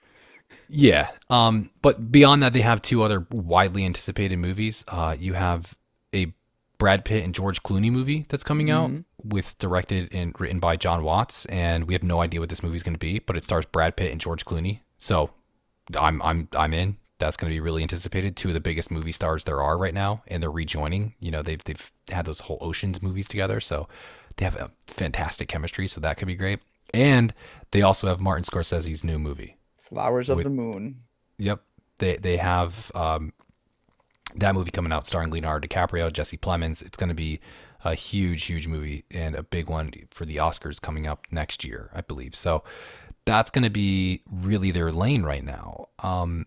Yeah. 0.68 1.10
Um, 1.30 1.70
but 1.82 2.12
beyond 2.12 2.44
that, 2.44 2.52
they 2.52 2.60
have 2.60 2.82
two 2.82 3.04
other 3.04 3.26
widely 3.32 3.86
anticipated 3.86 4.36
movies. 4.38 4.84
Uh, 4.88 5.16
you 5.18 5.32
have 5.34 5.78
a 6.14 6.34
Brad 6.78 7.06
Pitt 7.06 7.24
and 7.24 7.34
George 7.34 7.64
Clooney 7.64 7.90
movie 7.90 8.26
that's 8.28 8.44
coming 8.44 8.70
out 8.70 8.90
Mhm. 8.90 9.06
with 9.24 9.58
directed 9.60 10.14
and 10.14 10.38
written 10.42 10.60
by 10.60 10.76
Jon 10.76 11.04
Watts, 11.06 11.46
and 11.46 11.86
we 11.88 11.94
have 11.94 12.04
no 12.04 12.20
idea 12.22 12.42
what 12.42 12.50
this 12.50 12.62
movie 12.64 12.76
is 12.76 12.84
going 12.84 12.94
to 12.96 13.00
be, 13.00 13.20
but 13.20 13.38
it 13.38 13.46
stars 13.46 13.66
Brad 13.66 13.96
Pitt 13.96 14.12
and 14.12 14.20
George 14.20 14.44
Clooney. 14.44 14.82
So 14.98 15.30
I'm 15.98 16.22
I'm 16.22 16.50
I'm 16.54 16.74
in. 16.74 16.98
That's 17.22 17.38
going 17.38 17.50
to 17.50 17.56
be 17.56 17.60
really 17.60 17.84
anticipated. 17.84 18.36
Two 18.36 18.50
of 18.50 18.56
the 18.56 18.60
biggest 18.60 18.90
movie 18.90 19.12
stars 19.12 19.44
there 19.44 19.62
are 19.62 19.78
right 19.78 19.94
now, 19.94 20.24
and 20.28 20.42
they're 20.42 20.52
rejoining. 20.52 21.14
You 21.20 21.32
know, 21.32 21.42
they've 21.44 21.64
they've 21.64 21.92
had 22.10 22.26
those 22.26 22.40
whole 22.40 22.58
Ocean's 22.60 23.02
movies 23.02 23.28
together, 23.28 23.60
so 23.60 23.88
they 24.38 24.46
have 24.46 24.56
a 24.56 24.72
fantastic 24.88 25.48
chemistry. 25.48 25.88
So 25.88 26.02
that 26.02 26.18
could 26.18 26.28
be 26.28 26.36
great. 26.36 26.60
And 26.94 27.34
they 27.72 27.84
also 27.84 28.08
have 28.08 28.20
Martin 28.20 28.44
Scorsese's 28.44 29.04
new 29.04 29.20
movie. 29.20 29.56
Flowers 29.78 30.30
of 30.30 30.38
With- 30.38 30.46
the 30.46 30.50
Moon. 30.50 31.04
Yep. 31.38 31.62
They 32.00 32.18
they 32.18 32.38
have 32.38 32.92
um, 32.96 33.34
that 34.36 34.56
movie 34.56 34.72
coming 34.72 34.92
out 34.92 35.06
starring 35.06 35.30
Leonardo 35.30 35.68
DiCaprio, 35.68 36.12
Jesse 36.12 36.38
Plemons. 36.38 36.82
It's 36.82 36.98
going 36.98 37.10
to 37.10 37.16
be 37.16 37.40
a 37.84 37.96
huge, 37.96 38.44
huge 38.44 38.68
movie 38.68 39.06
and 39.12 39.36
a 39.36 39.44
big 39.44 39.70
one 39.70 39.92
for 40.12 40.26
the 40.26 40.38
Oscars 40.38 40.82
coming 40.82 41.08
up 41.08 41.28
next 41.32 41.64
year, 41.64 41.90
I 41.94 42.02
believe. 42.02 42.36
So 42.36 42.64
that's 43.26 43.52
going 43.52 43.64
to 43.64 43.70
be 43.70 44.24
really 44.32 44.72
their 44.72 44.92
lane 44.92 45.24
right 45.24 45.44
now. 45.44 45.88
Um, 46.00 46.46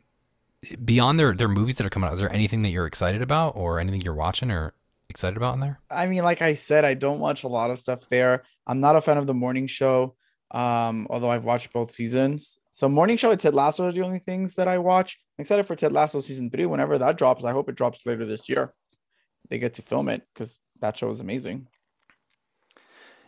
beyond 0.84 1.18
their 1.18 1.34
their 1.34 1.48
movies 1.48 1.76
that 1.78 1.86
are 1.86 1.90
coming 1.90 2.08
out, 2.08 2.14
is 2.14 2.20
there 2.20 2.32
anything 2.32 2.62
that 2.62 2.70
you're 2.70 2.86
excited 2.86 3.22
about 3.22 3.56
or 3.56 3.80
anything 3.80 4.00
you're 4.00 4.14
watching 4.14 4.50
or 4.50 4.74
excited 5.08 5.36
about 5.36 5.54
in 5.54 5.60
there? 5.60 5.80
I 5.90 6.06
mean, 6.06 6.24
like 6.24 6.42
I 6.42 6.54
said, 6.54 6.84
I 6.84 6.94
don't 6.94 7.20
watch 7.20 7.44
a 7.44 7.48
lot 7.48 7.70
of 7.70 7.78
stuff 7.78 8.08
there. 8.08 8.44
I'm 8.66 8.80
not 8.80 8.96
a 8.96 9.00
fan 9.00 9.18
of 9.18 9.26
the 9.26 9.34
morning 9.34 9.66
show, 9.66 10.16
um, 10.50 11.06
although 11.10 11.30
I've 11.30 11.44
watched 11.44 11.72
both 11.72 11.90
seasons. 11.90 12.58
So 12.70 12.88
morning 12.88 13.16
show 13.16 13.30
and 13.30 13.40
Ted 13.40 13.54
Lasso 13.54 13.88
are 13.88 13.92
the 13.92 14.02
only 14.02 14.20
things 14.20 14.54
that 14.56 14.68
I 14.68 14.78
watch. 14.78 15.18
I'm 15.38 15.42
excited 15.42 15.66
for 15.66 15.76
Ted 15.76 15.92
Lasso 15.92 16.20
season 16.20 16.50
three. 16.50 16.66
Whenever 16.66 16.98
that 16.98 17.18
drops, 17.18 17.44
I 17.44 17.52
hope 17.52 17.68
it 17.68 17.76
drops 17.76 18.06
later 18.06 18.24
this 18.26 18.48
year. 18.48 18.74
They 19.48 19.58
get 19.58 19.74
to 19.74 19.82
film 19.82 20.08
it 20.08 20.22
because 20.32 20.58
that 20.80 20.96
show 20.96 21.10
is 21.10 21.20
amazing. 21.20 21.68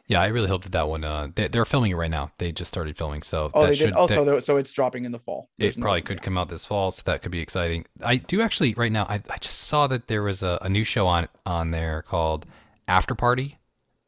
Yeah, 0.09 0.21
I 0.21 0.27
really 0.29 0.47
hope 0.49 0.63
that 0.63 0.73
that 0.73 0.89
one. 0.89 1.03
Uh, 1.03 1.29
they, 1.35 1.49
they're 1.49 1.65
filming 1.65 1.91
it 1.91 1.97
right 1.97 2.11
now. 2.11 2.31
They 2.39 2.53
just 2.53 2.69
started 2.69 2.97
filming, 2.97 3.23
so 3.23 3.51
Oh, 3.53 3.63
that 3.63 3.69
they 3.69 3.75
should 3.75 3.87
did. 3.87 3.95
Oh, 3.97 4.07
that- 4.07 4.45
so, 4.45 4.57
it's 4.57 4.73
dropping 4.73 5.05
in 5.05 5.11
the 5.13 5.19
fall. 5.19 5.49
There's 5.59 5.77
it 5.77 5.81
probably 5.81 6.03
could 6.03 6.23
come 6.23 6.39
out 6.39 6.49
this 6.49 6.65
fall, 6.65 6.93
so 6.93 7.03
that 7.07 7.23
could 7.23 7.33
be 7.33 7.41
exciting. 7.41 7.87
I 8.05 8.17
do 8.17 8.41
actually 8.41 8.75
right 8.75 8.93
now. 8.93 9.05
I, 9.09 9.21
I 9.29 9.39
just 9.39 9.59
saw 9.61 9.89
that 9.89 10.07
there 10.07 10.23
was 10.23 10.43
a, 10.45 10.59
a 10.63 10.69
new 10.69 10.85
show 10.85 11.07
on 11.09 11.27
on 11.45 11.73
there 11.73 12.03
called 12.03 12.47
After 12.87 13.15
Party. 13.17 13.59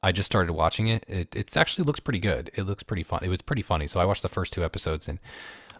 I 0.00 0.12
just 0.12 0.26
started 0.26 0.52
watching 0.52 0.86
it. 0.86 1.04
It 1.08 1.34
it's 1.34 1.56
actually 1.56 1.84
looks 1.84 1.98
pretty 1.98 2.20
good. 2.20 2.52
It 2.54 2.62
looks 2.62 2.84
pretty 2.84 3.02
fun. 3.02 3.20
It 3.24 3.28
was 3.28 3.42
pretty 3.42 3.62
funny. 3.62 3.88
So 3.88 3.98
I 3.98 4.04
watched 4.04 4.22
the 4.22 4.28
first 4.28 4.52
two 4.52 4.64
episodes 4.64 5.08
and 5.08 5.18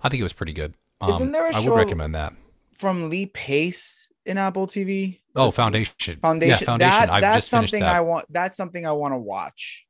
I 0.03 0.09
think 0.09 0.19
it 0.21 0.25
was 0.25 0.33
pretty 0.33 0.53
good. 0.53 0.75
Um, 1.01 1.11
Isn't 1.11 1.31
there 1.33 1.47
a 1.47 1.51
I 1.51 1.53
show- 1.53 1.59
I 1.59 1.71
would 1.71 1.77
recommend 1.77 2.16
that. 2.16 2.33
from 2.77 3.09
Lee 3.09 3.27
Pace 3.27 4.11
in 4.27 4.37
Apple 4.37 4.66
TV. 4.66 5.21
Oh, 5.37 5.53
Foundation. 5.53 6.19
Foundation. 6.21 6.51
Yeah, 6.51 6.57
Foundation. 6.66 6.91
That, 6.91 7.11
I've 7.11 7.23
that's 7.23 7.47
something 7.47 7.81
that. 7.81 7.95
I 7.95 8.01
want. 8.01 8.27
That's 8.33 8.57
something 8.57 8.85
I 8.85 8.91
want 8.93 9.12
to 9.14 9.19
watch. 9.19 9.87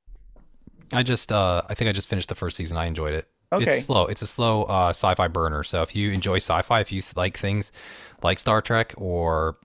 I 0.93 1.03
just 1.03 1.33
uh 1.33 1.63
I 1.69 1.75
think 1.75 1.89
I 1.89 1.93
just 1.93 2.09
finished 2.09 2.29
the 2.29 2.35
first 2.35 2.57
season. 2.57 2.77
I 2.77 2.87
enjoyed 2.87 3.15
it. 3.15 3.29
Okay. 3.53 3.77
It's 3.79 3.87
slow. 3.87 4.07
It's 4.07 4.23
a 4.23 4.27
slow 4.27 4.65
uh, 4.65 4.91
sci-fi 4.91 5.29
burner. 5.29 5.63
So 5.65 5.81
if 5.83 5.97
you 5.97 6.11
enjoy 6.13 6.37
sci-fi, 6.37 6.81
if 6.81 6.93
you 6.93 7.03
like 7.17 7.39
things 7.39 7.73
like 8.23 8.39
Star 8.39 8.61
Trek 8.61 8.95
or 8.97 9.59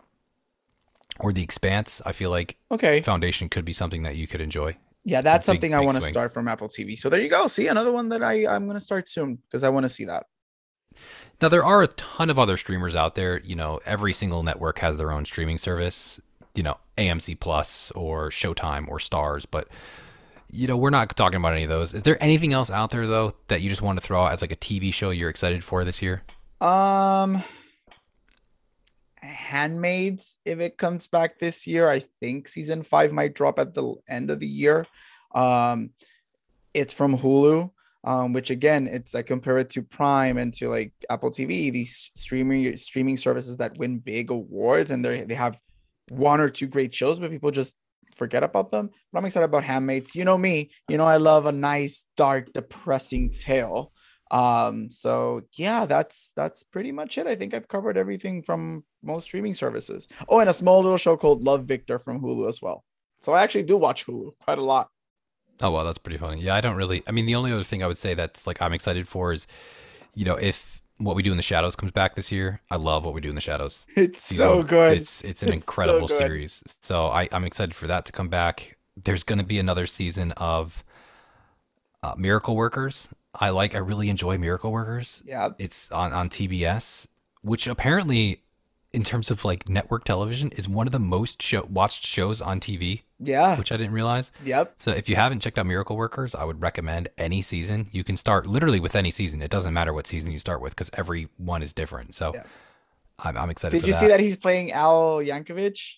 or 1.19 1.34
The 1.34 1.43
Expanse, 1.43 2.01
I 2.05 2.11
feel 2.11 2.30
like 2.30 2.57
Okay. 2.71 3.01
Foundation 3.01 3.49
could 3.49 3.65
be 3.65 3.74
something 3.74 4.03
that 4.03 4.15
you 4.15 4.28
could 4.28 4.41
enjoy. 4.41 4.78
Yeah, 5.03 5.21
that's 5.21 5.45
big, 5.45 5.55
something 5.55 5.74
I 5.74 5.82
want 5.82 5.97
to 5.97 6.03
start 6.03 6.32
from 6.32 6.47
Apple 6.47 6.69
TV. 6.69 6.97
So 6.97 7.09
there 7.09 7.19
you 7.19 7.30
go. 7.30 7.47
See 7.47 7.67
another 7.67 7.91
one 7.91 8.09
that 8.09 8.24
I 8.24 8.47
I'm 8.47 8.67
gonna 8.67 8.80
start 8.80 9.09
soon 9.09 9.36
because 9.36 9.63
I 9.63 9.69
want 9.69 9.84
to 9.84 9.89
see 9.89 10.05
that. 10.05 10.28
Now 11.41 11.49
there 11.49 11.65
are 11.65 11.84
a 11.84 11.88
ton 11.88 12.30
of 12.30 12.39
other 12.39 12.55
streamers 12.55 12.95
out 12.95 13.15
there. 13.15 13.41
You 13.41 13.55
know, 13.55 13.82
every 13.86 14.13
single 14.13 14.43
network 14.43 14.80
has 14.80 14.95
their 14.95 15.11
own 15.11 15.26
streaming 15.26 15.57
service. 15.57 16.21
You 16.55 16.63
know, 16.63 16.78
AMC 16.97 17.39
Plus 17.39 17.91
or 17.91 18.30
Showtime 18.30 18.88
or 18.88 18.97
Starz, 18.97 19.45
but 19.49 19.67
you 20.54 20.68
know, 20.68 20.78
we're 20.78 20.91
not 20.91 21.16
talking 21.16 21.38
about 21.38 21.54
any 21.54 21.64
of 21.64 21.70
those. 21.70 21.93
Is 21.93 22.04
there 22.04 22.22
anything 22.22 22.54
else 22.54 22.70
out 22.70 22.91
there 22.91 23.08
though 23.08 23.34
that 23.47 23.62
you 23.62 23.70
just 23.70 23.82
want 23.82 23.99
to 23.99 24.06
throw 24.06 24.24
out 24.24 24.34
as 24.34 24.41
like 24.41 24.51
a 24.51 24.56
TV 24.56 24.93
show 24.93 25.10
you're 25.10 25.30
excited 25.30 25.64
for 25.64 25.84
this 25.84 26.01
year? 26.01 26.22
Um, 26.62 27.43
Handmaids, 29.18 30.38
if 30.45 30.60
it 30.60 30.78
comes 30.78 31.08
back 31.08 31.39
this 31.39 31.66
year, 31.66 31.89
I 31.89 31.99
think 32.20 32.47
season 32.47 32.84
five 32.84 33.12
might 33.12 33.34
drop 33.34 33.58
at 33.58 33.74
the 33.74 33.95
end 34.08 34.30
of 34.30 34.39
the 34.39 34.47
year. 34.47 34.86
Um, 35.34 35.89
it's 36.74 36.93
from 36.93 37.18
Hulu, 37.18 37.72
um, 38.04 38.34
which 38.34 38.51
again, 38.51 38.88
it's 38.88 39.14
like 39.14 39.26
compare 39.26 39.58
it 39.58 39.72
to 39.72 39.82
Prime 39.82 40.38
and 40.38 40.54
to 40.56 40.70
like 40.70 40.93
Apple 41.10 41.32
TV, 41.32 41.72
these 41.72 42.12
streaming 42.16 42.78
streaming 42.78 43.18
services 43.18 43.58
that 43.58 43.78
win 43.78 43.97
big 43.97 44.30
awards, 44.30 44.91
and 44.91 45.04
they 45.04 45.24
they 45.24 45.36
have 45.36 45.60
one 46.10 46.39
or 46.39 46.49
two 46.49 46.68
great 46.68 46.93
shows, 46.93 47.20
but 47.20 47.32
people 47.32 47.49
just 47.49 47.76
forget 48.16 48.43
about 48.43 48.72
them. 48.72 48.89
But 49.11 49.20
I'm 49.20 49.26
excited 49.26 49.45
about 49.45 49.64
Handmaids. 49.64 50.16
You 50.16 50.26
know 50.26 50.38
me, 50.38 50.72
you 50.89 50.97
know 50.97 51.05
I 51.05 51.18
love 51.18 51.45
a 51.45 51.51
nice, 51.51 52.05
dark, 52.16 52.53
depressing 52.53 53.32
tale. 53.32 53.91
Um, 54.32 54.89
so 54.89 55.41
yeah, 55.53 55.86
that's 55.86 56.32
that's 56.36 56.64
pretty 56.64 56.91
much 56.91 57.18
it. 57.18 57.28
I 57.28 57.36
think 57.36 57.53
I've 57.53 57.68
covered 57.68 57.97
everything 57.97 58.41
from 58.41 58.84
most 59.03 59.26
streaming 59.26 59.53
services. 59.53 60.07
Oh, 60.28 60.39
and 60.39 60.49
a 60.49 60.53
small 60.53 60.82
little 60.82 60.97
show 60.97 61.18
called 61.18 61.43
Love 61.43 61.66
Victor 61.66 61.99
from 61.99 62.22
Hulu 62.22 62.47
as 62.47 62.61
well. 62.61 62.84
So 63.22 63.34
I 63.34 63.43
actually 63.43 63.64
do 63.64 63.78
watch 63.78 64.05
Hulu 64.05 64.32
quite 64.43 64.57
a 64.57 64.64
lot. 64.64 64.89
Oh 65.61 65.72
well, 65.72 65.86
that's 65.86 65.97
pretty 65.97 66.18
funny. 66.18 66.41
Yeah, 66.41 66.55
I 66.55 66.61
don't 66.61 66.76
really. 66.76 67.03
I 67.07 67.11
mean, 67.11 67.26
the 67.26 67.36
only 67.36 67.51
other 67.51 67.64
thing 67.64 67.84
I 67.84 67.88
would 67.88 67.97
say 67.97 68.14
that's 68.14 68.47
like 68.47 68.61
I'm 68.61 68.74
excited 68.74 69.07
for 69.07 69.34
is, 69.34 69.47
you 70.14 70.26
know, 70.26 70.36
if 70.36 70.82
what 70.97 71.15
we 71.15 71.23
do 71.23 71.31
in 71.31 71.37
the 71.37 71.43
shadows 71.43 71.75
comes 71.75 71.91
back 71.91 72.15
this 72.15 72.31
year, 72.31 72.61
I 72.71 72.75
love 72.77 73.03
what 73.05 73.13
we 73.13 73.21
do 73.21 73.29
in 73.29 73.35
the 73.35 73.41
shadows. 73.41 73.87
It's 73.95 74.25
season. 74.25 74.45
so 74.45 74.63
good. 74.63 74.97
It's 74.97 75.21
it's 75.23 75.41
an 75.43 75.49
It's 75.49 75.55
incredible 75.55 76.07
good. 76.07 76.17
series. 76.17 76.63
So 76.81 77.07
I, 77.07 77.27
I'm 77.31 77.43
excited 77.45 77.75
for 77.75 77.87
that 77.87 78.05
to 78.05 78.11
come 78.11 78.29
back. 78.29 78.77
There's 79.03 79.23
going 79.23 79.39
to 79.39 79.45
be 79.45 79.59
another 79.59 79.85
season 79.87 80.31
of 80.33 80.83
uh, 82.03 82.13
Miracle 82.17 82.55
Workers. 82.55 83.09
I 83.33 83.49
like. 83.49 83.73
I 83.73 83.79
really 83.79 84.09
enjoy 84.09 84.37
Miracle 84.37 84.71
Workers. 84.71 85.23
yeah, 85.25 85.49
It's 85.57 85.91
on 85.91 86.13
on 86.13 86.29
TBS, 86.29 87.07
which 87.41 87.65
apparently 87.65 88.43
in 88.93 89.03
terms 89.03 89.31
of 89.31 89.43
like 89.43 89.67
network 89.67 90.03
television, 90.03 90.49
is 90.51 90.69
one 90.69 90.87
of 90.87 90.91
the 90.91 90.99
most 90.99 91.41
show- 91.41 91.67
watched 91.69 92.05
shows 92.05 92.41
on 92.41 92.59
TV, 92.59 93.01
Yeah. 93.19 93.57
which 93.57 93.71
I 93.71 93.77
didn't 93.77 93.93
realize. 93.93 94.31
Yep. 94.45 94.75
So 94.77 94.91
if 94.91 95.09
you 95.09 95.15
haven't 95.15 95.39
checked 95.41 95.57
out 95.57 95.65
Miracle 95.65 95.97
Workers, 95.97 96.35
I 96.35 96.43
would 96.43 96.61
recommend 96.61 97.07
any 97.17 97.41
season. 97.41 97.87
You 97.91 98.03
can 98.03 98.15
start 98.17 98.45
literally 98.45 98.79
with 98.79 98.95
any 98.95 99.09
season. 99.11 99.41
It 99.41 99.49
doesn't 99.51 99.73
matter 99.73 99.93
what 99.93 100.05
season 100.05 100.31
you 100.31 100.37
start 100.37 100.61
with 100.61 100.75
because 100.75 100.91
every 100.93 101.27
one 101.37 101.63
is 101.63 101.73
different. 101.73 102.13
So 102.13 102.33
Yeah. 102.35 102.43
I'm, 103.19 103.35
I'm 103.37 103.49
excited. 103.49 103.77
Did 103.77 103.81
for 103.81 103.87
you 103.87 103.93
see 103.93 104.07
that 104.07 104.19
he's 104.19 104.37
playing 104.37 104.71
Al 104.71 105.19
Yankovic? 105.21 105.95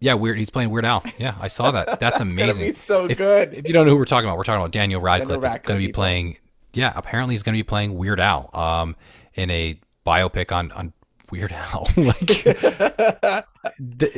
Yeah, 0.00 0.14
weird. 0.14 0.36
He's 0.36 0.50
playing 0.50 0.70
Weird 0.70 0.84
Al. 0.84 1.04
Yeah, 1.18 1.36
I 1.40 1.46
saw 1.46 1.70
that. 1.70 2.00
That's, 2.00 2.18
gonna 2.18 2.30
amazing. 2.32 2.64
be 2.64 2.72
so 2.72 3.06
if, 3.06 3.18
good. 3.18 3.54
If 3.54 3.68
you 3.68 3.72
don't 3.72 3.86
know 3.86 3.92
who 3.92 3.98
we're 3.98 4.04
talking 4.04 4.28
about, 4.28 4.36
we're 4.36 4.42
talking 4.42 4.60
about 4.60 4.72
Daniel 4.72 5.00
Radcliffe. 5.00 5.38
Is 5.38 5.44
Radcliffe 5.44 5.62
going 5.62 5.80
to 5.80 5.86
be 5.86 5.92
playing. 5.92 6.38
Yeah, 6.72 6.92
apparently 6.96 7.34
he's 7.34 7.44
going 7.44 7.54
to 7.54 7.58
be 7.58 7.62
playing 7.62 7.94
Weird 7.96 8.18
Al. 8.18 8.50
Um, 8.52 8.96
in 9.34 9.48
a 9.50 9.78
biopic 10.04 10.50
on 10.50 10.72
on 10.72 10.92
Weird 11.32 11.50
Al. 11.50 11.88
like, 11.96 12.46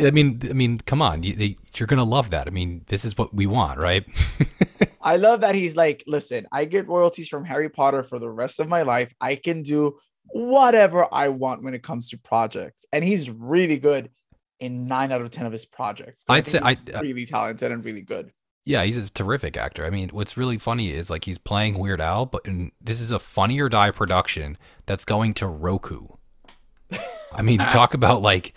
I 0.01 0.11
mean, 0.13 0.41
I 0.51 0.53
mean, 0.53 0.79
come 0.79 1.01
on, 1.01 1.23
you, 1.23 1.55
going 1.79 1.99
to 1.99 2.03
love 2.03 2.31
that. 2.31 2.49
I 2.49 2.51
mean, 2.51 2.83
this 2.89 3.05
is 3.05 3.17
what 3.17 3.33
we 3.33 3.47
want, 3.47 3.79
right? 3.79 4.05
I 5.01 5.15
love 5.15 5.43
that 5.43 5.55
he's 5.55 5.77
like, 5.77 6.03
listen, 6.09 6.49
I 6.51 6.65
get 6.65 6.89
royalties 6.89 7.29
from 7.29 7.45
Harry 7.45 7.69
Potter 7.69 8.03
for 8.03 8.19
the 8.19 8.29
rest 8.29 8.59
of 8.59 8.69
my 8.69 8.83
life. 8.83 9.15
I 9.21 9.37
can 9.37 9.63
do 9.63 9.97
whatever 10.33 11.07
I 11.13 11.29
want 11.29 11.63
when 11.63 11.73
it 11.73 11.85
comes 11.85 12.09
to 12.11 12.19
projects. 12.19 12.85
And 12.93 13.05
he's 13.05 13.31
really 13.31 13.79
good 13.79 14.11
in 14.59 14.89
nine 14.89 15.13
out 15.13 15.23
of 15.23 15.31
10 15.31 15.47
of 15.47 15.53
his 15.53 15.67
projects. 15.67 16.25
I'd 16.29 16.49
say 16.49 16.59
I- 16.61 16.77
uh, 16.93 17.01
really 17.01 17.27
talented 17.27 17.71
and 17.71 17.85
really 17.85 18.03
good. 18.03 18.33
Yeah, 18.65 18.83
he's 18.83 18.99
a 18.99 19.09
terrific 19.11 19.57
actor. 19.57 19.85
I 19.85 19.91
mean, 19.91 20.09
what's 20.09 20.37
really 20.37 20.59
funny 20.59 20.91
is 20.91 21.11
like 21.11 21.27
he's 21.27 21.39
playing 21.39 21.79
Weird 21.79 22.01
Al, 22.01 22.27
but 22.27 22.45
in, 22.45 22.73
this 22.81 23.01
is 23.01 23.13
a 23.13 23.21
Funny 23.21 23.61
or 23.61 23.69
Die 23.69 23.91
production 23.93 24.59
that's 24.87 25.05
going 25.05 25.35
to 25.35 25.47
Roku. 25.47 26.09
I 27.33 27.43
mean, 27.43 27.59
talk 27.71 27.95
about 27.95 28.23
like 28.23 28.55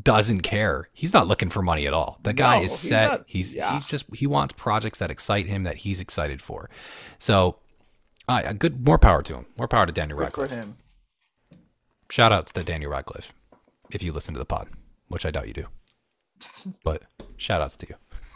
doesn't 0.00 0.40
care. 0.40 0.88
He's 0.92 1.12
not 1.12 1.28
looking 1.28 1.50
for 1.50 1.62
money 1.62 1.86
at 1.86 1.94
all. 1.94 2.18
The 2.22 2.32
guy 2.32 2.58
No, 2.58 2.64
is 2.64 2.72
he's 2.80 2.88
set. 2.90 3.10
not- 3.10 3.24
he's 3.26 3.54
yeah. 3.54 3.74
he's 3.74 3.86
just 3.86 4.06
he 4.14 4.26
wants 4.26 4.54
projects 4.56 4.98
that 4.98 5.10
excite 5.10 5.46
him 5.46 5.62
that 5.64 5.76
he's 5.76 6.00
excited 6.00 6.42
for. 6.42 6.68
So, 7.18 7.56
uh, 8.28 8.42
a 8.44 8.54
good 8.54 8.84
more 8.84 8.98
power 8.98 9.22
to 9.22 9.34
him. 9.36 9.46
More 9.56 9.68
power 9.68 9.86
to 9.86 9.92
Daniel 9.92 10.18
Good 10.18 10.32
for 10.34 10.40
Radcliffe. 10.42 10.50
him. 10.50 10.76
Shout 12.10 12.32
outs 12.32 12.52
to 12.52 12.64
Daniel 12.64 12.90
Radcliffe 12.90 13.32
if 13.90 14.02
you 14.02 14.12
listen 14.12 14.34
to 14.34 14.38
the 14.38 14.44
pod, 14.44 14.68
which 15.08 15.24
I 15.26 15.30
doubt 15.30 15.46
you 15.48 15.54
do. 15.54 15.66
But 16.82 17.02
shout 17.36 17.60
outs 17.62 17.76
to 17.76 17.86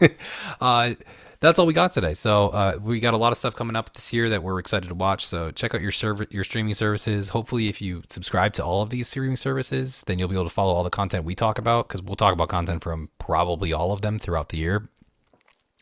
you. 0.00 0.08
uh, 0.60 0.94
that's 1.40 1.58
all 1.58 1.66
we 1.66 1.72
got 1.72 1.92
today. 1.92 2.14
So 2.14 2.48
uh, 2.48 2.78
we 2.82 2.98
got 2.98 3.14
a 3.14 3.16
lot 3.16 3.30
of 3.30 3.38
stuff 3.38 3.54
coming 3.54 3.76
up 3.76 3.92
this 3.92 4.12
year 4.12 4.28
that 4.28 4.42
we're 4.42 4.58
excited 4.58 4.88
to 4.88 4.94
watch. 4.94 5.24
So 5.24 5.50
check 5.52 5.74
out 5.74 5.80
your 5.80 5.92
server, 5.92 6.26
your 6.30 6.42
streaming 6.42 6.74
services. 6.74 7.28
Hopefully, 7.28 7.68
if 7.68 7.80
you 7.80 8.02
subscribe 8.10 8.54
to 8.54 8.64
all 8.64 8.82
of 8.82 8.90
these 8.90 9.08
streaming 9.08 9.36
services, 9.36 10.02
then 10.06 10.18
you'll 10.18 10.28
be 10.28 10.34
able 10.34 10.44
to 10.44 10.50
follow 10.50 10.74
all 10.74 10.82
the 10.82 10.90
content 10.90 11.24
we 11.24 11.36
talk 11.36 11.58
about 11.58 11.86
because 11.86 12.02
we'll 12.02 12.16
talk 12.16 12.32
about 12.32 12.48
content 12.48 12.82
from 12.82 13.08
probably 13.18 13.72
all 13.72 13.92
of 13.92 14.00
them 14.00 14.18
throughout 14.18 14.48
the 14.48 14.58
year. 14.58 14.88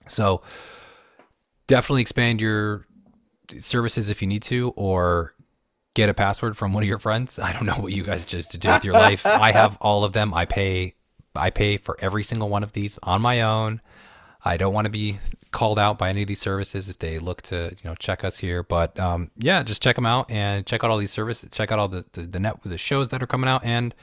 So 0.06 0.42
definitely 1.66 2.02
expand 2.02 2.40
your 2.40 2.86
services 3.58 4.10
if 4.10 4.20
you 4.20 4.28
need 4.28 4.42
to, 4.42 4.74
or 4.76 5.34
get 5.94 6.10
a 6.10 6.14
password 6.14 6.56
from 6.56 6.74
one 6.74 6.82
of 6.82 6.88
your 6.88 6.98
friends. 6.98 7.38
I 7.40 7.52
don't 7.52 7.64
know 7.64 7.74
what 7.74 7.92
you 7.92 8.02
guys 8.02 8.26
choose 8.26 8.46
to 8.48 8.58
do 8.58 8.68
with 8.68 8.84
your 8.84 8.94
life. 8.94 9.24
I 9.24 9.52
have 9.52 9.76
all 9.80 10.04
of 10.04 10.12
them. 10.12 10.34
I 10.34 10.44
pay 10.44 10.94
I 11.34 11.50
pay 11.50 11.76
for 11.76 11.96
every 12.00 12.24
single 12.24 12.48
one 12.48 12.62
of 12.62 12.72
these 12.72 12.98
on 13.02 13.22
my 13.22 13.42
own. 13.42 13.80
I 14.44 14.56
don't 14.56 14.72
want 14.72 14.84
to 14.84 14.90
be 14.90 15.18
called 15.56 15.78
out 15.78 15.96
by 15.96 16.10
any 16.10 16.20
of 16.20 16.28
these 16.28 16.38
services 16.38 16.90
if 16.90 16.98
they 16.98 17.18
look 17.18 17.40
to 17.40 17.74
you 17.82 17.88
know 17.88 17.94
check 17.94 18.24
us 18.24 18.36
here. 18.36 18.62
But 18.62 19.00
um, 19.00 19.30
yeah, 19.38 19.62
just 19.62 19.82
check 19.82 19.96
them 19.96 20.04
out 20.04 20.30
and 20.30 20.66
check 20.66 20.84
out 20.84 20.90
all 20.90 20.98
these 20.98 21.10
services. 21.10 21.48
Check 21.50 21.72
out 21.72 21.78
all 21.78 21.88
the 21.88 22.04
the, 22.12 22.22
the 22.24 22.38
net 22.38 22.56
the 22.62 22.76
shows 22.76 23.08
that 23.08 23.22
are 23.22 23.26
coming 23.26 23.48
out 23.48 23.64
and 23.64 23.94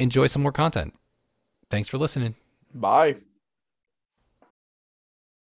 enjoy 0.00 0.26
some 0.26 0.42
more 0.42 0.50
content. 0.50 0.92
Thanks 1.70 1.88
for 1.88 1.96
listening. 1.96 2.34
Bye. 2.74 3.16